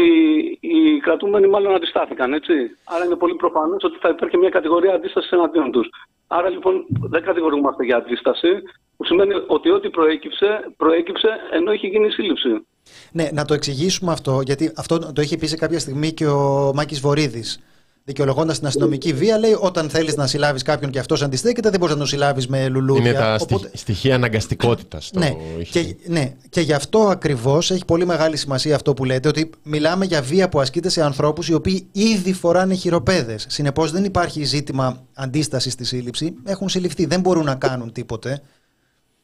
οι 0.60 1.00
κρατούμενοι 1.00 1.46
μάλλον 1.46 1.74
αντιστάθηκαν, 1.74 2.32
έτσι. 2.32 2.52
Άρα 2.84 3.04
είναι 3.04 3.16
πολύ 3.16 3.34
προφανές 3.34 3.82
ότι 3.84 3.98
θα 4.00 4.08
υπάρχει 4.08 4.36
μια 4.36 4.48
κατηγορία 4.48 4.94
αντίστασης 4.94 5.30
εναντίον 5.30 5.70
τους. 5.70 5.88
Άρα 6.26 6.48
λοιπόν 6.48 6.86
δεν 6.88 7.22
κατηγορούμαστε 7.22 7.84
για 7.84 7.96
αντίσταση, 7.96 8.48
που 8.96 9.04
σημαίνει 9.04 9.34
ότι 9.46 9.70
ό,τι 9.70 9.90
προέκυψε, 9.90 10.72
προέκυψε 10.76 11.28
ενώ 11.52 11.72
είχε 11.72 11.86
γίνει 11.86 12.06
η 12.06 12.10
σύλληψη. 12.10 12.66
Ναι, 13.12 13.28
να 13.32 13.44
το 13.44 13.54
εξηγήσουμε 13.54 14.12
αυτό, 14.12 14.40
γιατί 14.44 14.72
αυτό 14.76 15.12
το 15.12 15.22
είχε 15.22 15.36
πει 15.36 15.46
σε 15.46 15.56
κάποια 15.56 15.78
στιγμή 15.78 16.12
και 16.12 16.26
ο 16.26 16.72
Μάκης 16.74 17.00
Βορύδης. 17.00 17.62
Δικαιολογώντας 18.08 18.58
την 18.58 18.66
αστυνομική 18.66 19.12
βία, 19.12 19.38
λέει: 19.38 19.56
Όταν 19.60 19.88
θέλεις 19.90 20.16
να 20.16 20.26
συλλάβεις 20.26 20.62
κάποιον 20.62 20.90
και 20.90 20.98
αυτός 20.98 21.22
αντιστέκεται, 21.22 21.70
δεν 21.70 21.78
μπορείς 21.78 21.94
να 21.94 22.00
τον 22.00 22.08
συλλάβεις 22.10 22.46
με 22.48 22.68
λουλούδια. 22.68 23.10
Είναι 23.10 23.18
τα 23.18 23.36
Οπότε- 23.40 23.68
στοιχ- 23.68 23.76
στοιχεία 23.78 24.14
αναγκαστικότητας. 24.14 25.10
Ναι, 25.14 25.36
και, 25.70 25.96
ναι, 26.06 26.32
και 26.48 26.60
γι' 26.60 26.72
αυτό 26.72 26.98
ακριβώς 26.98 27.70
έχει 27.70 27.84
πολύ 27.84 28.06
μεγάλη 28.06 28.36
σημασία 28.36 28.74
αυτό 28.74 28.94
που 28.94 29.04
λέτε, 29.04 29.28
ότι 29.28 29.50
μιλάμε 29.62 30.04
για 30.04 30.22
βία 30.22 30.48
που 30.48 30.60
ασκείται 30.60 30.88
σε 30.88 31.02
ανθρώπους 31.02 31.48
οι 31.48 31.54
οποίοι 31.54 31.86
ήδη 31.92 32.32
φοράνε 32.32 32.74
χειροπέδες. 32.74 33.46
Συνεπώς 33.48 33.90
δεν 33.92 34.04
υπάρχει 34.04 34.44
ζήτημα 34.44 35.02
αντίστασης 35.14 35.72
στη 35.72 35.84
σύλληψη. 35.84 36.34
Έχουν 36.44 36.68
συλληφθεί, 36.68 37.04
δεν 37.06 37.20
μπορούν 37.20 37.44
να 37.44 37.54
κάνουν 37.54 37.92
τίποτε. 37.92 38.30
Η 38.32 38.40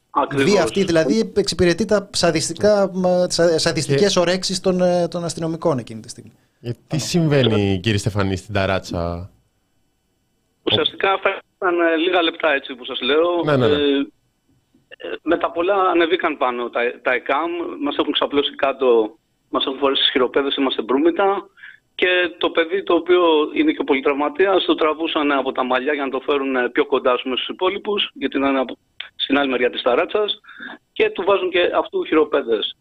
Ακριβώς. 0.09 0.51
βία 0.51 0.63
αυτή 0.63 0.83
δηλαδή 0.83 1.31
εξυπηρετεί 1.35 1.85
τα 1.85 2.09
σαδιστικά, 2.13 2.89
μα, 2.93 3.27
σα- 3.29 3.59
σαδιστικές 3.59 4.15
ορέξεις 4.15 4.59
των, 4.59 4.81
ε, 4.81 5.07
των 5.07 5.23
αστυνομικών 5.25 5.77
εκείνη 5.77 5.99
τη 5.99 6.09
στιγμή. 6.09 6.31
Ε, 6.67 6.71
τι 6.87 6.97
συμβαίνει, 6.97 7.79
κύριε 7.83 7.97
Στεφανή, 7.97 8.35
στην 8.35 8.53
ταράτσα; 8.53 9.29
Ουσιαστικά 10.63 11.19
φέρναν 11.21 11.87
ε, 11.87 11.95
λίγα 11.95 12.21
λεπτά 12.21 12.53
έτσι 12.53 12.75
που 12.75 12.85
σας 12.85 13.01
λέω. 13.01 13.43
Ναι, 13.43 13.57
ναι, 13.57 13.67
ναι. 13.67 13.73
Ε, 13.73 13.97
ε, 14.97 15.15
με 15.21 15.37
τα 15.37 15.51
πολλά 15.51 15.75
ανεβήκαν 15.75 16.37
πάνω 16.37 16.69
τα, 16.69 16.81
τα 17.01 17.13
ΕΚΑΜ, 17.13 17.51
μας 17.81 17.97
έχουν 17.97 18.13
ξαπλώσει 18.13 18.55
κάτω, 18.55 19.17
μας 19.49 19.65
έχουν 19.65 19.77
φορέσει 19.79 20.01
τις 20.01 20.11
χειροπέδες, 20.11 20.55
είμαστε 20.55 20.81
μπρούμητα. 20.81 21.49
Και 21.95 22.35
το 22.37 22.49
παιδί 22.49 22.83
το 22.83 22.93
οποίο 22.93 23.23
είναι 23.53 23.71
και 23.71 23.83
πολυτραυματίας 23.83 24.65
το 24.65 24.75
τραβούσαν 24.75 25.31
από 25.31 25.51
τα 25.51 25.63
μαλλιά 25.63 25.93
για 25.93 26.03
να 26.03 26.09
το 26.09 26.19
φέρουν 26.19 26.55
ε, 26.55 26.69
πιο 26.69 26.85
κοντά 26.85 27.19
πούμε, 27.23 27.35
στους 27.35 27.47
υπόλοιπους, 27.47 28.09
γιατί 28.13 28.37
είναι 28.37 28.59
από, 28.59 28.77
στην 29.15 29.37
άλλη 29.37 29.49
μεριά 29.49 29.69
της 29.69 29.81
ταράτσας 29.81 30.39
και 30.93 31.09
του 31.09 31.23
βάζουν 31.25 31.49
και 31.49 31.71
αυτού 31.75 32.05
χειροπέδες. 32.05 32.75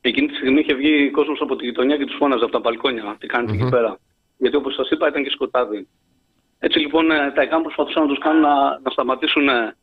Εκείνη 0.00 0.26
τη 0.26 0.34
στιγμή 0.34 0.60
είχε 0.60 0.74
βγει 0.74 1.10
κόσμος 1.10 1.40
από 1.40 1.56
τη 1.56 1.64
γειτονιά 1.64 1.96
και 1.96 2.04
τους 2.04 2.16
φώναζε 2.16 2.44
από 2.44 2.52
τα 2.52 2.58
μπαλκόνια. 2.58 3.16
Τι 3.20 3.26
κάνετε 3.26 3.52
εκεί 3.52 3.68
πέρα. 3.70 3.98
Γιατί 4.38 4.56
όπως 4.56 4.74
σας 4.74 4.90
είπα 4.90 5.08
ήταν 5.08 5.22
και 5.22 5.30
σκοτάδι. 5.30 5.88
Έτσι 6.58 6.78
λοιπόν 6.78 7.10
ε, 7.10 7.32
τα 7.34 7.42
ΕΚΑΜ 7.42 7.62
προσπαθούσαν 7.62 8.02
να 8.02 8.08
τους 8.08 8.18
κάνουν 8.18 8.40
να, 8.40 8.78
να 8.82 8.90
σταματήσουν 8.90 9.48
ε, 9.48 9.76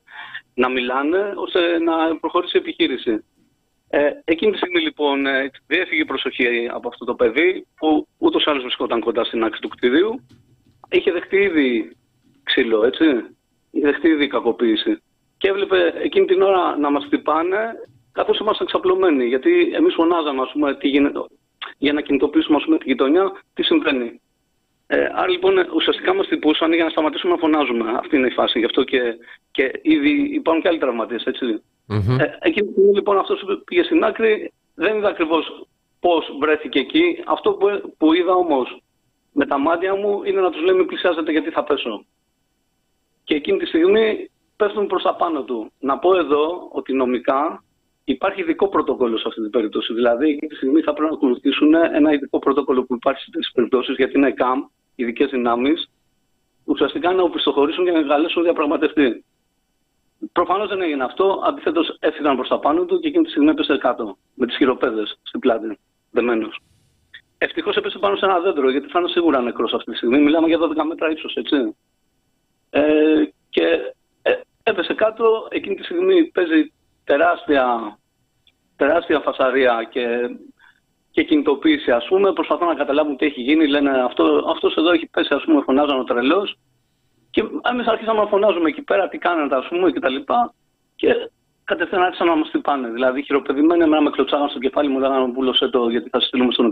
να 0.54 0.70
μιλάνε 0.70 1.34
ώστε 1.36 1.80
να 1.80 2.16
προχωρήσει 2.20 2.58
η 2.58 2.60
επιχείρηση. 2.60 3.24
Ε, 3.90 4.10
εκείνη 4.26 4.52
τη 4.52 4.58
στιγμή 4.58 4.80
λοιπόν 4.80 5.26
ε, 5.26 5.52
διέφυγε 5.68 6.02
η 6.02 6.06
προσοχή 6.06 6.70
από 6.72 6.88
αυτό 6.88 7.06
το 7.06 7.16
παιδί 7.16 7.68
που 7.78 8.08
ούτως 8.18 8.44
ή 8.44 8.50
άλλως 8.50 8.62
βρισκόταν 8.62 9.00
κοντά 9.00 9.24
στην 9.24 9.44
άκρη 9.44 9.60
του 9.60 9.68
κτηρίου. 9.68 10.26
Είχε 10.90 11.12
δεχτεί 11.12 11.38
ήδη 11.38 11.98
ξύλο, 12.44 12.86
έτσι. 12.86 13.06
Είχε 13.72 13.86
δεχτεί 13.86 14.08
ήδη 14.08 14.28
κακοποίηση. 14.28 15.02
Και 15.38 15.48
έβλεπε 15.48 15.94
εκείνη 16.02 16.26
την 16.26 16.42
ώρα 16.42 16.78
να 16.78 16.90
μας 16.90 17.06
χτυπάνε 17.06 17.74
καθώς 18.18 18.40
ήμασταν 18.40 18.66
εξαπλωμένοι. 18.68 19.26
Γιατί 19.26 19.72
εμείς 19.74 19.94
φωνάζαμε, 19.94 20.42
ας 20.42 20.52
πούμε, 20.52 20.76
τι 20.76 20.88
γίνεται, 20.88 21.20
για 21.78 21.94
να 21.94 22.02
κινητοποιήσουμε 22.02 22.58
ας 22.58 22.64
πούμε, 22.64 22.78
την 22.78 22.88
γειτονιά, 22.88 23.32
τι 23.54 23.64
συμβαίνει. 23.64 24.22
Ε, 24.88 25.10
άρα 25.14 25.30
λοιπόν 25.30 25.54
ουσιαστικά 25.76 26.14
μας 26.14 26.28
τυπούσαν 26.28 26.74
για 26.74 26.84
να 26.84 26.90
σταματήσουμε 26.90 27.34
να 27.34 27.40
φωνάζουμε. 27.40 27.86
Αυτή 28.02 28.16
είναι 28.16 28.28
η 28.28 28.38
φάση. 28.40 28.60
Γι' 28.60 28.66
αυτό 28.66 28.84
και, 28.84 29.02
και 29.52 29.72
ήδη 29.82 30.12
υπάρχουν 30.40 30.62
και 30.62 30.70
άλλοι 30.70 30.78
τραυματίες, 30.80 31.24
έτσι. 31.24 31.46
Mm-hmm. 31.88 32.20
Ε, 32.20 32.26
εκείνη 32.40 32.68
τη 32.68 32.72
στιγμή 32.72 32.94
λοιπόν 32.94 33.18
αυτός 33.18 33.40
που 33.40 33.64
πήγε 33.66 33.84
στην 33.84 34.04
άκρη 34.04 34.52
δεν 34.76 34.98
είδα 34.98 35.10
ακριβώς 35.10 35.68
πώς 36.00 36.38
βρέθηκε 36.40 36.80
εκεί. 36.80 37.24
Αυτό 37.26 37.54
που, 37.54 37.94
που 37.98 38.14
είδα 38.14 38.34
όμως 38.34 38.82
με 39.32 39.46
τα 39.46 39.58
μάτια 39.58 39.96
μου 39.96 40.24
είναι 40.24 40.42
να 40.42 40.50
τους 40.50 40.62
λέμε 40.62 40.84
πλησιάζετε 40.84 41.32
γιατί 41.32 41.50
θα 41.50 41.64
πέσω. 41.64 42.06
Και 43.24 43.36
εκείνη 43.36 43.58
τη 43.58 43.66
στιγμή 43.66 44.30
πέφτουν 44.56 44.88
προς 44.88 45.04
τα 45.04 45.16
πάνω 45.16 45.44
του. 45.44 45.72
Να 45.80 45.98
πω 45.98 46.18
εδώ 46.18 46.70
ότι 46.72 46.94
νομικά 46.94 47.64
υπάρχει 48.10 48.42
ειδικό 48.42 48.68
πρωτόκολλο 48.68 49.18
σε 49.18 49.24
αυτή 49.28 49.42
την 49.42 49.50
περίπτωση. 49.50 49.94
Δηλαδή, 49.94 50.30
εκείνη 50.30 50.48
τη 50.48 50.56
στιγμή 50.56 50.82
θα 50.82 50.94
πρέπει 50.94 51.10
να 51.10 51.16
ακολουθήσουν 51.16 51.74
ένα 51.74 52.14
ειδικό 52.14 52.40
πρωτόκολλο 52.40 52.84
που 52.84 52.94
υπάρχει 52.96 53.22
σε 53.22 53.30
τέτοιες 53.32 53.52
περιπτώσεις, 53.54 53.96
γιατί 53.96 54.18
είναι 54.18 54.32
ΚΑΜ, 54.32 54.64
ειδικές 54.96 55.30
δυνάμεις, 55.30 55.90
ουσιαστικά 56.66 57.12
να 57.12 57.24
οπισθοχωρήσουν 57.24 57.86
και 57.86 57.92
να 57.92 58.00
εγκαλέσουν 58.00 58.44
διαπραγματευτή. 58.44 59.24
Προφανώς 60.32 60.68
δεν 60.68 60.82
έγινε 60.82 61.04
αυτό. 61.04 61.42
Αντιθέτω, 61.44 61.82
έφυγαν 62.00 62.36
προς 62.36 62.48
τα 62.48 62.60
πάνω 62.60 62.86
του 62.86 63.00
και 63.00 63.08
εκείνη 63.08 63.24
τη 63.24 63.30
στιγμή 63.30 63.50
έπεσε 63.50 63.78
κάτω, 63.78 64.18
με 64.34 64.46
τις 64.46 64.56
χειροπέδες 64.56 65.20
στην 65.24 65.40
πλάτη, 65.40 65.80
δεμένος. 66.12 66.60
Ευτυχώς 67.38 67.76
έπεσε 67.76 68.00
πάνω 68.00 68.16
σε 68.16 68.26
ένα 68.26 68.40
δέντρο, 68.40 68.70
γιατί 68.70 68.88
θα 68.88 69.00
είναι 69.00 69.10
σίγουρα 69.10 69.42
νεκρός 69.42 69.74
αυτή 69.74 69.92
τη 69.92 69.98
στιγμή. 69.98 70.20
Μιλάμε 70.20 70.48
για 70.48 70.58
12 70.58 70.84
μέτρα 70.88 71.12
ύψος, 71.12 71.36
έτσι. 71.36 71.76
Ε, 72.70 73.24
και 73.50 73.94
ε, 74.22 74.32
έπεσε 74.64 74.94
κάτω. 74.94 75.48
Εκείνη 75.50 75.76
τη 75.76 75.84
στιγμή 75.84 76.26
παίζει 76.26 76.72
τεράστια, 77.08 77.98
τεράστια 78.76 79.20
φασαρία 79.20 79.88
και, 79.90 80.06
και 81.12 81.24
κινητοποίηση, 81.24 81.92
ας 81.92 82.06
πούμε. 82.08 82.34
Προσπαθούν 82.34 82.68
να 82.68 82.76
καταλάβουν 82.76 83.18
τι 83.18 83.26
έχει 83.26 83.42
γίνει. 83.42 83.68
Λένε 83.68 84.04
αυτό 84.04 84.24
αυτός 84.54 84.76
εδώ 84.76 84.92
έχει 84.92 85.08
πέσει, 85.08 85.34
ας 85.34 85.44
πούμε, 85.44 85.62
φωνάζαν 85.62 86.00
ο 86.00 86.04
τρελός. 86.04 86.58
Και 87.32 87.44
εμείς 87.72 87.88
αρχίσαμε 87.88 88.20
να 88.20 88.28
φωνάζουμε 88.28 88.70
εκεί 88.70 88.82
πέρα 88.82 89.08
τι 89.10 89.18
κάνετε, 89.18 89.56
ας 89.56 89.68
πούμε, 89.68 89.92
κτλ. 89.92 90.16
Και, 90.16 90.24
και 90.96 91.14
κατευθείαν 91.64 92.02
άρχισαν 92.02 92.28
να 92.28 92.36
μας 92.36 92.50
τυπάνε. 92.52 92.90
Δηλαδή, 92.90 93.24
χειροπεδημένοι 93.24 93.84
εμένα 93.84 94.02
με 94.02 94.10
κλωτσάγαν 94.10 94.50
στο 94.50 94.60
κεφάλι 94.60 94.90
μου, 94.90 95.00
λέγανε 95.00 95.34
πούλωσε 95.34 95.68
το 95.68 95.90
γιατί 95.90 96.10
θα 96.10 96.20
στείλουμε 96.20 96.52
στο 96.52 96.70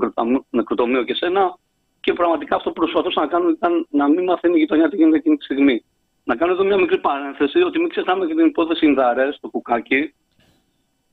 νεκροτομείο 0.50 1.04
και 1.04 1.16
σένα. 1.16 1.58
Και 2.02 2.14
πραγματικά 2.14 2.56
αυτό 2.56 2.70
που 2.70 2.80
προσπαθούσαν 2.82 3.24
να 3.24 3.30
κάνουν 3.30 3.50
ήταν 3.50 3.88
να 3.90 4.08
μην 4.08 4.24
μαθαίνει 4.24 4.56
η 4.56 4.60
γειτονιά 4.60 4.90
τι 4.90 4.96
γίνεται 4.96 5.18
εκείνη 5.18 5.38
τη 5.38 5.44
στιγμή. 5.44 5.84
Να 6.24 6.36
κάνω 6.36 6.52
εδώ 6.52 6.64
μια 6.64 6.78
μικρή 6.78 7.00
παρένθεση 7.00 7.60
ότι 7.60 7.80
μην 7.80 7.90
ξεχνάμε 7.90 8.26
και 8.26 8.36
την 8.36 8.46
υπόθεση 8.46 8.86
Ινδαρές 8.86 9.36
στο 9.36 9.48
Κουκάκι, 9.48 10.14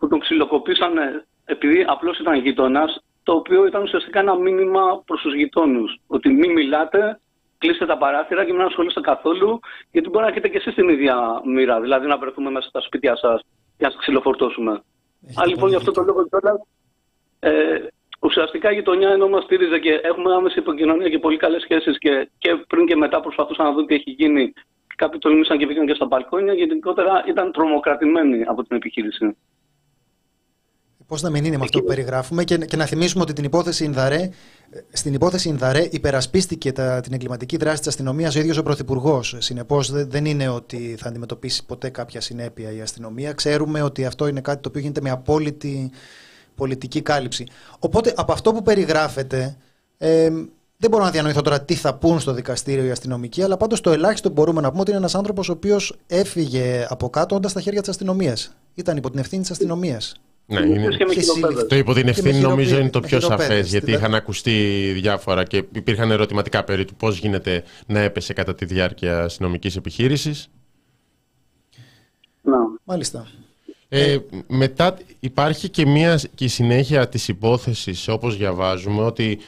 που 0.03 0.09
τον 0.09 0.20
ξυλοκοπήσανε 0.20 1.24
επειδή 1.44 1.84
απλώς 1.88 2.18
ήταν 2.18 2.34
γείτονα, 2.34 2.84
το 3.22 3.32
οποίο 3.32 3.66
ήταν 3.66 3.82
ουσιαστικά 3.82 4.20
ένα 4.20 4.34
μήνυμα 4.34 5.03
προς 5.07 5.20
τους 5.20 5.34
γειτόνους. 5.34 6.00
Ότι 6.07 6.28
μην 6.28 6.53
μιλάτε, 6.53 7.20
κλείστε 7.59 7.86
τα 7.86 7.98
παράθυρα 7.98 8.44
και 8.44 8.53
μην 8.53 8.61
ασχολείστε 8.61 9.00
καθόλου, 9.00 9.61
γιατί 9.92 10.09
μπορεί 10.09 10.24
να 10.24 10.30
έχετε 10.30 10.48
και 10.48 10.57
εσείς 10.57 10.74
την 10.74 10.88
ίδια 10.88 11.16
μοίρα. 11.44 11.80
Δηλαδή 11.80 12.07
να 12.07 12.18
βρεθούμε 12.18 12.50
μέσα 12.50 12.68
στα 12.68 12.80
σπίτια 12.80 13.16
σας 13.16 13.40
και 13.76 13.84
να 13.84 13.90
σας 13.90 14.00
ξυλοφορτώσουμε. 14.00 14.82
Αν 15.36 15.48
λοιπόν 15.48 15.68
γι' 15.68 15.76
αυτό 15.76 15.90
το 15.90 16.03
λόγο 16.03 16.26
κιόλας, 16.28 16.61
ε, 17.40 17.86
ουσιαστικά 18.20 18.70
η 18.70 18.74
γειτονιά 18.74 19.09
ενώ 19.09 19.28
μας 19.28 19.44
στήριζε 19.44 19.78
και 19.78 19.92
έχουμε 19.92 20.34
άμεση 20.34 20.59
επικοινωνία 20.59 21.09
και 21.09 21.18
πολύ 21.18 21.36
καλές 21.36 21.62
σχέσεις 21.62 21.98
και, 21.98 22.28
και 22.38 22.57
πριν 22.68 22.86
και 22.86 22.96
μετά 22.96 23.20
προσπαθούσαν 23.20 23.66
να 23.66 23.72
δουν 23.72 23.86
τι 23.86 23.94
έχει 23.94 24.11
γίνει. 24.11 24.53
Κάποιοι 24.96 25.18
τολμήσαν 25.18 25.59
και 25.59 25.66
βγήκαν 25.66 25.86
και 25.86 25.94
στα 25.94 26.07
μπαλκόνια, 26.07 26.53
γενικότερα 26.55 27.24
ήταν 27.26 27.53
τρομοκρατημένοι 27.53 28.42
από 28.46 28.62
την 28.64 28.76
επιχείρηση. 28.76 29.36
Πώς 31.13 31.23
να 31.23 31.31
μην 31.31 31.45
είναι 31.45 31.57
με 31.57 31.65
αυτό 31.65 31.79
που 31.79 31.85
περιγράφουμε 31.85 32.45
και, 32.45 32.57
και 32.57 32.77
να 32.77 32.87
θυμίσουμε 32.87 33.23
ότι 33.23 33.33
την 33.33 33.45
υπόθεση 33.45 33.85
Ινδαρέ, 33.85 34.29
στην 34.93 35.15
υπόθεση 35.15 35.49
Ινδαρέ 35.49 35.89
υπερασπίστηκε 35.91 36.73
τα, 36.73 37.01
την 37.01 37.13
εγκληματική 37.13 37.57
δράση 37.57 37.79
της 37.79 37.87
αστυνομίας 37.87 38.37
ο 38.37 38.39
ίδιος 38.39 38.57
ο 38.57 38.63
Πρωθυπουργός. 38.63 39.37
Συνεπώς 39.39 39.91
δεν 39.93 40.25
είναι 40.25 40.49
ότι 40.49 40.97
θα 40.99 41.09
αντιμετωπίσει 41.09 41.65
ποτέ 41.67 41.89
κάποια 41.89 42.21
συνέπεια 42.21 42.73
η 42.73 42.81
αστυνομία. 42.81 43.33
Ξέρουμε 43.33 43.83
ότι 43.83 44.05
αυτό 44.05 44.27
είναι 44.27 44.41
κάτι 44.41 44.63
το 44.63 44.69
οποίο 44.69 44.81
γίνεται 44.81 45.01
με 45.01 45.11
απόλυτη 45.11 45.91
πολιτική 46.55 47.01
κάλυψη. 47.03 47.47
Οπότε 47.79 48.13
από 48.17 48.33
αυτό 48.33 48.53
που 48.53 48.63
περιγράφεται. 48.63 49.57
Ε, 49.99 50.31
δεν 50.77 50.91
μπορώ 50.91 51.05
να 51.05 51.11
διανοηθώ 51.11 51.43
τώρα 51.43 51.63
τι 51.63 51.75
θα 51.75 51.95
πούν 51.95 52.21
στο 52.21 52.33
δικαστήριο 52.33 52.85
οι 52.85 52.91
αστυνομικοί, 52.91 53.43
αλλά 53.43 53.57
πάντως 53.57 53.81
το 53.81 53.91
ελάχιστο 53.91 54.29
που 54.29 54.35
μπορούμε 54.35 54.61
να 54.61 54.69
πούμε 54.69 54.81
ότι 54.81 54.91
είναι 54.91 54.99
ένας 54.99 55.15
άνθρωπος 55.15 55.49
ο 55.49 55.53
οποίος 55.53 55.97
έφυγε 56.07 56.87
από 56.89 57.11
κάτω 57.11 57.35
όντας 57.35 57.51
στα 57.51 57.61
χέρια 57.61 57.81
της 57.81 57.91
αστυνομίας. 57.91 58.57
Ήταν 58.75 58.97
υπό 58.97 59.11
την 59.11 59.19
ευθύνη 59.19 59.43
της 59.43 59.51
αστυνομίας. 59.51 60.15
Ναι, 60.47 60.61
είναι... 60.61 60.88
Το 61.68 61.76
υπό 61.76 61.93
την 61.93 62.09
ευθύνη 62.09 62.38
νομίζω 62.38 62.78
είναι 62.78 62.90
το 62.90 63.01
πιο 63.01 63.20
σαφές, 63.20 63.68
γιατί 63.68 63.90
είχαν 63.93 64.14
ακουστεί 64.14 64.90
διάφορα 64.95 65.45
και 65.45 65.57
υπήρχαν 65.57 66.11
ερωτηματικά 66.11 66.64
περί 66.64 66.84
του 66.84 66.95
πώς 66.95 67.18
γίνεται 67.18 67.64
να 67.86 68.01
έπεσε 68.01 68.32
κατά 68.32 68.55
τη 68.55 68.64
διάρκεια 68.64 69.22
αστυνομική 69.22 69.78
επιχείρησης. 69.78 70.49
Να. 72.43 72.57
Μάλιστα. 72.84 73.26
Ε, 73.88 74.18
μετά 74.47 74.99
υπάρχει 75.20 75.68
και 75.68 75.86
μια 75.86 76.20
και 76.34 76.45
η 76.45 76.49
συνέχεια 76.49 77.09
της 77.09 77.28
υπόθεσης 77.28 78.09
όπως 78.09 78.36
διαβάζουμε 78.36 79.03
ότι 79.03 79.38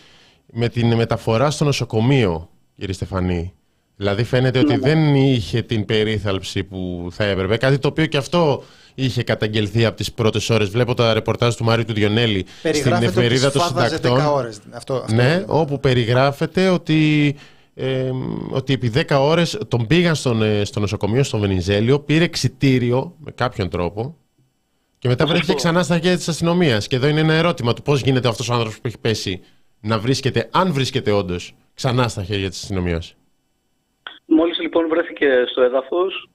με 0.52 0.68
την 0.68 0.94
μεταφορά 0.94 1.50
στο 1.50 1.64
νοσοκομείο 1.64 2.48
κύριε 2.76 2.94
Στεφανή 2.94 3.52
δηλαδή 3.96 4.24
φαίνεται 4.24 4.58
ότι 4.58 4.68
ναι, 4.68 4.76
ναι. 4.76 4.88
δεν 4.88 5.14
είχε 5.14 5.62
την 5.62 5.84
περίθαλψη 5.84 6.64
που 6.64 7.08
θα 7.10 7.24
έπρεπε 7.24 7.56
κάτι 7.56 7.78
το 7.78 7.88
οποίο 7.88 8.06
και 8.06 8.16
αυτό 8.16 8.64
είχε 8.94 9.22
καταγγελθεί 9.22 9.84
από 9.84 9.96
τις 9.96 10.12
πρώτες 10.12 10.50
ώρες. 10.50 10.68
Βλέπω 10.68 10.94
τα 10.94 11.14
ρεπορτάζ 11.14 11.54
του 11.54 11.64
Μάριου 11.64 11.84
του 11.84 11.92
Διονέλη 11.92 12.46
στην 12.72 12.92
εφημερίδα 12.92 13.50
των 13.50 13.62
συντακτών. 13.62 14.26
Ώρες. 14.26 14.60
Αυτό, 14.70 14.94
αυτό 14.94 15.14
ναι, 15.14 15.44
όπου 15.46 15.80
περιγράφεται 15.80 16.68
ότι, 16.68 17.34
ε, 17.74 18.10
ότι 18.50 18.72
επί 18.72 18.88
10 18.88 19.20
ώρες 19.20 19.58
τον 19.68 19.86
πήγαν 19.86 20.14
στον, 20.14 20.42
ε, 20.42 20.64
στο 20.64 20.80
νοσοκομείο, 20.80 21.22
στον 21.22 21.40
Βενιζέλιο, 21.40 22.00
πήρε 22.00 22.24
εξιτήριο 22.24 23.14
με 23.18 23.30
κάποιον 23.30 23.68
τρόπο. 23.68 24.16
Και 24.98 25.08
μετά 25.08 25.26
βρέθηκε 25.26 25.54
ξανά 25.54 25.82
στα 25.82 25.94
χέρια 25.94 26.16
της 26.16 26.28
αστυνομίας. 26.28 26.86
Και 26.86 26.96
εδώ 26.96 27.08
είναι 27.08 27.20
ένα 27.20 27.34
ερώτημα 27.34 27.72
του 27.72 27.82
πώς 27.82 28.00
γίνεται 28.00 28.28
αυτός 28.28 28.48
ο 28.48 28.52
άνθρωπος 28.52 28.80
που 28.80 28.86
έχει 28.86 28.98
πέσει 28.98 29.40
να 29.80 29.98
βρίσκεται, 29.98 30.48
αν 30.52 30.72
βρίσκεται 30.72 31.10
όντως, 31.10 31.54
ξανά 31.74 32.08
στα 32.08 32.22
χέρια 32.24 32.48
της 32.48 32.62
αστυνομίας. 32.62 33.16
Μόλις 34.24 34.58
λοιπόν 34.60 34.88
βρέθηκε 34.88 35.26
στο 35.50 35.62
έδαφος, 35.62 36.28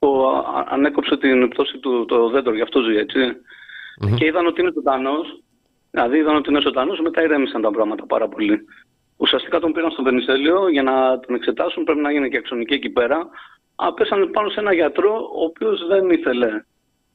που 0.00 0.24
ανέκοψε 0.68 1.16
την 1.16 1.48
πτώση 1.48 1.78
του 1.78 2.04
το 2.04 2.28
δέντρο, 2.28 2.54
γι' 2.54 2.62
αυτό 2.62 2.80
ζει 2.80 2.96
έτσι. 2.96 3.18
Mm-hmm. 3.18 4.14
Και 4.16 4.26
είδαν 4.26 4.46
ότι 4.46 4.60
είναι 4.60 4.70
ζωντανός. 4.74 5.42
Δηλαδή 5.90 6.18
είδαν 6.18 6.36
ότι 6.36 6.50
είναι 6.50 6.60
ζωντανός, 6.60 7.00
μετά 7.00 7.22
ηρέμησαν 7.22 7.62
τα 7.62 7.70
πράγματα 7.70 8.06
πάρα 8.06 8.28
πολύ. 8.28 8.60
Ουσιαστικά 9.16 9.60
τον 9.60 9.72
πήραν 9.72 9.90
στο 9.90 10.02
Βενιζέλιο 10.02 10.68
για 10.68 10.82
να 10.82 11.20
τον 11.20 11.34
εξετάσουν. 11.34 11.84
Πρέπει 11.84 12.00
να 12.00 12.12
γίνει 12.12 12.30
και 12.30 12.36
αξονική 12.36 12.74
εκεί 12.74 12.90
πέρα. 12.90 13.28
Απέσανε 13.74 14.26
πάνω 14.26 14.48
σε 14.48 14.60
ένα 14.60 14.72
γιατρό, 14.72 15.30
ο 15.34 15.44
οποίος 15.44 15.86
δεν 15.86 16.10
ήθελε 16.10 16.64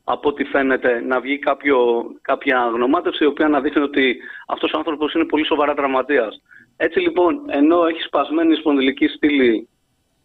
από 0.04 0.30
ό,τι 0.30 0.44
φαίνεται 0.44 1.02
να 1.02 1.20
βγει 1.20 1.40
κάποιο, 1.40 2.06
κάποια 2.22 2.70
γνωμάτευση 2.74 3.24
η 3.24 3.28
οποία 3.28 3.48
να 3.48 3.62
δείχνει 3.62 3.84
ότι 3.84 4.18
αυτός 4.48 4.72
ο 4.74 4.78
άνθρωπος 4.78 5.14
είναι 5.14 5.26
πολύ 5.26 5.46
σοβαρά 5.46 5.74
τραυματίας. 5.74 6.42
Έτσι 6.78 7.00
λοιπόν, 7.00 7.42
ενώ 7.48 7.86
έχει 7.86 8.02
σπασμένη 8.02 8.56
σπονδυλική 8.56 9.08
στήλη 9.08 9.70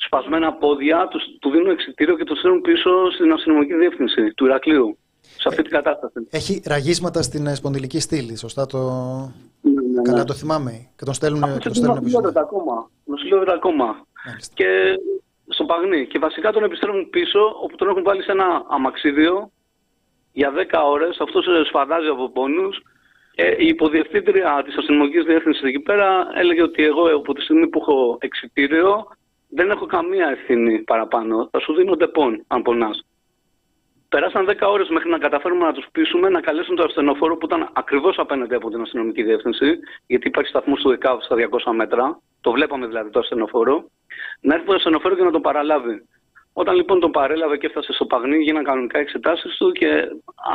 σπασμένα 0.06 0.52
πόδια, 0.52 1.08
τους, 1.10 1.22
του 1.40 1.50
δίνουν 1.50 1.70
εξητήριο 1.70 2.16
και 2.16 2.24
τους 2.24 2.38
στέλνουν 2.38 2.60
πίσω 2.60 2.90
στην 3.14 3.32
αστυνομική 3.32 3.74
διεύθυνση 3.74 4.34
του 4.34 4.44
Ηρακλείου. 4.44 4.98
Σε 5.20 5.48
αυτή 5.48 5.62
την 5.62 5.70
κατάσταση. 5.70 6.26
Έχει 6.30 6.62
ραγίσματα 6.66 7.22
στην 7.22 7.46
ε, 7.46 7.54
σπονδυλική 7.54 8.00
στήλη, 8.00 8.36
σωστά 8.36 8.66
το. 8.66 8.78
Ναι, 9.60 9.72
ναι, 9.72 9.88
ναι. 9.94 10.02
Καλά 10.02 10.24
το 10.24 10.34
θυμάμαι. 10.34 10.88
Και 10.96 11.04
τον 11.04 11.14
στέλνουν, 11.14 11.58
και 11.58 11.68
τον 11.68 11.74
στέλνουν 11.74 12.02
πίσω. 12.04 12.20
ακόμα. 12.34 12.90
Νοσηλεύεται 13.04 13.52
ακόμα. 13.52 14.06
Και 14.54 14.68
στο 15.48 15.64
Παγνί. 15.64 16.06
Και 16.06 16.18
βασικά 16.18 16.52
τον 16.52 16.64
επιστρέφουν 16.64 17.10
πίσω, 17.10 17.40
όπου 17.62 17.76
τον 17.76 17.88
έχουν 17.88 18.02
βάλει 18.02 18.22
σε 18.22 18.32
ένα 18.32 18.64
αμαξίδιο 18.68 19.50
για 20.32 20.52
10 20.52 20.78
ώρες. 20.92 21.20
Αυτός 21.20 21.46
σφαδάζει 21.66 22.06
από 22.06 22.30
πόνους. 22.30 22.82
η 23.58 23.66
υποδιευθύντρια 23.66 24.62
της 24.64 24.76
αστυνομικής 24.76 25.24
διεύθυνσης 25.24 25.62
εκεί 25.62 25.80
πέρα 25.80 26.08
έλεγε 26.34 26.62
ότι 26.62 26.84
εγώ 26.84 27.02
από 27.16 27.34
τη 27.34 27.40
στιγμή 27.40 27.68
που 27.68 27.78
έχω 27.80 28.18
εξητήριο 28.20 29.06
δεν 29.50 29.70
έχω 29.70 29.86
καμία 29.86 30.28
ευθύνη 30.28 30.78
παραπάνω. 30.78 31.48
Θα 31.50 31.60
σου 31.60 31.74
δίνω 31.74 31.96
τεπών 31.96 32.44
αν 32.46 32.62
πονάς. 32.62 33.04
Περάσαν 34.08 34.46
10 34.46 34.54
ώρες 34.66 34.88
μέχρι 34.88 35.10
να 35.10 35.18
καταφέρουμε 35.18 35.64
να 35.64 35.72
τους 35.72 35.86
πείσουμε 35.92 36.28
να 36.28 36.40
καλέσουν 36.40 36.76
το 36.76 36.82
ασθενοφόρο 36.82 37.36
που 37.36 37.46
ήταν 37.46 37.70
ακριβώς 37.72 38.18
απέναντι 38.18 38.54
από 38.54 38.70
την 38.70 38.80
αστυνομική 38.80 39.22
διεύθυνση, 39.22 39.78
γιατί 40.06 40.28
υπάρχει 40.28 40.48
σταθμός 40.48 40.80
του 40.80 40.88
ΔΕΚΑΒ 40.88 41.20
στα 41.22 41.36
200 41.36 41.72
μέτρα. 41.72 42.20
Το 42.40 42.50
βλέπαμε 42.50 42.86
δηλαδή 42.86 43.10
το 43.10 43.18
ασθενοφόρο. 43.18 43.90
Να 44.40 44.54
έρθει 44.54 44.66
το 44.66 44.74
ασθενοφόρο 44.74 45.14
και 45.16 45.22
να 45.22 45.30
το 45.30 45.40
παραλάβει. 45.40 46.02
Όταν 46.52 46.74
λοιπόν 46.74 47.00
τον 47.00 47.10
παρέλαβε 47.10 47.56
και 47.56 47.66
έφτασε 47.66 47.92
στο 47.92 48.06
Παγνί, 48.06 48.36
γίνανε 48.36 48.64
κανονικά 48.64 48.98
εξετάσεις 48.98 49.56
του 49.56 49.72
και 49.72 50.08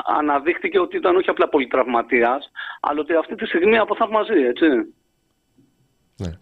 αναδείχθηκε 0.05 0.79
ότι 0.79 0.97
ήταν 0.97 1.15
όχι 1.15 1.29
απλά 1.29 1.49
πολυτραυματίας, 1.49 2.51
αλλά 2.81 2.99
ότι 2.99 3.15
αυτή 3.15 3.35
τη 3.35 3.45
στιγμή 3.45 3.77
αποθαυμαζεί, 3.77 4.41
έτσι. 4.43 4.67
Ναι. 6.17 6.39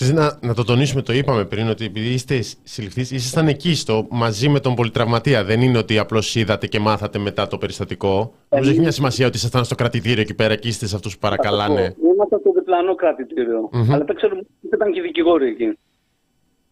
Εσείς 0.00 0.12
να, 0.12 0.38
να 0.42 0.54
το 0.54 0.64
τονίσουμε, 0.64 1.02
το 1.02 1.12
είπαμε 1.12 1.44
πριν, 1.44 1.68
ότι 1.68 1.84
επειδή 1.84 2.08
είστε 2.08 2.40
συλληφθείς, 2.62 3.10
ήσασταν 3.10 3.48
εκεί 3.48 3.74
στο, 3.74 4.06
μαζί 4.10 4.48
με 4.48 4.60
τον 4.60 4.74
πολυτραυματία. 4.74 5.44
Δεν 5.44 5.60
είναι 5.60 5.78
ότι 5.78 5.98
απλώς 5.98 6.34
είδατε 6.34 6.66
και 6.66 6.78
μάθατε 6.78 7.18
μετά 7.18 7.46
το 7.46 7.58
περιστατικό. 7.58 8.34
Ε, 8.48 8.54
Νομίζω 8.54 8.70
έχει 8.70 8.80
μια 8.80 8.90
σημασία 8.90 9.26
ότι 9.26 9.36
ήσασταν 9.36 9.64
στο 9.64 9.74
κρατητήριο 9.74 10.22
εκεί 10.22 10.34
πέρα 10.34 10.56
και 10.56 10.68
είστε 10.68 10.86
σε 10.86 10.96
αυτούς 10.96 11.12
που 11.12 11.18
παρακαλάνε. 11.18 11.94
Ήμασταν 12.14 12.40
στο 12.40 12.52
διπλανό 12.54 12.94
κρατητήριο. 12.94 13.70
Mm-hmm. 13.72 13.92
Αλλά 13.92 14.04
δεν 14.04 14.16
ξέρουμε 14.16 14.42
ήταν 14.72 14.92
και 14.92 14.98
οι 14.98 15.02
δικηγόροι 15.02 15.48
εκεί. 15.48 15.78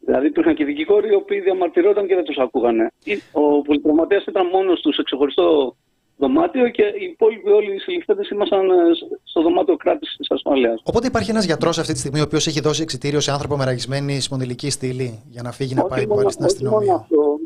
Δηλαδή 0.01 0.27
υπήρχαν 0.27 0.55
και 0.55 0.65
δικηγόροι 0.65 1.09
οι 1.09 1.15
οποίοι 1.15 1.41
διαμαρτυρόταν 1.41 2.07
και 2.07 2.15
δεν 2.15 2.25
τους 2.25 2.39
ακούγανε. 2.39 2.93
Ο 3.33 3.63
πολυτραυματίας 3.63 4.25
ήταν 4.25 4.47
μόνος 4.47 4.81
τους 4.81 4.95
σε 4.95 5.03
ξεχωριστό 5.03 5.77
δωμάτιο 6.17 6.69
και 6.69 6.83
οι 6.83 7.05
υπόλοιποι 7.05 7.51
όλοι 7.51 7.75
οι 7.75 7.79
συλληφθέντες 7.79 8.29
ήμασταν 8.29 8.71
ε, 8.71 8.75
στο 9.23 9.43
δωμάτιο 9.43 9.77
κράτησης 9.77 10.17
της 10.17 10.31
ασφαλεία. 10.31 10.81
Οπότε 10.83 11.07
υπάρχει 11.07 11.31
ένας 11.31 11.45
γιατρός 11.45 11.79
αυτή 11.79 11.93
τη 11.93 11.99
στιγμή 11.99 12.21
ο 12.21 12.23
οποίος 12.23 12.47
έχει 12.47 12.61
δώσει 12.61 12.83
εξητήριο 12.83 13.21
σε 13.21 13.33
άνθρωπο 13.33 13.57
με 13.57 13.65
ραγισμένη 13.65 14.21
σπονδυλική 14.21 14.71
στήλη 14.71 15.23
για 15.31 15.43
να 15.43 15.53
φύγει 15.53 15.75
να 15.75 15.85
πάει 15.85 16.07
μόνο, 16.07 16.29
στην 16.31 16.45
αστυνομία; 16.45 16.95
Αυτό, 16.95 17.39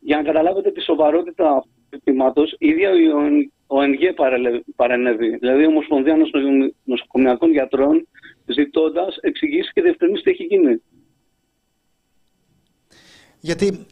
για 0.00 0.16
να 0.16 0.22
καταλάβετε 0.22 0.70
τη 0.70 0.80
σοβαρότητα 0.80 1.50
αυτού 1.50 1.68
του 1.68 1.96
ζητήματο, 1.96 2.42
η 2.58 2.68
ίδια 2.68 2.90
ο 3.66 3.82
ΕΝΓΕ 3.82 4.14
παρενέβη, 4.76 5.36
δηλαδή 5.36 5.62
η 5.62 5.66
Ομοσπονδία 5.66 6.16
Νοσοκομιακών 6.84 7.50
Γιατρών, 7.50 8.08
ζητώντας 8.46 9.16
εξηγήσεις 9.20 9.72
και 9.72 9.82
διευκρινήσεις 9.82 10.22
τι 10.24 10.30
έχει 10.30 10.44
γίνει. 10.44 10.82
Γιατί 13.40 13.86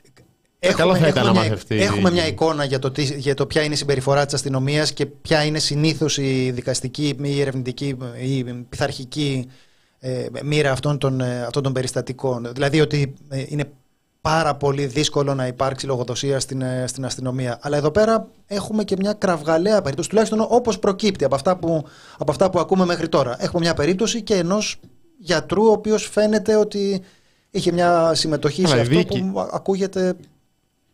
Έχουμε, 0.62 0.98
έχουμε, 0.98 1.30
μια, 1.30 1.58
έχουμε 1.68 2.10
μια 2.10 2.26
εικόνα 2.26 2.64
για 2.64 2.78
το, 2.78 2.90
τι, 2.90 3.02
για 3.02 3.34
το 3.34 3.46
ποια 3.46 3.62
είναι 3.62 3.74
η 3.74 3.76
συμπεριφορά 3.76 4.24
της 4.24 4.34
αστυνομίας 4.34 4.92
και 4.92 5.06
ποια 5.06 5.44
είναι 5.44 5.58
συνήθως 5.58 6.18
η 6.18 6.50
δικαστική 6.50 7.06
ή 7.06 7.16
η 7.22 7.40
ερευνητική 7.40 7.96
ή 8.20 8.36
η 8.36 8.44
πειθαρχική 8.68 9.48
ε, 9.98 10.26
μοίρα 10.42 10.70
αυτών 10.70 10.98
των, 10.98 11.20
ε, 11.20 11.42
αυτών 11.42 11.62
των 11.62 11.72
περιστατικών. 11.72 12.48
Δηλαδή 12.52 12.80
ότι 12.80 13.14
ε, 13.28 13.44
είναι 13.48 13.70
πάρα 14.20 14.54
πολύ 14.54 14.86
δύσκολο 14.86 15.34
να 15.34 15.46
υπάρξει 15.46 15.86
λογοδοσία 15.86 16.40
στην, 16.40 16.62
ε, 16.62 16.84
στην 16.86 17.04
αστυνομία. 17.04 17.58
Αλλά 17.62 17.76
εδώ 17.76 17.90
πέρα 17.90 18.28
έχουμε 18.46 18.84
και 18.84 18.96
μια 18.98 19.12
κραυγαλαία 19.12 19.82
περίπτωση, 19.82 20.08
τουλάχιστον 20.08 20.46
όπως 20.48 20.78
προκύπτει 20.78 21.24
από 21.24 21.34
αυτά 21.34 21.56
που, 21.56 21.84
από 22.18 22.30
αυτά 22.30 22.50
που 22.50 22.58
ακούμε 22.58 22.84
μέχρι 22.84 23.08
τώρα. 23.08 23.36
Έχουμε 23.38 23.60
μια 23.60 23.74
περίπτωση 23.74 24.22
και 24.22 24.34
ενός 24.34 24.80
γιατρού 25.18 25.64
ο 25.64 25.72
οποίος 25.72 26.08
φαίνεται 26.08 26.56
ότι 26.56 27.02
είχε 27.50 27.72
μια 27.72 28.14
συμμετοχή 28.14 28.66
σε 28.66 28.80
αυτό 28.80 29.02
που 29.04 29.48
ακούγεται 29.52 30.16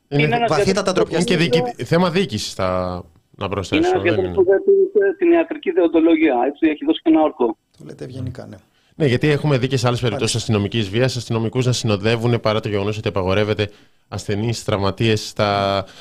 είναι, 0.08 0.22
είναι 0.22 0.46
βαθύτατα 0.48 0.92
ντροπιαστικό. 0.92 1.42
Είναι 1.42 1.48
και 1.48 1.60
δίκη, 1.60 1.84
θέμα 1.84 2.10
διοίκησης 2.10 2.54
θα 2.54 3.02
να 3.36 3.48
προσθέσω. 3.48 3.98
Είναι 3.98 4.08
ένας 4.08 4.34
που 4.34 4.44
δεν 4.44 5.16
την 5.18 5.32
ιατρική 5.32 5.70
δεοντολογία. 5.70 6.34
Έτσι 6.46 6.66
έχει 6.66 6.84
δώσει 6.84 7.00
και 7.02 7.10
ένα 7.10 7.22
όρκο. 7.22 7.56
Το 7.78 7.84
λέτε 7.84 8.04
ευγενικά, 8.04 8.46
ναι. 8.46 8.56
Ναι, 8.98 9.06
γιατί 9.06 9.28
έχουμε 9.28 9.58
δει 9.58 9.66
και 9.66 9.76
σε 9.76 9.86
άλλες 9.86 10.00
περιπτώσεις 10.00 10.36
αστυνομικής 10.36 10.88
βίας 10.88 11.16
αστυνομικούς 11.16 11.66
να 11.66 11.72
συνοδεύουν 11.72 12.40
παρά 12.40 12.60
το 12.60 12.68
γεγονός 12.68 12.98
ότι 12.98 13.08
απαγορεύεται 13.08 13.70
ασθενείς, 14.08 14.64
τραυματίες 14.64 15.32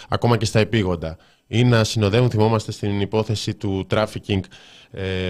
ακόμα 0.10 0.38
και 0.38 0.46
στα 0.46 0.60
επίγοντα. 0.60 1.18
Ή 1.48 1.64
να 1.64 1.84
συνοδεύουν, 1.84 2.30
θυμόμαστε 2.30 2.72
στην 2.72 3.02
υπόθεση 3.02 3.56
του 3.56 3.88
trafficking 3.92 4.40
ε, 4.40 4.40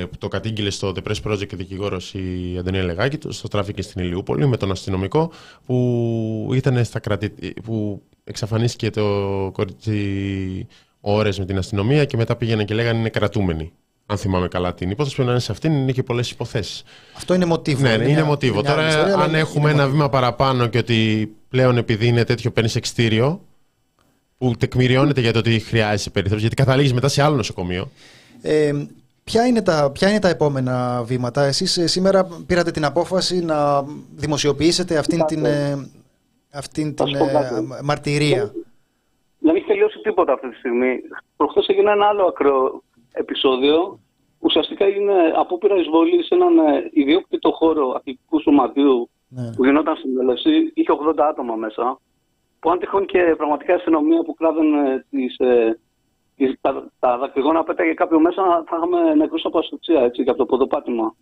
που 0.10 0.18
το 0.18 0.28
κατήγγειλε 0.28 0.70
στο 0.70 0.94
The 0.96 1.10
Press 1.10 1.32
Project 1.32 1.48
και 1.48 1.56
δικηγόρος 1.56 2.14
η 2.14 2.56
Αντωνία 2.60 2.84
Λεγάκη, 2.84 3.18
στο 3.30 3.48
trafficking 3.52 3.84
στην 3.84 4.02
Ηλιούπολη 4.02 4.48
με 4.48 4.58
τον 4.58 4.72
αστυνομικό 4.72 5.32
που, 5.66 6.50
ήταν 6.54 6.86
στα 6.86 7.00
κρατη... 7.00 7.34
που 7.64 8.02
εξαφανίστηκε 8.24 8.90
το 8.90 9.50
κορίτσι 9.54 10.68
ώρες 11.00 11.40
με 11.40 11.46
την 11.46 11.58
αστυνομία 11.58 12.06
και 12.06 12.18
μετά 12.18 12.36
πήγαιναν 12.36 12.66
και 12.66 12.74
λέγανε 12.74 13.00
είναι 13.00 13.10
κρατούμενοι. 13.10 13.72
Αν 14.06 14.18
θυμάμαι 14.18 14.48
καλά 14.48 14.74
την 14.74 14.90
υπόθεση, 14.90 15.16
πρέπει 15.16 15.28
να 15.30 15.36
είναι 15.36 15.46
σε 15.46 15.52
αυτήν, 15.52 15.72
είναι 15.72 15.92
και 15.92 16.04
πολλές 16.04 16.32
υποθέσεις. 16.32 16.84
Αυτό 17.16 17.34
είναι 17.34 17.46
μοτίβο. 17.46 17.82
Ναι, 17.82 17.94
είναι, 17.94 18.08
είναι 18.08 18.24
μοτίβο. 18.24 18.62
Τώρα, 18.62 18.88
ιστορία, 18.88 19.16
αν 19.16 19.36
έχουμε 19.36 19.72
ένα 19.72 19.88
βήμα 19.88 20.10
παραπάνω 20.10 20.68
και 20.68 20.78
ότι 20.78 21.32
πλέον 21.50 21.78
επειδή 21.78 22.08
είναι 22.08 22.24
τέτοιο 22.24 22.52
παίρνεις 22.52 22.76
εξτήριο, 22.76 23.42
που 24.38 24.56
τεκμηριώνεται 24.58 25.22
για 25.22 25.34
το 25.34 25.40
ότι 25.40 25.60
χρειάζεσαι 25.60 26.10
περίθαλψη, 26.10 26.46
γιατί 26.46 26.62
καταλήγεις 26.62 26.94
μετά 26.94 27.08
σε 27.08 27.22
άλλο 27.22 27.36
νοσοκομείο. 27.36 27.92
Ε, 28.42 28.72
Ποια 29.32 29.48
είναι, 29.48 29.62
τα, 29.62 29.92
ποια 29.94 30.10
είναι 30.10 30.20
τα 30.20 30.30
επόμενα 30.30 31.04
βήματα; 31.04 31.42
Εσείς 31.44 31.78
ε, 31.78 31.88
σήμερα 31.88 32.28
πήρατε 32.48 32.72
την 32.72 32.86
απόφαση 32.86 33.46
να 33.46 33.84
δημοσιοποιήσετε 34.16 34.98
αυτήν 34.98 35.26
την, 35.26 35.46
ε, 35.46 35.90
αυτήν 36.54 36.96
την 36.96 37.16
ε, 37.16 37.22
μαρτυρία. 37.84 38.54
Δεν 39.40 39.56
έχει 39.56 39.66
τελειώσει 39.66 40.00
τίποτα 40.00 40.34
αυτή 40.34 40.50
τη 40.50 40.56
στιγμή. 40.56 41.02
Προχθές 41.38 41.68
έγινε 41.68 41.92
ένα 41.92 42.06
άλλο 42.08 42.24
ακραίο 42.26 42.84
επεισόδιο. 43.12 44.00
Ουσιαστικά 44.40 44.88
είναι 44.88 45.14
απόπειρα 45.36 45.76
εισβολής 45.76 46.26
σε 46.26 46.36
έναν 46.36 46.54
ιδιόκτητο 46.92 47.52
χώρο 47.52 47.90
αθλητικού 47.96 48.42
σωματείου 48.42 49.10
ναι. 49.28 49.54
που 49.56 49.66
γινόταν 49.66 49.96
στην 49.96 50.12
Μελεσή. 50.12 50.72
Είχε 50.74 50.92
80 51.10 51.14
άτομα 51.30 51.56
μέσα. 51.56 52.00
Που 52.60 52.70
αν 52.72 52.80
τυχόν 52.80 53.06
και 53.06 53.34
πραγματικά 53.38 53.72
η 53.72 53.76
αστυνομία 53.76 54.22
που 54.24 54.34
κράβαινε 54.34 55.06
τις 55.10 55.36
τα, 56.62 56.92
τα 57.00 57.18
δακτυλογόνα 57.18 57.64
πέταγε 57.64 57.94
κάποιο 57.94 58.20
μέσα, 58.20 58.64
θα 58.68 58.76
είχαμε 58.76 59.14
νεκρούς 59.14 59.46
από 59.46 59.60
ασφυξία 59.60 60.02
έτσι, 60.02 60.22
για 60.22 60.36
το 60.36 60.46
ποδοπάτημα. 60.46 61.16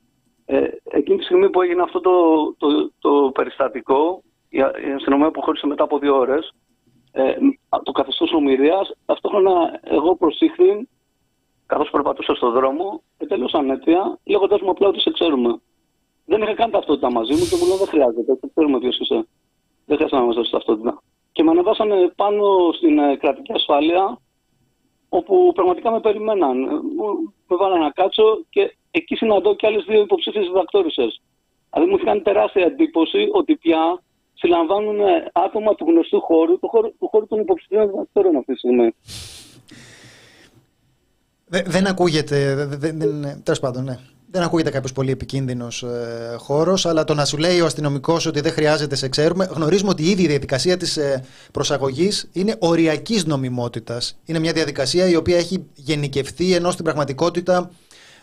Ε, 0.46 0.68
εκείνη 0.84 1.18
τη 1.18 1.24
στιγμή 1.24 1.50
που 1.50 1.62
έγινε 1.62 1.82
αυτό 1.82 2.00
το, 2.00 2.12
το, 2.58 2.92
το 3.00 3.32
περιστατικό, 3.34 4.24
η 4.50 4.62
αστυνομία 4.96 5.28
αποχώρησε 5.28 5.68
μετά 5.68 5.84
από 5.84 6.00
δύο 6.00 6.18
ώρες, 6.18 6.54
ε, 7.12 7.34
το 7.84 7.92
καθεστώς 7.92 8.34
ομοιρίας, 8.34 8.94
ταυτόχρονα 9.06 9.80
εγώ 9.84 10.16
προσήχθη, 10.16 10.88
καθώς 11.66 11.90
περπατούσα 11.90 12.36
στον 12.36 12.52
δρόμο, 12.52 13.04
εντελώ 13.18 13.50
ανέτεια, 13.54 14.20
λέγοντα 14.26 14.58
μου 14.62 14.70
απλά 14.70 14.88
ότι 14.88 15.00
σε 15.00 15.12
ξέρουμε. 15.12 15.60
Δεν 16.26 16.42
είχα 16.42 16.54
καν 16.54 16.72
ταυτότητα 16.72 17.12
μαζί 17.12 17.34
μου 17.34 17.46
και 17.50 17.56
μου 17.60 17.68
λέω 17.68 17.78
δεν 17.78 17.88
χρειάζεται, 17.88 18.38
δεν 18.40 18.50
ξέρουμε 18.54 18.80
ποιος 18.80 19.00
είσαι. 19.00 19.28
Δεν 19.86 19.96
χρειάζεται 19.96 20.20
να 20.20 20.26
μας 20.26 20.36
δώσεις 20.36 20.52
ταυτότητα. 20.52 21.02
Και 21.32 21.44
με 21.44 21.52
ανεβάσανε 21.52 22.12
πάνω 22.16 22.72
στην 22.74 23.00
ε, 23.00 23.16
κρατική 23.16 23.52
ασφάλεια, 23.54 24.18
όπου 25.20 25.52
πραγματικά 25.56 25.92
με 25.92 26.00
περιμέναν. 26.00 26.58
Με 27.48 27.56
βάλαν 27.56 27.80
να 27.80 27.90
κάτσω 27.90 28.24
και 28.50 28.76
εκεί 28.92 29.16
συναντώ 29.16 29.56
και 29.56 29.68
άλλες 29.68 29.84
δύο 29.88 30.02
υποψήφιες 30.02 30.46
διδακτόρισε. 30.46 31.06
Δηλαδή 31.72 31.92
μου 31.92 31.98
είχαν 32.02 32.24
τεράστια 32.24 32.66
εντύπωση 32.66 33.30
ότι 33.32 33.56
πια 33.56 34.02
συλλαμβάνουν 34.34 35.00
άτομα 35.34 35.76
του 35.76 35.86
γνωστού 35.86 36.22
χώρου, 36.22 36.60
του 36.60 36.68
χώρου, 36.68 36.90
του 37.00 37.08
χώρου 37.08 37.28
των 37.28 37.40
υποψηφίων 37.40 37.90
διδακτόρων 37.90 38.36
αυτή 38.36 38.52
τη 38.54 38.58
στιγμή. 38.58 38.94
Δεν, 41.46 41.88
ακούγεται. 41.88 42.68
Τέλος 43.44 43.60
πάντων, 43.60 43.84
ναι 43.84 43.98
δεν 44.34 44.42
ακούγεται 44.42 44.70
κάποιος 44.70 44.92
πολύ 44.92 45.12
επικίνδυνος 45.12 45.84
ε, 45.84 46.36
χώρος, 46.38 46.86
αλλά 46.86 47.04
το 47.04 47.14
να 47.14 47.26
σου 47.26 47.38
λέει 47.38 47.62
ο 47.62 47.66
αστυνομικός 47.66 48.26
ότι 48.26 48.42
δεν 48.42 48.52
χρειάζεται 48.52 48.96
σε 48.96 49.08
ξέρουμε, 49.08 49.50
γνωρίζουμε 49.52 49.90
ότι 49.90 50.04
ήδη 50.04 50.24
η 50.24 50.28
διαδικασία 50.28 50.78
της 50.78 50.98
ε, 50.98 51.24
προσαγωγής 51.52 52.30
είναι 52.32 52.56
οριακής 52.60 53.26
νομιμότητας. 53.26 54.18
Είναι 54.26 54.40
μια 54.40 54.54
διαδικασία 54.54 55.10
η 55.10 55.16
οποία 55.16 55.38
έχει 55.38 55.66
γενικευθεί, 55.74 56.54
ενώ 56.54 56.72
στην 56.72 56.84
πραγματικότητα 56.84 57.72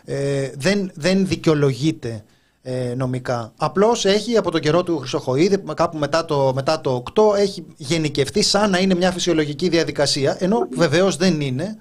ε, 0.05 0.51
δεν, 0.55 0.91
δεν 0.95 1.27
δικαιολογείται 1.27 2.23
ε, 2.61 2.93
νομικά. 2.95 3.53
Απλώς 3.57 4.05
έχει 4.05 4.37
από 4.37 4.51
τον 4.51 4.61
καιρό 4.61 4.83
του 4.83 4.97
Χρυσοχοίδη, 4.97 5.63
κάπου 5.73 5.97
μετά 5.97 6.25
το, 6.25 6.51
μετά 6.55 6.81
το 6.81 7.03
8, 7.15 7.37
έχει 7.37 7.65
γενικευθεί 7.77 8.41
σαν 8.41 8.69
να 8.69 8.79
είναι 8.79 8.95
μια 8.95 9.11
φυσιολογική 9.11 9.69
διαδικασία, 9.69 10.37
ενώ 10.39 10.67
βεβαίως 10.71 11.15
δεν 11.15 11.41
είναι 11.41 11.77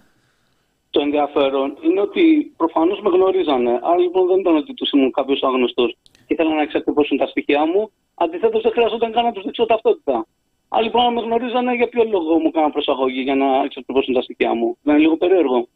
το 1.01 1.07
ενδιαφέρον 1.09 1.69
είναι 1.87 2.01
ότι 2.09 2.25
προφανώς 2.61 2.99
με 3.05 3.11
γνωρίζανε. 3.17 3.73
Άρα 3.89 4.01
λοιπόν 4.07 4.25
δεν 4.31 4.39
ήταν 4.43 4.55
ότι 4.63 4.73
τους 4.79 4.91
ήμουν 4.95 5.13
κάποιος 5.19 5.41
άγνωστος 5.49 5.91
και 6.27 6.33
ήθελαν 6.35 6.55
να 6.61 6.63
εξακριβώσουν 6.63 7.17
τα 7.23 7.27
στοιχεία 7.33 7.63
μου. 7.71 7.83
Αντιθέτως 8.15 8.63
δεν 8.63 8.73
χρειαζόταν 8.77 9.13
καν 9.13 9.25
να 9.25 9.33
τους 9.33 9.45
δείξω 9.47 9.67
ταυτότητα. 9.67 10.27
Άρα 10.69 10.83
λοιπόν 10.83 11.13
με 11.15 11.21
γνωρίζανε 11.21 11.73
για 11.81 11.89
ποιο 11.89 12.03
λόγο 12.15 12.33
μου 12.41 12.49
έκαναν 12.53 12.73
προσαγωγή 12.77 13.21
για 13.29 13.37
να 13.43 13.49
εξακριβώσουν 13.67 14.15
τα 14.15 14.23
στοιχεία 14.23 14.55
μου. 14.55 14.69
Δεν 14.83 14.95
είναι 14.95 15.03
λίγο 15.05 15.17
περίεργο. 15.17 15.69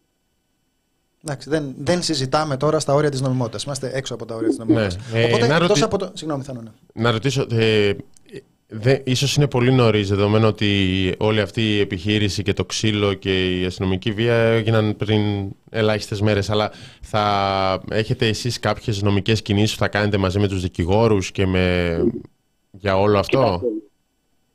Εντάξει, 1.24 1.48
δεν, 1.50 1.74
δεν 1.78 2.02
συζητάμε 2.02 2.56
τώρα 2.56 2.78
στα 2.78 2.92
όρια 2.94 3.10
της 3.10 3.20
νομιμότητας. 3.20 3.64
Είμαστε 3.64 3.90
έξω 3.94 4.14
από 4.14 4.24
τα 4.24 4.34
όρια 4.34 4.48
της 4.48 4.58
νομιμότητας. 4.58 4.98
Ναι. 5.12 5.20
Ε, 5.20 5.24
Οπότε, 5.24 5.46
να, 5.46 5.58
ρωτη... 5.58 5.82
από 5.82 5.98
το... 5.98 6.10
Συγγνώμη, 6.14 6.42
θα 6.42 6.52
ναι. 6.52 6.60
να 7.02 7.10
ρωτήσω. 7.10 7.46
Ε, 7.50 7.92
Δε, 8.68 8.98
ίσως 9.04 9.36
είναι 9.36 9.48
πολύ 9.48 9.72
νωρίς 9.72 10.08
δεδομένου 10.08 10.46
ότι 10.46 10.68
όλη 11.18 11.40
αυτή 11.40 11.60
η 11.60 11.80
επιχείρηση 11.80 12.42
και 12.42 12.52
το 12.52 12.64
ξύλο 12.64 13.14
και 13.14 13.60
η 13.60 13.64
αστυνομική 13.64 14.12
βία 14.12 14.34
έγιναν 14.34 14.96
πριν 14.96 15.20
ελάχιστες 15.70 16.20
μέρες 16.20 16.50
αλλά 16.50 16.70
θα 17.00 17.22
έχετε 17.90 18.26
εσείς 18.26 18.58
κάποιες 18.60 19.02
νομικές 19.02 19.42
κινήσεις 19.42 19.72
που 19.72 19.78
θα 19.78 19.88
κάνετε 19.88 20.16
μαζί 20.16 20.38
με 20.38 20.48
τους 20.48 20.62
δικηγόρους 20.62 21.30
και 21.32 21.46
με... 21.46 21.96
για 22.70 22.98
όλο 22.98 23.18
αυτό; 23.18 23.60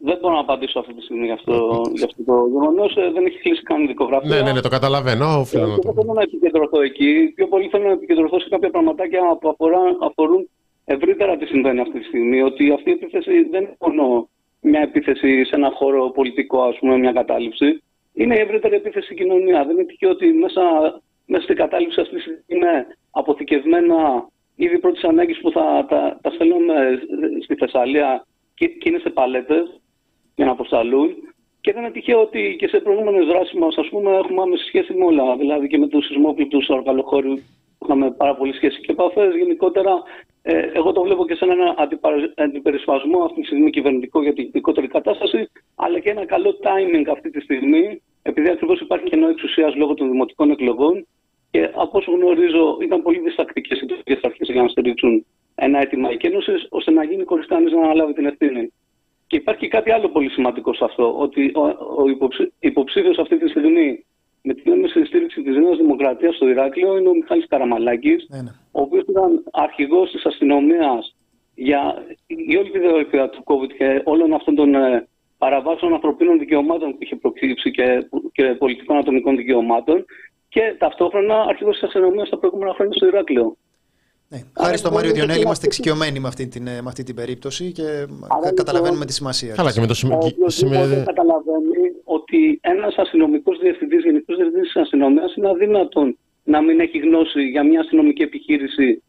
δεν 0.01 0.17
μπορώ 0.21 0.33
να 0.33 0.39
απαντήσω 0.39 0.79
αυτή 0.79 0.93
τη 0.93 1.01
στιγμή 1.01 1.25
για 1.25 1.33
αυτό, 1.33 1.81
για 1.93 2.05
αυτό 2.05 2.23
το 2.23 2.47
γεγονός. 2.53 2.95
Ε, 2.95 3.11
δεν 3.13 3.25
έχει 3.25 3.37
κλείσει 3.37 3.63
καν 3.63 3.87
δικογραφία. 3.87 4.29
Ναι, 4.29 4.41
ναι, 4.41 4.51
ναι, 4.51 4.61
το 4.61 4.69
καταλαβαίνω. 4.69 5.43
Δεν 5.51 5.93
θέλω 5.97 6.13
να 6.13 6.21
επικεντρωθώ 6.21 6.81
εκεί. 6.81 7.31
Πιο 7.35 7.47
πολύ 7.47 7.67
θέλω 7.67 7.85
να 7.85 7.91
επικεντρωθώ 7.91 8.39
σε 8.39 8.49
κάποια 8.49 8.69
πραγματάκια 8.69 9.21
που 9.39 9.55
αφορούν 10.07 10.49
ευρύτερα 10.93 11.37
τι 11.37 11.45
συμβαίνει 11.45 11.79
αυτή 11.79 11.99
τη 11.99 12.05
στιγμή, 12.05 12.41
ότι 12.41 12.71
αυτή 12.71 12.89
η 12.89 12.93
επίθεση 12.93 13.43
δεν 13.43 13.61
είναι 13.61 13.75
μόνο 13.79 14.29
μια 14.61 14.81
επίθεση 14.81 15.43
σε 15.43 15.55
ένα 15.55 15.71
χώρο 15.71 16.09
πολιτικό, 16.09 16.61
ας 16.61 16.77
πούμε, 16.79 16.97
μια 16.97 17.11
κατάληψη. 17.11 17.83
Είναι 18.13 18.35
η 18.35 18.39
ευρύτερη 18.39 18.75
επίθεση 18.75 19.05
στην 19.05 19.17
κοινωνία. 19.17 19.65
Δεν 19.65 19.75
είναι 19.75 19.85
τυχαίο 19.85 20.09
ότι 20.09 20.27
μέσα, 20.27 20.61
μέσα 21.25 21.43
στην 21.43 21.55
κατάληψη 21.55 22.01
αυτή 22.01 22.17
είναι 22.47 22.87
αποθηκευμένα 23.11 24.27
ήδη 24.55 24.79
πρώτης 24.79 25.03
ανάγκης 25.03 25.39
που 25.41 25.51
θα 25.51 25.85
τα, 25.89 26.19
τα 26.21 26.29
στέλνουμε 26.29 26.75
στη 27.43 27.55
Θεσσαλία 27.55 28.25
και, 28.55 28.67
και 28.67 28.89
είναι 28.89 28.99
σε 28.99 29.09
παλέτες 29.09 29.81
για 30.35 30.45
να 30.45 30.51
αποσταλούν. 30.51 31.09
Και 31.61 31.73
δεν 31.73 31.81
είναι 31.81 31.91
τυχαίο 31.91 32.21
ότι 32.21 32.55
και 32.59 32.67
σε 32.67 32.79
προηγούμενες 32.79 33.25
δράσεις 33.25 33.59
μας, 33.59 33.77
ας 33.77 33.89
πούμε, 33.89 34.11
έχουμε 34.15 34.41
άμεση 34.41 34.65
σχέση 34.65 34.93
με 34.93 35.05
όλα. 35.05 35.35
Δηλαδή 35.37 35.67
και 35.67 35.77
με 35.77 35.87
τους 35.87 36.05
σεισμόπληκτου 36.05 36.59
ορκαλοχώριου 36.67 37.39
είχαμε 37.83 38.11
πάρα 38.11 38.35
πολύ 38.35 38.53
σχέση 38.53 38.81
και 38.81 38.91
επαφές. 38.91 39.35
Γενικότερα, 39.35 40.03
ε, 40.41 40.69
εγώ 40.73 40.91
το 40.91 41.01
βλέπω 41.01 41.25
και 41.25 41.35
σε 41.35 41.45
έναν 41.45 41.75
αντιπερισπασμό 42.35 43.23
αυτή 43.23 43.39
τη 43.39 43.45
στιγμή 43.45 43.69
κυβερνητικό 43.69 44.21
για 44.21 44.33
την 44.33 44.43
γενικότερη 44.43 44.87
κατάσταση, 44.87 45.49
αλλά 45.75 45.99
και 45.99 46.09
ένα 46.09 46.25
καλό 46.25 46.59
timing 46.63 47.05
αυτή 47.11 47.29
τη 47.29 47.39
στιγμή, 47.39 48.01
επειδή 48.21 48.49
ακριβώς 48.49 48.81
υπάρχει 48.81 49.05
κενό 49.09 49.27
εξουσίας 49.27 49.75
λόγω 49.75 49.93
των 49.93 50.11
δημοτικών 50.11 50.51
εκλογών. 50.51 51.07
Και 51.51 51.69
από 51.73 51.97
όσο 51.97 52.11
γνωρίζω, 52.11 52.77
ήταν 52.81 53.01
πολύ 53.01 53.19
διστακτικές 53.19 53.81
οι 53.81 53.85
τοπικέ 53.85 54.19
αρχές 54.21 54.49
για 54.49 54.61
να 54.61 54.67
στηρίξουν 54.67 55.25
ένα 55.55 55.79
αίτημα 55.81 56.09
εκένωσης, 56.09 56.67
ώστε 56.69 56.91
να 56.91 57.03
γίνει 57.03 57.23
χωρίς 57.25 57.45
κανείς 57.45 57.71
να 57.71 57.81
αναλάβει 57.81 58.13
την 58.13 58.25
ευθύνη. 58.25 58.73
Και 59.27 59.35
υπάρχει 59.35 59.61
και 59.61 59.67
κάτι 59.67 59.91
άλλο 59.91 60.09
πολύ 60.09 60.29
σημαντικό 60.29 60.73
σε 60.73 60.83
αυτό, 60.83 61.17
ότι 61.17 61.51
ο, 61.55 61.61
ο 62.01 62.03
υποψήφιος 62.59 63.17
αυτή 63.17 63.37
τη 63.37 63.49
στιγμή 63.49 64.05
με 64.41 64.53
την 64.53 64.71
έμεση 64.71 65.05
στήριξη 65.05 65.41
της 65.41 65.55
Νέας 65.55 65.77
Δημοκρατίας 65.77 66.35
στο 66.35 66.47
Ηράκλειο 66.49 66.97
είναι 66.97 67.09
ο 67.09 67.13
Μιχάλης 67.13 67.47
Καραμαλάκης, 67.47 68.27
ναι, 68.29 68.41
ναι. 68.41 68.49
ο 68.71 68.81
οποίος 68.81 69.03
ήταν 69.07 69.43
αρχηγός 69.51 70.11
της 70.11 70.25
αστυνομίας 70.25 71.15
για, 71.55 72.05
για 72.27 72.59
όλη 72.59 72.71
τη 72.71 72.79
διαδικασία 72.79 73.29
του 73.29 73.43
COVID 73.45 73.71
και 73.77 74.01
όλων 74.03 74.33
αυτών 74.33 74.55
των 74.55 74.75
ε, 74.75 75.07
παραβάσεων 75.37 75.93
ανθρωπίνων 75.93 76.39
δικαιωμάτων 76.39 76.91
που 76.91 76.97
είχε 76.99 77.15
προκύψει 77.15 77.71
και, 77.71 78.07
και 78.31 78.43
πολιτικών 78.43 78.97
ατομικών 78.97 79.35
δικαιωμάτων 79.35 80.05
και 80.49 80.75
ταυτόχρονα 80.77 81.41
αρχηγός 81.41 81.73
της 81.73 81.83
αστυνομίας 81.83 82.29
τα 82.29 82.37
προηγούμενα 82.37 82.73
χρόνια 82.73 82.93
στο 82.93 83.05
Ηράκλειο. 83.07 83.57
Ναι. 84.31 84.39
Χάρη 84.59 84.77
στο 84.77 84.91
Μάριο 84.91 85.11
Διονέλη 85.11 85.41
είμαστε 85.41 85.65
εξοικειωμένοι 85.65 86.19
με 86.19 86.27
αυτή 86.27 86.47
την, 86.47 86.63
με 86.63 86.83
αυτή 86.85 87.03
την 87.03 87.15
περίπτωση 87.15 87.71
και 87.71 87.83
Άρα, 88.27 88.53
καταλαβαίνουμε 88.53 88.89
λοιπόν, 88.89 89.07
τη 89.07 89.13
σημασία. 89.13 89.53
Καλά, 89.53 89.71
και 89.71 89.79
με 89.79 89.87
το 89.87 89.93
σημείο. 89.93 91.03
καταλαβαίνει 91.05 91.83
ότι 92.03 92.59
ένας 92.61 92.95
αστυνομικός 92.97 93.57
διευθυντής, 93.59 94.03
γενικός 94.03 94.35
διευθυντής 94.37 94.71
της 94.71 94.81
αστυνομίας, 94.81 95.35
είναι 95.35 95.49
αδύνατον 95.49 96.17
να 96.43 96.61
μην 96.61 96.79
έχει 96.79 96.97
γνώση 96.97 97.41
για 97.41 97.63
μια 97.63 97.79
αστυνομική 97.79 98.21
επιχείρηση 98.21 99.03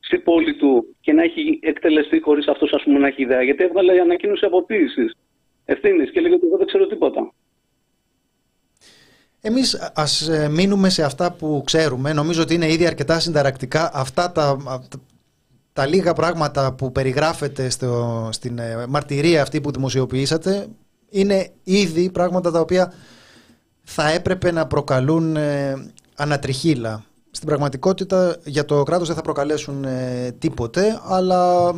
στην 0.00 0.22
πόλη 0.22 0.54
του 0.54 0.96
και 1.00 1.12
να 1.12 1.22
έχει 1.22 1.58
εκτελεστεί 1.62 2.20
χωρίς 2.20 2.46
αυτός 2.46 2.84
να 2.86 3.06
έχει 3.06 3.22
ιδέα. 3.22 3.42
Γιατί 3.42 3.64
έβγαλε 3.64 4.00
ανακοίνωση 4.00 4.44
αποποίησης 4.44 5.16
ευθύνης 5.64 6.10
και 6.10 6.20
λέγεται 6.20 6.36
ότι 6.36 6.46
εγώ 6.46 6.56
δεν 6.56 6.66
ξέρω 6.66 6.86
τίποτα. 6.86 7.32
Εμείς 9.40 9.90
ας 9.94 10.28
ε, 10.28 10.48
μείνουμε 10.48 10.88
σε 10.88 11.02
αυτά 11.02 11.32
που 11.32 11.62
ξέρουμε. 11.64 12.12
Νομίζω 12.12 12.42
ότι 12.42 12.54
είναι 12.54 12.72
ήδη 12.72 12.86
αρκετά 12.86 13.20
συνταρακτικά 13.20 13.90
αυτά 13.94 14.32
τα, 14.32 14.56
τα 15.72 15.86
λίγα 15.86 16.12
πράγματα 16.12 16.72
που 16.72 16.92
περιγράφεται 16.92 17.70
στο, 17.70 18.28
στην 18.32 18.58
ε, 18.58 18.86
μαρτυρία 18.88 19.42
αυτή 19.42 19.60
που 19.60 19.70
δημοσιοποιήσατε 19.70 20.68
είναι 21.10 21.50
ήδη 21.62 22.10
πράγματα 22.10 22.50
τα 22.50 22.60
οποία 22.60 22.92
θα 23.82 24.10
έπρεπε 24.10 24.52
να 24.52 24.66
προκαλούν 24.66 25.36
ε, 25.36 25.74
ανατριχίλα. 26.14 27.04
Στην 27.30 27.48
πραγματικότητα 27.48 28.36
για 28.44 28.64
το 28.64 28.82
κράτος 28.82 29.06
δεν 29.06 29.16
θα 29.16 29.22
προκαλέσουν 29.22 29.86
τίποτε, 30.38 31.00
αλλά 31.04 31.72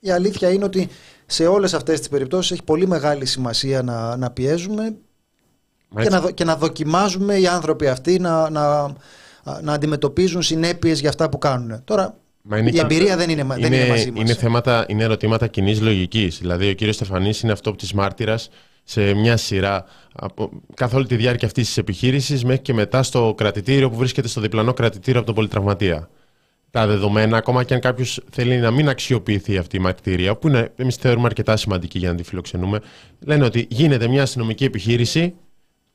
η 0.00 0.10
αλήθεια 0.10 0.50
είναι 0.50 0.64
ότι 0.64 0.88
σε 1.26 1.46
όλες 1.46 1.74
αυτές 1.74 1.98
τις 1.98 2.08
περιπτώσεις 2.08 2.50
έχει 2.50 2.62
πολύ 2.62 2.86
μεγάλη 2.86 3.26
σημασία 3.26 3.82
να, 3.82 4.16
να 4.16 4.30
πιέζουμε 4.30 4.96
και 6.02 6.08
να, 6.08 6.30
και 6.30 6.44
να 6.44 6.56
δοκιμάζουμε 6.56 7.34
οι 7.34 7.46
άνθρωποι 7.46 7.88
αυτοί 7.88 8.18
να, 8.18 8.50
να, 8.50 8.92
να 9.62 9.72
αντιμετωπίζουν 9.72 10.42
συνέπειες 10.42 11.00
για 11.00 11.08
αυτά 11.08 11.28
που 11.28 11.38
κάνουν. 11.38 11.84
Τώρα, 11.84 12.16
είναι 12.56 12.70
η 12.70 12.78
εμπειρία 12.78 13.16
δεν 13.16 13.30
είναι, 13.30 13.40
είναι, 13.40 13.54
δεν 13.54 13.72
είναι 13.72 13.88
μαζί 13.88 14.10
μας. 14.10 14.20
Είναι, 14.20 14.34
θέματα, 14.34 14.84
είναι 14.88 15.04
ερωτήματα 15.04 15.46
κοινής 15.46 15.80
λογικής. 15.80 16.38
Δηλαδή, 16.38 16.68
ο 16.68 16.72
κύριος 16.72 16.94
Στεφανής 16.94 17.40
είναι 17.40 17.52
αυτό 17.52 17.72
της 17.72 17.92
μάρτυρας 17.92 18.50
σε 18.84 19.14
μια 19.14 19.36
σειρά 19.36 19.84
από, 20.14 20.50
καθ' 20.74 20.94
όλη 20.94 21.06
τη 21.06 21.16
διάρκεια 21.16 21.46
αυτής 21.46 21.66
της 21.66 21.76
επιχείρησης 21.76 22.44
μέχρι 22.44 22.62
και 22.62 22.74
μετά 22.74 23.02
στο 23.02 23.34
κρατητήριο 23.36 23.90
που 23.90 23.96
βρίσκεται 23.96 24.28
στο 24.28 24.40
διπλανό 24.40 24.72
κρατητήριο 24.72 25.18
από 25.18 25.26
τον 25.26 25.34
πολυτραυματία. 25.34 26.08
Τα 26.70 26.86
δεδομένα, 26.86 27.36
ακόμα 27.36 27.64
και 27.64 27.74
αν 27.74 27.80
κάποιος 27.80 28.20
θέλει 28.30 28.56
να 28.56 28.70
μην 28.70 28.88
αξιοποιηθεί 28.88 29.56
αυτή 29.56 29.76
η 29.76 29.80
μαρτυρία, 29.80 30.36
που 30.36 30.70
εμείς 30.76 30.96
θεωρούμε 30.96 31.26
αρκετά 31.26 31.56
σημαντική 31.56 31.98
για 31.98 32.08
να 32.10 32.14
τη 32.14 32.22
φιλοξενούμε, 32.22 32.80
λένε 33.24 33.44
ότι 33.44 33.66
γίνεται 33.70 34.08
μια 34.08 34.22
αστυνομική 34.22 34.64
επιχείρηση 34.64 35.34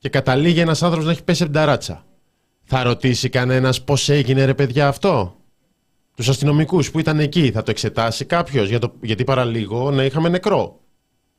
και 0.04 0.10
καταλήγει 0.10 0.60
ένας 0.60 0.82
άνθρωπος 0.82 1.06
να 1.06 1.12
έχει 1.12 1.24
πέσει 1.24 1.42
από 1.42 1.52
την 1.52 1.60
ταράτσα. 1.60 2.04
Θα 2.64 2.82
ρωτήσει 2.82 3.28
κανένας 3.28 3.84
πώς 3.84 4.08
έγινε 4.08 4.44
ρε 4.44 4.54
παιδιά 4.54 4.88
αυτό; 4.88 5.36
Τους 6.16 6.28
αστυνομικούς 6.28 6.90
που 6.90 6.98
ήταν 6.98 7.18
εκεί, 7.18 7.50
θα 7.50 7.62
το 7.62 7.70
εξετάσει 7.70 8.24
κάποιος, 8.24 8.68
για 8.68 8.78
το... 8.78 8.92
γιατί 9.00 9.24
παραλίγο 9.24 9.90
να 9.90 10.04
είχαμε 10.04 10.28
νεκρό. 10.28 10.80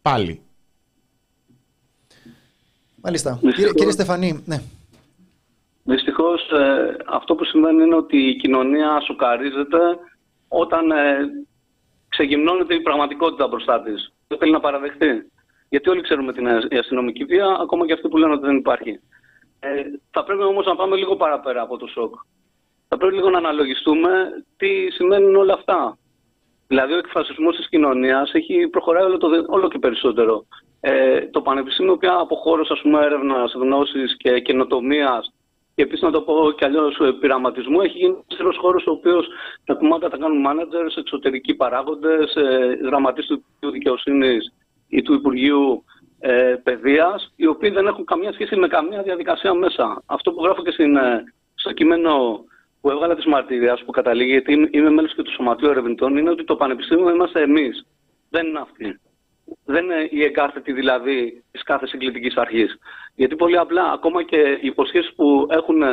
Πάλι. 0.02 0.42
Μάλιστα. 3.02 3.40
Κύριε, 3.42 3.72
κύριε 3.74 3.92
Στεφανή, 3.92 4.44
ναι. 4.46 4.62
Δυστυχώ 5.84 6.32
ε, 6.34 6.96
αυτό 7.06 7.36
που 7.36 7.46
σημαίνει 7.46 7.84
είναι 7.84 7.96
ότι 7.96 8.18
η 8.18 8.36
κοινωνία 8.36 9.02
σοκαρίζεται 9.06 9.80
όταν 10.48 10.92
ε, 10.92 11.18
ξεγυμνώνεται 12.08 12.74
η 12.74 12.82
πραγματικότητα 12.82 13.48
μπροστά 13.48 13.82
της. 13.82 14.14
Δεν 14.28 14.38
θέλει 14.38 14.52
να 14.52 14.60
παραδεχτεί. 14.60 15.32
Γιατί 15.76 15.90
όλοι 15.90 16.02
ξέρουμε 16.02 16.34
την 16.34 16.48
αστυνομική 16.80 17.24
βία, 17.24 17.58
ακόμα 17.62 17.86
και 17.86 17.94
αυτοί 17.94 18.08
που 18.08 18.18
λένε 18.18 18.34
ότι 18.34 18.46
δεν 18.46 18.58
υπάρχει. 18.58 19.00
Ε, 19.60 19.70
θα 20.12 20.24
πρέπει 20.24 20.44
όμως 20.44 20.66
να 20.66 20.76
πάμε 20.76 20.96
λίγο 20.96 21.16
παραπέρα 21.16 21.62
από 21.62 21.78
το 21.78 21.88
σοκ. 21.88 22.14
Θα 22.88 22.98
πρέπει 22.98 23.16
λίγο 23.16 23.30
να 23.30 23.38
αναλογιστούμε 23.38 24.10
τι 24.58 24.92
σημαίνουν 24.92 25.36
όλα 25.36 25.54
αυτά. 25.54 25.98
Δηλαδή, 26.68 26.94
ο 26.94 26.98
εκφρασισμό 26.98 27.50
της 27.50 27.70
κοινωνίας 27.70 28.34
έχει 28.34 28.68
προχωράει 28.68 29.04
όλο, 29.04 29.18
το, 29.18 29.28
όλο 29.48 29.68
και 29.68 29.80
περισσότερο. 29.80 30.46
Ε, 30.80 31.22
το 31.28 31.42
Πανεπιστήμιο 31.42 31.98
πια 31.98 32.16
από 32.20 32.36
χώρο 32.36 32.64
έρευνας, 33.04 33.54
γνώσης 33.54 34.18
και 34.18 34.40
καινοτομίας 34.40 35.34
και 35.76 35.82
επίσης 35.82 36.02
να 36.02 36.12
το 36.12 36.22
πω 36.22 36.52
κι 36.58 36.66
αλλιώς 36.66 37.00
ε, 37.00 37.12
πειραματισμού, 37.20 37.82
έχει 37.82 37.98
γίνει 37.98 38.24
ένας 38.40 38.58
χώρος 38.58 38.88
ο 38.88 38.92
οποίος 38.92 39.28
τα 39.66 39.74
κομμάτια 39.74 40.10
τα 40.10 40.18
κάνουν 40.18 40.46
managers, 40.48 40.98
εξωτερικοί 40.98 41.54
παράγοντες, 41.54 42.36
ε, 42.36 42.80
γραμματείς 42.82 43.26
του 43.60 43.72
δικαιοσύνης 43.72 44.54
ή 44.88 45.02
του 45.02 45.14
Υπουργείου 45.14 45.84
ε, 46.20 46.56
Παιδείας, 46.64 47.34
οι 47.36 47.48
οποίοι 47.48 47.70
δεν 47.70 47.88
έχουν 47.88 48.06
καμία 48.06 48.34
σχέση 48.34 48.56
με 48.56 48.68
καμία 48.68 49.02
διαδικασία 49.02 49.54
μέσα. 49.54 50.04
Αυτό 50.06 50.32
που 50.32 50.44
γράφω 50.44 50.64
και 50.64 50.72
στην, 50.72 50.96
ε, 50.96 51.24
στο 51.56 51.72
κείμενο 51.72 52.44
που 52.82 52.90
έβγαλα 52.90 53.16
της 53.16 53.26
μαρτυρίας 53.26 53.84
που 53.84 53.92
καταλήγει, 53.92 54.32
γιατί 54.32 54.70
είμαι 54.72 54.90
μέλος 54.90 55.16
και 55.16 55.24
του 55.24 55.32
Σωματείου 55.32 55.70
Ερευνητών, 55.70 56.18
είναι 56.18 56.30
ότι 56.30 56.44
το 56.44 56.56
Πανεπιστήμιο 56.56 57.10
είμαστε 57.10 57.42
εμείς. 57.42 57.86
Δεν 58.30 58.48
είναι 58.48 58.60
αυτοί. 58.60 59.00
Δεν 59.66 59.84
είναι 59.84 60.08
η 60.12 60.24
εγκάθετη 60.24 60.72
δηλαδή 60.72 61.44
της 61.52 61.64
κάθε 61.64 61.88
συγκλητικής 61.88 62.36
αρχής. 62.36 62.78
Γιατί 63.16 63.36
πολύ 63.36 63.58
απλά 63.58 63.92
ακόμα 63.92 64.24
και 64.24 64.38
οι 64.62 64.68
υποσχέσεις 64.68 65.14
που 65.16 65.48
έχουν 65.50 65.84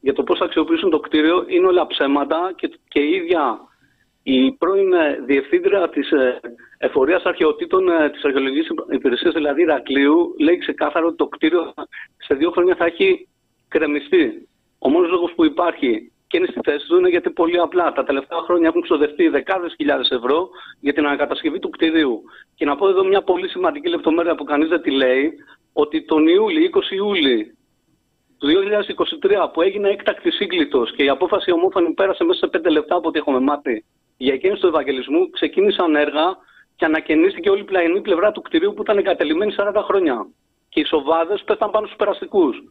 για 0.00 0.12
το 0.12 0.22
πώς 0.22 0.38
θα 0.38 0.44
αξιοποιήσουν 0.44 0.90
το 0.90 1.00
κτίριο 1.00 1.44
είναι 1.46 1.66
όλα 1.66 1.86
ψέματα 1.86 2.52
και, 2.56 2.78
και 2.88 3.00
η 3.00 3.10
ίδια 3.10 3.58
η 4.28 4.52
πρώην 4.52 4.92
διευθύντρια 5.24 5.88
της 5.88 6.10
ε, 6.10 6.40
εφορίας 6.78 7.22
αρχαιοτήτων 7.22 7.88
ε, 7.88 8.10
της 8.10 8.24
Αρχαιολογικής 8.24 8.68
Υπηρεσίας, 8.90 9.34
δηλαδή 9.34 9.62
Ηρακλείου, 9.62 10.34
λέει 10.38 10.58
ξεκάθαρα 10.58 11.06
ότι 11.06 11.16
το 11.16 11.26
κτίριο 11.26 11.74
σε 12.16 12.34
δύο 12.34 12.50
χρόνια 12.50 12.74
θα 12.74 12.84
έχει 12.84 13.28
κρεμιστεί. 13.68 14.48
Ο 14.78 14.88
μόνος 14.88 15.10
λόγος 15.10 15.32
που 15.34 15.44
υπάρχει 15.44 16.12
και 16.26 16.36
είναι 16.36 16.46
στη 16.46 16.60
θέση 16.64 16.86
του 16.86 16.98
είναι 16.98 17.08
γιατί 17.08 17.30
πολύ 17.30 17.58
απλά 17.58 17.92
τα 17.92 18.04
τελευταία 18.04 18.38
χρόνια 18.38 18.68
έχουν 18.68 18.80
ξοδευτεί 18.80 19.28
δεκάδες 19.28 19.74
χιλιάδες 19.76 20.08
ευρώ 20.10 20.48
για 20.80 20.92
την 20.92 21.06
ανακατασκευή 21.06 21.58
του 21.58 21.70
κτηρίου. 21.70 22.22
Και 22.54 22.64
να 22.64 22.76
πω 22.76 22.88
εδώ 22.88 23.04
μια 23.04 23.22
πολύ 23.22 23.48
σημαντική 23.48 23.88
λεπτομέρεια 23.88 24.34
που 24.34 24.44
κανείς 24.44 24.68
δεν 24.68 24.82
τη 24.82 24.90
λέει, 24.90 25.32
ότι 25.72 26.04
τον 26.04 26.26
Ιούλη, 26.26 26.70
20 26.74 26.90
Ιούλη 26.90 27.56
του 28.38 28.48
2023, 29.22 29.50
που 29.52 29.62
έγινε 29.62 29.88
έκτακτη 29.88 30.30
σύγκλιτο 30.30 30.86
και 30.96 31.04
η 31.04 31.08
απόφαση 31.08 31.50
ομόφωνη 31.52 31.94
πέρασε 31.94 32.24
μέσα 32.24 32.38
σε 32.38 32.46
πέντε 32.46 32.70
λεπτά 32.70 32.96
από 32.96 33.08
ό,τι 33.08 33.18
έχουμε 33.18 33.40
μάθει 33.40 33.84
για 34.16 34.34
εκείνη 34.34 34.58
του 34.58 34.66
Ευαγγελισμού, 34.66 35.30
ξεκίνησαν 35.30 35.96
έργα 35.96 36.36
και 36.76 36.84
ανακαινίστηκε 36.84 37.50
όλη 37.50 37.60
η 37.60 37.64
πλαϊνή 37.64 38.00
πλευρά 38.00 38.32
του 38.32 38.42
κτηρίου 38.42 38.74
που 38.74 38.82
ήταν 38.82 38.98
εγκατελειμμένη 38.98 39.54
40 39.58 39.82
χρόνια. 39.84 40.26
Και 40.68 40.80
οι 40.80 40.84
σοβάδες 40.84 41.42
πέθαν 41.44 41.70
πάνω 41.70 41.86
στους 41.86 41.98
περαστικούς. 41.98 42.62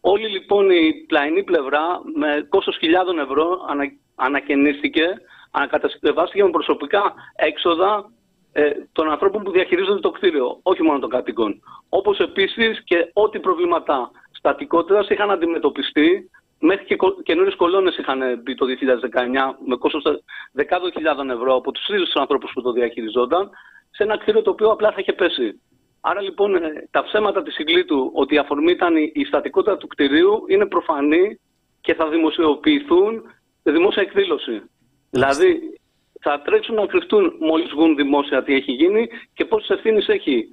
Όλη 0.00 0.28
λοιπόν 0.28 0.70
η 0.70 1.04
πλαϊνή 1.06 1.42
πλευρά 1.44 2.00
με 2.14 2.46
κόστο 2.48 2.72
χιλιάδων 2.72 3.18
ευρώ 3.18 3.64
ανα, 3.68 3.92
ανακαινίστηκε, 4.14 5.06
ανακατασκευάστηκε 5.50 6.44
με 6.44 6.50
προσωπικά 6.50 7.14
έξοδα 7.36 8.10
ε, 8.52 8.70
των 8.92 9.10
ανθρώπων 9.10 9.42
που 9.42 9.50
διαχειρίζονται 9.50 10.00
το 10.00 10.10
κτίριο, 10.10 10.58
όχι 10.62 10.82
μόνο 10.82 10.98
των 10.98 11.10
κατοίκων. 11.10 11.62
Όπως 11.88 12.18
επίσης 12.18 12.84
και 12.84 13.10
ό,τι 13.12 13.38
προβλήματα 13.38 14.10
στατικότητας 14.30 15.08
είχαν 15.08 15.30
αντιμετωπιστεί 15.30 16.30
Μέχρι 16.58 16.84
και 16.84 16.96
καινούριες 17.22 17.54
κολόνες 17.54 17.96
είχαν 17.96 18.40
μπει 18.42 18.54
το 18.54 18.66
2019 18.66 19.56
με 19.66 19.76
κόστος 19.76 20.02
δεκάδων 20.52 20.92
χιλιάδων 20.92 21.30
ευρώ 21.30 21.54
από 21.54 21.72
τους 21.72 21.88
ίδιους 21.88 22.04
τους 22.04 22.20
ανθρώπους 22.20 22.52
που 22.54 22.62
το 22.62 22.72
διαχειριζόταν 22.72 23.50
σε 23.90 24.02
ένα 24.02 24.18
κτίριο 24.18 24.42
το 24.42 24.50
οποίο 24.50 24.70
απλά 24.70 24.92
θα 24.92 25.00
είχε 25.00 25.12
πέσει. 25.12 25.60
Άρα 26.00 26.20
λοιπόν 26.20 26.54
ε, 26.54 26.88
τα 26.90 27.02
ψέματα 27.02 27.42
της 27.42 27.54
συγκλήτου 27.54 28.10
ότι 28.14 28.34
η 28.34 28.38
αφορμή 28.38 28.70
ήταν 28.70 28.96
η 28.96 29.24
στατικότητα 29.26 29.76
του 29.76 29.86
κτηρίου 29.86 30.44
είναι 30.48 30.66
προφανή 30.66 31.40
και 31.80 31.94
θα 31.94 32.08
δημοσιοποιηθούν 32.08 33.22
σε 33.62 33.70
δημόσια 33.72 34.02
εκδήλωση. 34.02 34.62
Δηλαδή, 35.10 35.78
θα 36.20 36.40
τρέξουν 36.40 36.74
να 36.74 36.86
κρυφτούν 36.86 37.36
μόλις 37.40 37.70
βγουν 37.70 37.96
δημόσια 37.96 38.42
τι 38.42 38.54
έχει 38.54 38.72
γίνει 38.72 39.08
και 39.34 39.44
πόσες 39.44 39.68
ευθύνες 39.68 40.08
έχει. 40.08 40.44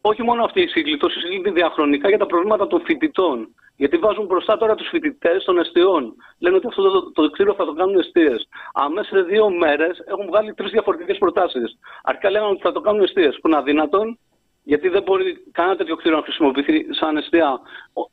Όχι 0.00 0.22
μόνο 0.22 0.44
αυτή 0.44 0.60
η 0.60 0.66
σύγκληση, 0.66 1.06
η 1.06 1.10
σύγκληση 1.10 1.50
διαχρονικά 1.50 2.08
για 2.08 2.18
τα 2.18 2.26
προβλήματα 2.26 2.66
των 2.66 2.80
φοιτητών. 2.84 3.54
Γιατί 3.76 3.96
βάζουν 3.96 4.26
μπροστά 4.26 4.56
τώρα 4.56 4.74
τους 4.74 4.88
φοιτητές 4.88 5.44
των 5.44 5.58
εστιών. 5.58 6.14
Λένε 6.38 6.56
ότι 6.56 6.66
αυτό 6.66 6.82
το, 6.82 7.12
το, 7.12 7.30
κτίριο 7.30 7.54
θα 7.54 7.64
το 7.64 7.72
κάνουν 7.72 7.98
εστίες. 7.98 8.48
Αμέσως 8.72 9.18
σε 9.18 9.22
δύο 9.22 9.50
μέρες 9.50 10.02
έχουν 10.06 10.26
βγάλει 10.26 10.54
τρεις 10.54 10.70
διαφορετικές 10.70 11.18
προτάσεις. 11.18 11.78
Αρχικά 12.02 12.30
λέγανε 12.30 12.50
ότι 12.50 12.62
θα 12.62 12.72
το 12.72 12.80
κάνουν 12.80 13.02
εστίες, 13.02 13.38
που 13.40 13.48
είναι 13.48 13.56
αδύνατον, 13.56 14.18
γιατί 14.64 14.88
δεν 14.88 15.02
μπορεί 15.02 15.44
κανένα 15.52 15.76
τέτοιο 15.76 15.96
κτίριο 15.96 16.16
να 16.16 16.22
χρησιμοποιηθεί 16.22 16.86
σαν 16.94 17.16
εστία. 17.16 17.60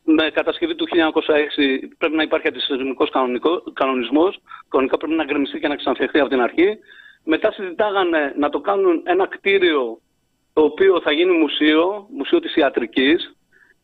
Με 0.04 0.30
κατασκευή 0.34 0.76
του 0.76 0.88
1906 0.88 1.90
πρέπει 1.98 2.16
να 2.16 2.24
υπάρχει 2.24 2.48
αντισυσμικό 2.48 3.08
κανονισμός. 3.74 4.40
Κανονικά 4.70 4.98
πρέπει 4.98 5.14
να 5.14 5.24
γκρεμιστεί 5.24 5.60
και 5.60 5.68
να 5.68 5.76
ξαναφτιαχτεί 5.76 6.20
από 6.20 6.30
την 6.30 6.42
αρχή. 6.42 6.78
Μετά 7.24 7.52
συζητάγανε 7.52 8.34
να 8.38 8.50
το 8.50 8.60
κάνουν 8.60 9.02
ένα 9.06 9.28
κτίριο 9.28 10.00
το 10.54 10.62
οποίο 10.62 11.02
θα 11.02 11.12
γίνει 11.12 11.38
μουσείο, 11.38 12.08
μουσείο 12.10 12.40
της 12.40 12.56
ιατρικής 12.56 13.36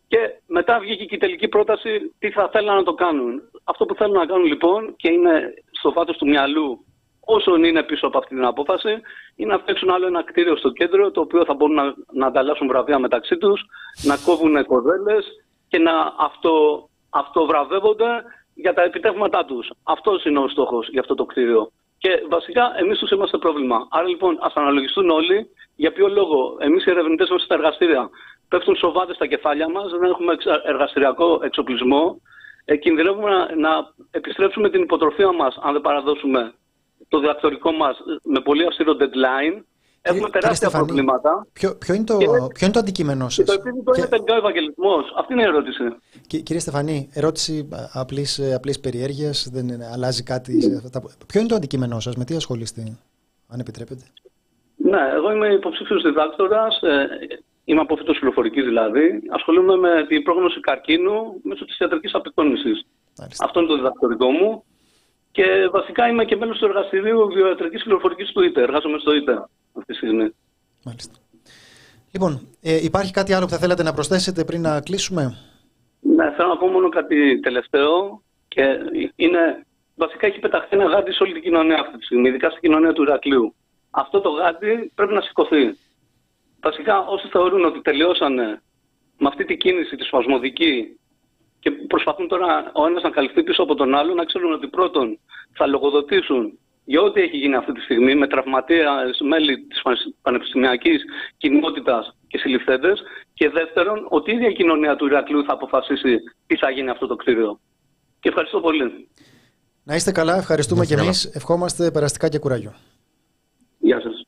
και 0.07 0.17
μετά 0.47 0.79
βγήκε 0.79 1.05
και 1.05 1.15
η 1.15 1.17
τελική 1.17 1.47
πρόταση 1.47 2.13
τι 2.19 2.31
θα 2.31 2.49
θέλουν 2.49 2.75
να 2.75 2.83
το 2.83 2.93
κάνουν. 2.93 3.41
Αυτό 3.63 3.85
που 3.85 3.95
θέλουν 3.95 4.17
να 4.17 4.25
κάνουν 4.25 4.45
λοιπόν 4.45 4.95
και 4.95 5.11
είναι 5.11 5.53
στο 5.71 5.91
φάτος 5.91 6.17
του 6.17 6.27
μυαλού 6.27 6.85
όσων 7.27 7.63
είναι 7.63 7.83
πίσω 7.83 8.07
από 8.07 8.17
αυτή 8.17 8.35
την 8.35 8.45
απόφαση 8.45 9.01
είναι 9.35 9.51
να 9.53 9.59
φτιάξουν 9.59 9.89
άλλο 9.89 10.07
ένα 10.07 10.23
κτίριο 10.23 10.55
στο 10.55 10.69
κέντρο 10.69 11.11
το 11.11 11.21
οποίο 11.21 11.45
θα 11.45 11.53
μπορούν 11.53 11.75
να, 11.75 11.93
να 12.11 12.25
ανταλλάσσουν 12.27 12.67
βραβεία 12.67 12.99
μεταξύ 12.99 13.37
τους, 13.37 13.65
να 14.03 14.17
κόβουν 14.25 14.65
κοδέλες 14.65 15.25
και 15.67 15.77
να 15.77 16.13
αυτο, 16.17 16.53
αυτοβραβεύονται 17.09 18.23
για 18.53 18.73
τα 18.73 18.83
επιτεύγματά 18.83 19.45
τους. 19.45 19.69
Αυτός 19.83 20.25
είναι 20.25 20.39
ο 20.39 20.47
στόχος 20.47 20.89
για 20.89 21.01
αυτό 21.01 21.15
το 21.15 21.25
κτίριο. 21.25 21.71
Και 21.97 22.09
βασικά 22.29 22.73
εμείς 22.77 22.99
τους 22.99 23.09
είμαστε 23.11 23.37
πρόβλημα. 23.37 23.87
Άρα 23.89 24.07
λοιπόν 24.07 24.37
ας 24.41 24.53
αναλογιστούν 24.53 25.09
όλοι 25.09 25.49
για 25.75 25.91
ποιο 25.91 26.07
λόγο 26.07 26.57
εμείς 26.59 26.85
οι 26.85 26.89
ερευνητές 26.89 27.29
μας 27.29 27.41
στα 27.41 27.53
εργαστήρια 27.53 28.09
πέφτουν 28.47 28.75
σοβάτε 28.75 29.13
στα 29.13 29.27
κεφάλια 29.27 29.69
μας, 29.69 29.91
δεν 29.91 30.09
έχουμε 30.09 30.33
εργαστηριακό 30.65 31.39
εξοπλισμό. 31.43 32.21
Ε, 32.65 32.75
κινδυνεύουμε 32.75 33.29
να, 33.29 33.55
να 33.55 33.93
επιστρέψουμε 34.11 34.69
την 34.69 34.81
υποτροφία 34.81 35.31
μας 35.31 35.59
αν 35.61 35.73
δεν 35.73 35.81
παραδώσουμε 35.81 36.53
το 37.07 37.19
διδακτορικό 37.19 37.71
μας 37.71 37.97
με 38.23 38.39
πολύ 38.39 38.65
αυστηρό 38.65 38.97
deadline. 38.99 39.61
Έχουμε 40.01 40.29
τεράστια 40.29 40.69
προβλήματα. 40.69 41.47
Ποιο, 41.53 41.75
ποιο, 41.75 41.93
είναι 41.93 42.03
το, 42.03 42.17
ποιο 42.27 42.65
είναι 42.65 42.71
το 42.71 42.79
αντικείμενο 42.79 43.29
σα. 43.29 43.43
Το 43.43 43.53
επίπεδο 43.53 43.91
και... 43.91 43.99
είναι 43.99 44.09
τελικά 44.09 44.33
ο 44.33 44.37
Ευαγγελισμός. 44.37 45.13
Αυτή 45.17 45.33
είναι 45.33 45.41
η 45.41 45.45
ερώτηση. 45.45 45.83
Και, 46.27 46.39
κύριε 46.39 46.61
Στεφανή, 46.61 47.09
ερώτηση 47.13 47.69
απλής 47.93 48.53
απλής 48.55 48.79
περιέργειας, 48.79 49.49
δεν 49.51 49.67
είναι, 49.67 49.89
αλλάζει 49.93 50.23
κάτι. 50.23 50.81
Mm. 50.93 51.01
Ποιο 51.27 51.39
είναι 51.39 51.49
το 51.49 51.55
αντικείμενό 51.55 51.99
σας, 51.99 52.15
με 52.15 52.23
τι 52.23 52.35
ασχολείστε, 52.35 52.97
αν 53.47 53.59
επιτρέπετε; 53.59 54.03
Ναι, 54.75 55.01
εγώ 55.15 55.31
είμαι 55.31 55.47
υποψήφιος 55.47 56.01
διδάκτορας. 56.01 56.79
Ε, 57.67 57.71
είμαι 57.71 57.81
απόφυτο 57.81 58.13
πληροφορικής 58.13 58.65
δηλαδή. 58.65 59.21
Ασχολούμαι 59.29 59.75
με 59.75 60.05
την 60.07 60.23
πρόγνωση 60.23 60.59
καρκίνου 60.59 61.39
μέσω 61.43 61.65
της 61.65 61.77
ιατρικής 61.77 62.13
απεικόνησης. 62.13 62.85
Αυτό 63.39 63.59
είναι 63.59 63.69
το 63.69 63.75
διδακτορικό 63.75 64.31
μου. 64.31 64.63
Και 65.31 65.69
βασικά 65.71 66.07
είμαι 66.07 66.25
και 66.25 66.35
μέλος 66.35 66.57
του 66.57 66.65
εργαστηρίου 66.65 67.27
βιοιατρικής 67.27 67.83
πληροφορικής 67.83 68.31
του 68.31 68.43
ΙΤΕ. 68.43 68.61
Εργάζομαι 68.61 68.97
στο 68.97 69.15
ΙΤΕ 69.15 69.33
αυτή 69.77 69.91
τη 69.91 69.93
στιγμή. 69.93 70.33
Μάλιστα. 70.85 71.13
Λοιπόν, 72.11 72.47
ε, 72.61 72.83
υπάρχει 72.83 73.11
κάτι 73.11 73.33
άλλο 73.33 73.45
που 73.45 73.51
θα 73.51 73.57
θέλατε 73.57 73.83
να 73.83 73.93
προσθέσετε 73.93 74.43
πριν 74.43 74.61
να 74.61 74.81
κλείσουμε; 74.81 75.37
Ναι, 75.99 76.31
θέλω 76.35 76.47
να 76.47 76.57
πω 76.57 76.67
μόνο 76.67 76.89
κάτι 76.89 77.39
τελευταίο. 77.39 78.21
Και 78.47 78.63
είναι, 79.15 79.65
βασικά 79.95 80.27
έχει 80.27 80.39
πεταχθεί 80.39 80.75
ένα 80.75 80.85
γάντι 80.85 81.11
σε 81.11 81.23
όλη 81.23 81.33
την 81.33 81.41
κοινωνία 81.41 81.79
αυτή 81.79 81.97
τη 81.97 82.03
στιγμή, 82.03 82.27
ειδικά 82.29 82.49
στην 82.49 82.61
κοινωνία 82.61 82.93
του 82.93 83.01
Ηρακλείου. 83.01 83.55
Αυτό 83.89 84.21
το 84.21 84.29
γάντι 84.29 84.91
πρέπει 84.95 85.13
να 85.13 85.21
σηκωθεί. 85.21 85.77
Βασικά, 86.61 86.99
όσοι 86.99 87.27
θεωρούν 87.27 87.65
ότι 87.65 87.81
τελειώσανε 87.81 88.61
με 89.17 89.27
αυτή 89.27 89.45
την 89.45 89.57
κίνηση 89.57 89.95
τη 89.95 90.03
σπασμωδική 90.03 90.99
και 91.59 91.71
προσπαθούν 91.71 92.27
τώρα 92.27 92.71
ο 92.73 92.85
ένας 92.85 93.03
να 93.03 93.09
καλυφθεί 93.09 93.43
πίσω 93.43 93.63
από 93.63 93.75
τον 93.75 93.95
άλλο, 93.95 94.13
να 94.13 94.25
ξέρουν 94.25 94.53
ότι 94.53 94.67
πρώτον 94.67 95.19
θα 95.53 95.65
λογοδοτήσουν 95.67 96.59
για 96.85 97.01
ό,τι 97.01 97.21
έχει 97.21 97.37
γίνει 97.37 97.55
αυτή 97.55 97.71
τη 97.71 97.81
στιγμή 97.81 98.15
με 98.15 98.27
τραυματία 98.27 98.91
μέλη 99.27 99.67
της 99.67 99.81
πανεπιστημιακής 100.21 101.03
κοινότητας 101.37 102.15
και 102.27 102.37
συλληφθέντες. 102.37 103.01
Και 103.33 103.49
δεύτερον, 103.49 104.05
ότι 104.09 104.31
η 104.31 104.33
ίδια 104.33 104.49
η 104.49 104.53
κοινωνία 104.53 104.95
του 104.95 105.05
Ηρακλείου 105.05 105.43
θα 105.43 105.53
αποφασίσει 105.53 106.17
τι 106.47 106.57
θα 106.57 106.69
γίνει 106.69 106.89
αυτό 106.89 107.07
το 107.07 107.15
κτίριο. 107.15 107.59
Και 108.19 108.29
ευχαριστώ 108.29 108.59
πολύ. 108.59 109.09
Να 109.83 109.95
είστε 109.95 110.11
καλά, 110.11 110.37
ευχαριστούμε 110.37 110.85
και 110.85 110.93
εμείς. 110.93 111.25
Ευχόμαστε 111.25 111.91
περαστικά 111.91 112.29
και 112.29 112.39
κουράγιο. 112.39 112.73
Γεια 113.79 114.01
σας. 114.01 114.26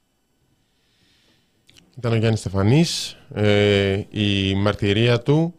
Ήταν 2.00 2.12
ο 2.12 2.16
Γιάννης 2.16 2.40
Στεφανής. 2.40 3.18
Ε, 3.34 4.04
η 4.10 4.56
μαρτυρία 4.56 5.20
του 5.20 5.54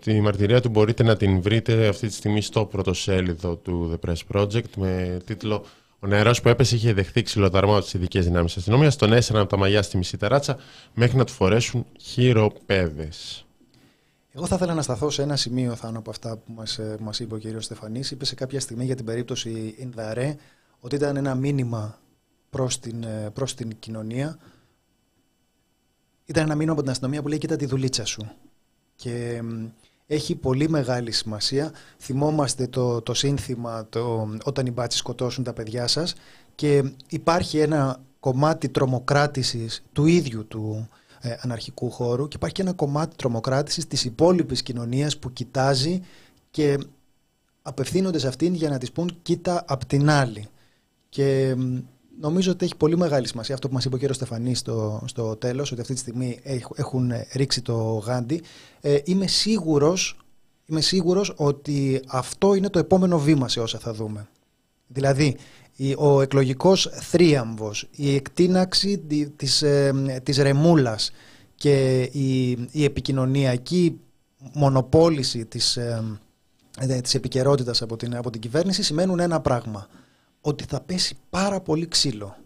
Τη 0.00 0.20
μαρτυρία 0.20 0.60
του 0.60 0.68
μπορείτε 0.68 1.02
να 1.02 1.16
την 1.16 1.42
βρείτε 1.42 1.88
αυτή 1.88 2.06
τη 2.06 2.12
στιγμή 2.12 2.40
στο 2.40 2.64
πρωτοσέλιδο 2.64 3.56
του 3.56 3.98
The 4.02 4.08
Press 4.08 4.36
Project 4.36 4.70
με 4.76 5.18
τίτλο 5.24 5.64
«Ο 6.00 6.06
νεαρός 6.06 6.40
που 6.40 6.48
έπεσε 6.48 6.74
είχε 6.74 6.92
δεχθεί 6.92 7.22
ξυλοδαρμό 7.22 7.72
από 7.72 7.82
τις 7.82 7.94
ειδικές 7.94 8.24
δυνάμεις 8.24 8.56
αστυνομίας, 8.56 8.96
τον 8.96 9.12
έσαιραν 9.12 9.40
από 9.40 9.50
τα 9.50 9.56
μαλλιά 9.56 9.82
στη 9.82 9.96
μισή 9.96 10.16
τεράτσα 10.16 10.58
μέχρι 10.94 11.16
να 11.16 11.24
του 11.24 11.32
φορέσουν 11.32 11.86
χειροπέδες». 12.00 13.46
Εγώ 14.32 14.46
θα 14.46 14.54
ήθελα 14.54 14.74
να 14.74 14.82
σταθώ 14.82 15.10
σε 15.10 15.22
ένα 15.22 15.36
σημείο 15.36 15.74
Θάνο 15.74 15.98
από 15.98 16.10
αυτά 16.10 16.36
που 16.36 16.52
μας, 16.52 16.78
ε, 16.78 16.96
μας 17.00 17.20
είπε 17.20 17.34
ο 17.34 17.38
κύριος 17.38 17.64
Στεφανής. 17.64 18.10
Είπε 18.10 18.24
σε 18.24 18.34
κάποια 18.34 18.60
στιγμή 18.60 18.84
για 18.84 18.94
την 18.94 19.04
περίπτωση 19.04 19.74
Ινδαρέ 19.78 20.36
ότι 20.80 20.94
ήταν 20.94 21.16
ένα 21.16 21.34
μήνυμα 21.34 21.98
προς 22.50 22.80
την, 22.80 23.02
ε, 23.02 23.30
προς 23.32 23.54
την 23.54 23.70
κοινωνία. 23.78 24.38
Ήταν 26.30 26.44
ένα 26.44 26.54
μήνυμα 26.54 26.72
από 26.72 26.80
την 26.80 26.90
αστυνομία 26.90 27.22
που 27.22 27.28
λέει 27.28 27.38
«Κοίτα 27.38 27.56
τη 27.56 27.66
δουλίτσα 27.66 28.04
σου» 28.04 28.30
και 28.94 29.42
έχει 30.06 30.34
πολύ 30.34 30.68
μεγάλη 30.68 31.10
σημασία. 31.10 31.72
Θυμόμαστε 31.98 32.66
το, 32.66 33.00
το 33.00 33.14
σύνθημα 33.14 33.86
το, 33.88 34.28
όταν 34.44 34.66
οι 34.66 34.70
μπάτσοι 34.70 34.98
σκοτώσουν 34.98 35.44
τα 35.44 35.52
παιδιά 35.52 35.86
σας 35.86 36.14
και 36.54 36.92
υπάρχει 37.08 37.58
ένα 37.58 38.00
κομμάτι 38.20 38.68
τρομοκράτησης 38.68 39.82
του 39.92 40.06
ίδιου 40.06 40.46
του 40.46 40.88
ε, 41.20 41.36
αναρχικού 41.40 41.90
χώρου 41.90 42.28
και 42.28 42.36
υπάρχει 42.36 42.54
και 42.54 42.62
ένα 42.62 42.72
κομμάτι 42.72 43.16
τρομοκράτησης 43.16 43.86
της 43.86 44.04
υπόλοιπης 44.04 44.62
κοινωνίας 44.62 45.18
που 45.18 45.32
κοιτάζει 45.32 46.00
και 46.50 46.78
απευθύνονται 47.62 48.18
σε 48.18 48.28
αυτήν 48.28 48.54
για 48.54 48.68
να 48.68 48.78
της 48.78 48.92
πούν 48.92 49.18
κοίτα 49.22 49.64
απ' 49.66 49.84
την 49.84 50.10
άλλη. 50.10 50.48
Και 51.08 51.56
νομίζω 52.20 52.50
ότι 52.50 52.64
έχει 52.64 52.76
πολύ 52.76 52.96
μεγάλη 52.96 53.26
σημασία 53.26 53.54
αυτό 53.54 53.68
που 53.68 53.74
μας 53.74 53.84
είπε 53.84 53.94
ο 53.94 53.98
κύριος 53.98 54.16
Στεφανής 54.16 54.58
στο, 54.58 55.02
στο 55.06 55.36
τέλος, 55.36 55.72
ότι 55.72 55.80
αυτή 55.80 55.92
τη 55.92 55.98
στιγμή 55.98 56.40
έχουν 56.74 57.12
ρίξει 57.32 57.62
το 57.62 57.74
γάντι. 57.82 58.42
Ε, 58.80 58.98
είμαι, 59.04 59.26
σίγουρος, 59.26 60.16
είμαι 60.66 60.80
σίγουρος 60.80 61.32
ότι 61.36 62.02
αυτό 62.06 62.54
είναι 62.54 62.68
το 62.68 62.78
επόμενο 62.78 63.18
βήμα 63.18 63.48
σε 63.48 63.60
όσα 63.60 63.78
θα 63.78 63.92
δούμε. 63.92 64.28
Δηλαδή, 64.86 65.36
ο 65.96 66.20
εκλογικός 66.20 66.88
θρίαμβος, 66.92 67.88
η 67.90 68.14
εκτίναξη 68.14 68.98
της, 69.36 69.62
ε, 69.62 70.20
της 70.22 70.38
ρεμούλας 70.38 71.10
και 71.54 72.02
η, 72.02 72.50
η 72.70 72.84
επικοινωνιακή 72.84 74.00
μονοπόληση 74.52 75.44
της, 75.44 75.76
ε, 75.76 76.02
της 77.02 77.14
επικαιρότητας 77.14 77.82
από 77.82 77.96
την, 77.96 78.16
από 78.16 78.30
την 78.30 78.40
κυβέρνηση 78.40 78.82
σημαίνουν 78.82 79.20
ένα 79.20 79.40
πράγμα– 79.40 79.86
ότι 80.40 80.64
θα 80.68 80.80
πέσει 80.80 81.16
πάρα 81.30 81.60
πολύ 81.60 81.88
ξύλο. 81.88 82.36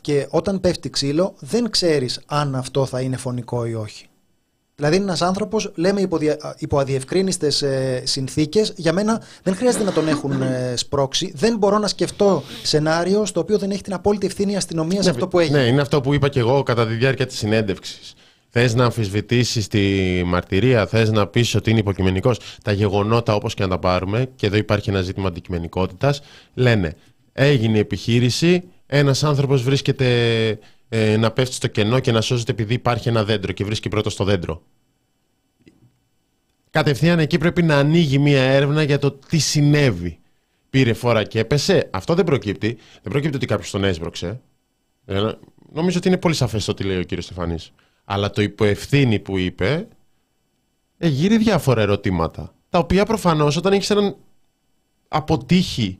Και 0.00 0.26
όταν 0.30 0.60
πέφτει 0.60 0.90
ξύλο 0.90 1.34
δεν 1.38 1.70
ξέρεις 1.70 2.20
αν 2.26 2.54
αυτό 2.54 2.86
θα 2.86 3.00
είναι 3.00 3.16
φωνικό 3.16 3.66
ή 3.66 3.74
όχι. 3.74 4.04
Δηλαδή 4.80 4.98
είναι 4.98 5.04
ένας 5.04 5.22
άνθρωπος, 5.22 5.72
λέμε 5.74 6.00
υπό, 6.00 6.18
υπό 6.58 6.78
αδιευκρίνηστες 6.78 7.62
ε, 7.62 8.02
συνθήκες, 8.04 8.72
για 8.76 8.92
μένα 8.92 9.22
δεν 9.42 9.54
χρειάζεται 9.54 9.84
να 9.84 9.92
τον 9.92 10.08
έχουν 10.08 10.42
ε, 10.42 10.74
σπρώξει. 10.76 11.32
Δεν 11.34 11.56
μπορώ 11.56 11.78
να 11.78 11.86
σκεφτώ 11.86 12.42
σενάριο 12.62 13.24
στο 13.24 13.40
οποίο 13.40 13.58
δεν 13.58 13.70
έχει 13.70 13.82
την 13.82 13.92
απόλυτη 13.92 14.26
ευθύνη 14.26 14.52
η 14.52 14.56
αστυνομία 14.56 15.02
σε 15.02 15.08
ναι, 15.08 15.10
αυτό 15.10 15.28
που 15.28 15.38
έχει. 15.38 15.50
Ναι, 15.50 15.60
είναι 15.60 15.80
αυτό 15.80 16.00
που 16.00 16.14
είπα 16.14 16.28
και 16.28 16.38
εγώ 16.38 16.62
κατά 16.62 16.86
τη 16.86 16.94
διάρκεια 16.94 17.26
της 17.26 17.38
συνέντευξης. 17.38 18.14
Θες 18.48 18.74
να 18.74 18.84
αμφισβητήσεις 18.84 19.68
τη 19.68 19.80
μαρτυρία, 20.24 20.86
θες 20.86 21.10
να 21.10 21.26
πεις 21.26 21.54
ότι 21.54 21.70
είναι 21.70 21.78
υποκειμενικός. 21.78 22.40
Τα 22.64 22.72
γεγονότα, 22.72 23.34
όπως 23.34 23.54
και 23.54 23.62
να 23.62 23.68
τα 23.68 23.78
πάρουμε, 23.78 24.30
και 24.36 24.46
εδώ 24.46 24.56
υπάρχει 24.56 24.90
ένα 24.90 25.00
ζήτημα 25.00 25.28
αντικειμενικότητας, 25.28 26.20
λένε 26.54 26.96
έγινε 27.44 27.76
η 27.76 27.80
επιχείρηση, 27.80 28.62
ένας 28.86 29.24
άνθρωπος 29.24 29.62
βρίσκεται 29.62 30.58
ε, 30.88 31.16
να 31.16 31.30
πέφτει 31.30 31.54
στο 31.54 31.66
κενό 31.66 32.00
και 32.00 32.12
να 32.12 32.20
σώζεται 32.20 32.52
επειδή 32.52 32.74
υπάρχει 32.74 33.08
ένα 33.08 33.24
δέντρο 33.24 33.52
και 33.52 33.64
βρίσκει 33.64 33.88
πρώτος 33.88 34.12
στο 34.12 34.24
δέντρο. 34.24 34.62
Κατευθείαν 36.70 37.18
εκεί 37.18 37.38
πρέπει 37.38 37.62
να 37.62 37.76
ανοίγει 37.76 38.18
μία 38.18 38.42
έρευνα 38.42 38.82
για 38.82 38.98
το 38.98 39.10
τι 39.12 39.38
συνέβη. 39.38 40.18
Πήρε 40.70 40.92
φόρα 40.92 41.24
και 41.24 41.38
έπεσε. 41.38 41.88
Αυτό 41.90 42.14
δεν 42.14 42.24
προκύπτει. 42.24 42.78
Δεν 43.02 43.12
προκύπτει 43.12 43.36
ότι 43.36 43.46
κάποιος 43.46 43.70
τον 43.70 43.84
έσπρωξε. 43.84 44.40
Ε, 45.04 45.32
νομίζω 45.72 45.98
ότι 45.98 46.08
είναι 46.08 46.18
πολύ 46.18 46.34
σαφές 46.34 46.64
το 46.64 46.74
τι 46.74 46.84
λέει 46.84 46.98
ο 46.98 47.02
κύριος 47.02 47.24
Στεφανής. 47.24 47.72
Αλλά 48.04 48.30
το 48.30 48.42
υποευθύνη 48.42 49.18
που 49.18 49.38
είπε 49.38 49.88
εγείρει 50.98 51.36
διάφορα 51.36 51.80
ερωτήματα. 51.80 52.54
Τα 52.68 52.78
οποία 52.78 53.04
προφανώς 53.04 53.56
όταν 53.56 53.72
έχεις 53.72 53.90
έναν 53.90 54.16
αποτύχει 55.08 55.98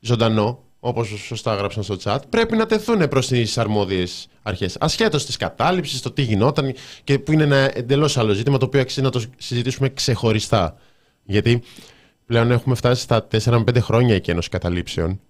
ζωντανό, 0.00 0.62
όπως 0.80 1.08
σωστά 1.08 1.52
έγραψαν 1.52 1.82
στο 1.82 1.96
chat, 2.04 2.18
πρέπει 2.28 2.56
να 2.56 2.66
τεθούν 2.66 3.08
προς 3.08 3.26
τις 3.26 3.58
αρμόδιες 3.58 4.28
αρχές. 4.42 4.76
Ασχέτως 4.80 5.26
της 5.26 5.36
κατάληψης, 5.36 6.02
το 6.02 6.10
τι 6.10 6.22
γινόταν 6.22 6.74
και 7.04 7.18
που 7.18 7.32
είναι 7.32 7.42
ένα 7.42 7.76
εντελώς 7.78 8.16
άλλο 8.16 8.32
ζήτημα 8.32 8.58
το 8.58 8.64
οποίο 8.64 8.80
αξίζει 8.80 9.02
να 9.02 9.10
το 9.10 9.22
συζητήσουμε 9.36 9.88
ξεχωριστά. 9.88 10.76
Γιατί 11.24 11.62
πλέον 12.26 12.50
έχουμε 12.50 12.74
φτάσει 12.74 13.02
στα 13.02 13.26
4-5 13.44 13.80
χρόνια 13.80 14.14
εκένωση 14.14 14.48
καταλήψεων 14.48 15.20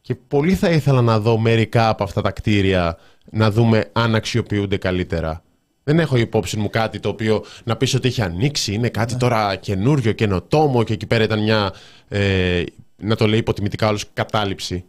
και 0.00 0.14
πολύ 0.14 0.54
θα 0.54 0.70
ήθελα 0.70 1.02
να 1.02 1.20
δω 1.20 1.38
μερικά 1.38 1.88
από 1.88 2.04
αυτά 2.04 2.20
τα 2.20 2.30
κτίρια 2.30 2.98
να 3.30 3.50
δούμε 3.50 3.90
αν 3.92 4.14
αξιοποιούνται 4.14 4.76
καλύτερα. 4.76 5.42
Δεν 5.84 5.98
έχω 5.98 6.16
υπόψη 6.16 6.56
μου 6.56 6.70
κάτι 6.70 7.00
το 7.00 7.08
οποίο 7.08 7.44
να 7.64 7.76
πεις 7.76 7.94
ότι 7.94 8.08
έχει 8.08 8.22
ανοίξει, 8.22 8.72
είναι 8.72 8.88
κάτι 8.88 9.12
ναι. 9.12 9.18
τώρα 9.18 9.56
καινούριο, 9.56 10.12
καινοτόμο 10.12 10.82
και 10.82 10.92
εκεί 10.92 11.06
πέρα 11.06 11.24
ήταν 11.24 11.42
μια, 11.42 11.72
ε, 12.08 12.62
να 13.04 13.16
το 13.16 13.26
λέει 13.26 13.38
υποτιμητικά 13.38 13.88
όλος, 13.88 14.04
κατάληψη. 14.12 14.84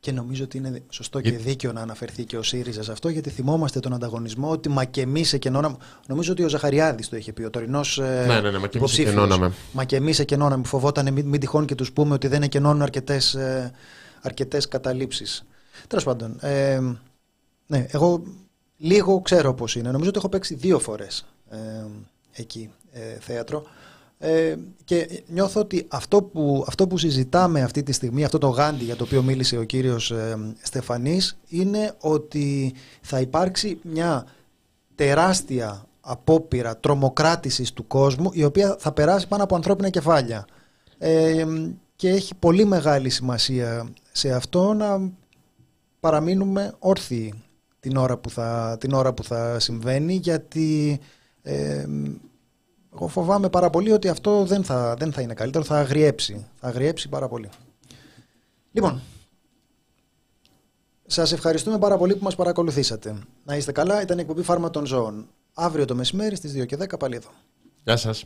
Και 0.00 0.12
νομίζω 0.12 0.44
ότι 0.44 0.56
είναι 0.56 0.82
σωστό 0.88 1.20
και 1.20 1.30
δίκαιο 1.30 1.72
να 1.72 1.80
αναφερθεί 1.80 2.24
και 2.24 2.36
ο 2.36 2.42
ΣΥΡΙΖΑ 2.42 2.82
σε 2.82 2.92
αυτό, 2.92 3.08
γιατί 3.08 3.30
θυμόμαστε 3.30 3.80
τον 3.80 3.92
ανταγωνισμό 3.94 4.50
ότι 4.50 4.68
μα 4.68 4.84
και 4.84 5.00
εμεί 5.00 5.24
εκενώναμε. 5.32 5.76
Νομίζω 6.06 6.32
ότι 6.32 6.42
ο 6.42 6.48
Ζαχαριάδης 6.48 7.08
το 7.08 7.16
είχε 7.16 7.32
πει, 7.32 7.42
ο 7.42 7.50
τωρινός 7.50 7.98
ε, 7.98 8.24
ναι, 8.26 8.40
ναι, 8.40 8.50
ναι, 8.50 8.58
μα 8.58 8.66
και 8.66 8.78
εμεί 8.78 8.88
εκενώναμε. 8.98 9.52
Μα 9.72 9.84
και 9.84 9.96
εμεί 9.96 10.12
εκενώναμε. 10.18 10.64
Φοβόταν 10.64 11.12
μην, 11.12 11.26
μην 11.26 11.40
τυχόν 11.40 11.66
και 11.66 11.74
τους 11.74 11.92
πούμε 11.92 12.14
ότι 12.14 12.28
δεν 12.28 12.42
εκενώνουν 12.42 12.82
αρκετές 12.82 13.34
ε, 13.34 13.72
αρκετές 14.22 14.68
καταλήψεις. 14.68 15.46
Τέλος 15.86 16.04
πάντων. 16.04 16.36
Ε, 16.40 16.80
ναι, 17.66 17.86
εγώ 17.90 18.22
λίγο 18.76 19.20
ξέρω 19.20 19.54
πώς 19.54 19.76
είναι. 19.76 19.90
Νομίζω 19.90 20.08
ότι 20.08 20.18
έχω 20.18 20.28
παίξει 20.28 20.54
δύο 20.54 20.78
φορές 20.78 21.26
ε, 21.50 21.56
εκεί 22.32 22.70
ε, 22.92 23.18
θέατρο. 23.20 23.66
Ε, 24.18 24.54
και 24.84 25.22
νιώθω 25.26 25.60
ότι 25.60 25.86
αυτό 25.88 26.22
που, 26.22 26.64
αυτό 26.68 26.86
που 26.86 26.98
συζητάμε 26.98 27.62
αυτή 27.62 27.82
τη 27.82 27.92
στιγμή, 27.92 28.24
αυτό 28.24 28.38
το 28.38 28.48
γάντι 28.48 28.84
για 28.84 28.96
το 28.96 29.04
οποίο 29.04 29.22
μίλησε 29.22 29.56
ο 29.58 29.62
κύριος 29.62 30.10
ε, 30.10 30.54
Στεφανής, 30.62 31.38
είναι 31.48 31.94
ότι 32.00 32.74
θα 33.00 33.20
υπάρξει 33.20 33.78
μια 33.82 34.26
τεράστια 34.94 35.84
απόπειρα 36.00 36.76
τρομοκράτησης 36.76 37.72
του 37.72 37.86
κόσμου, 37.86 38.30
η 38.32 38.44
οποία 38.44 38.76
θα 38.78 38.92
περάσει 38.92 39.28
πάνω 39.28 39.42
από 39.44 39.54
ανθρώπινα 39.54 39.88
κεφάλια. 39.90 40.46
Ε, 40.98 41.46
και 41.96 42.08
έχει 42.08 42.34
πολύ 42.34 42.64
μεγάλη 42.64 43.10
σημασία 43.10 43.88
σε 44.12 44.32
αυτό 44.32 44.72
να 44.72 45.10
παραμείνουμε 46.00 46.74
όρθιοι 46.78 47.34
την 47.80 47.96
ώρα 47.96 48.18
που 48.18 48.30
θα, 48.30 48.76
την 48.80 48.92
ώρα 48.92 49.12
που 49.12 49.24
θα 49.24 49.58
συμβαίνει, 49.60 50.14
γιατί 50.14 51.00
ε, 51.42 51.86
εγώ 52.94 53.08
φοβάμαι 53.08 53.48
πάρα 53.48 53.70
πολύ 53.70 53.92
ότι 53.92 54.08
αυτό 54.08 54.44
δεν 54.44 54.64
θα, 54.64 54.94
δεν 54.98 55.12
θα 55.12 55.20
είναι 55.20 55.34
καλύτερο, 55.34 55.64
θα 55.64 55.78
αγριέψει. 55.78 56.46
Θα 56.60 56.68
αγριέψει 56.68 57.08
πάρα 57.08 57.28
πολύ. 57.28 57.48
Λοιπόν, 58.72 59.00
σας 61.06 61.32
ευχαριστούμε 61.32 61.78
πάρα 61.78 61.96
πολύ 61.96 62.16
που 62.16 62.24
μας 62.24 62.34
παρακολουθήσατε. 62.34 63.16
Να 63.44 63.56
είστε 63.56 63.72
καλά, 63.72 64.02
ήταν 64.02 64.18
η 64.18 64.20
εκπομπή 64.20 64.42
Φάρμα 64.42 64.70
των 64.70 64.86
Ζώων. 64.86 65.28
Αύριο 65.54 65.84
το 65.84 65.94
μεσημέρι 65.94 66.36
στις 66.36 66.52
2 66.52 66.66
και 66.66 66.76
10 66.76 66.98
πάλι 66.98 67.16
εδώ. 67.16 67.28
Γεια 67.84 67.96
σας. 67.96 68.24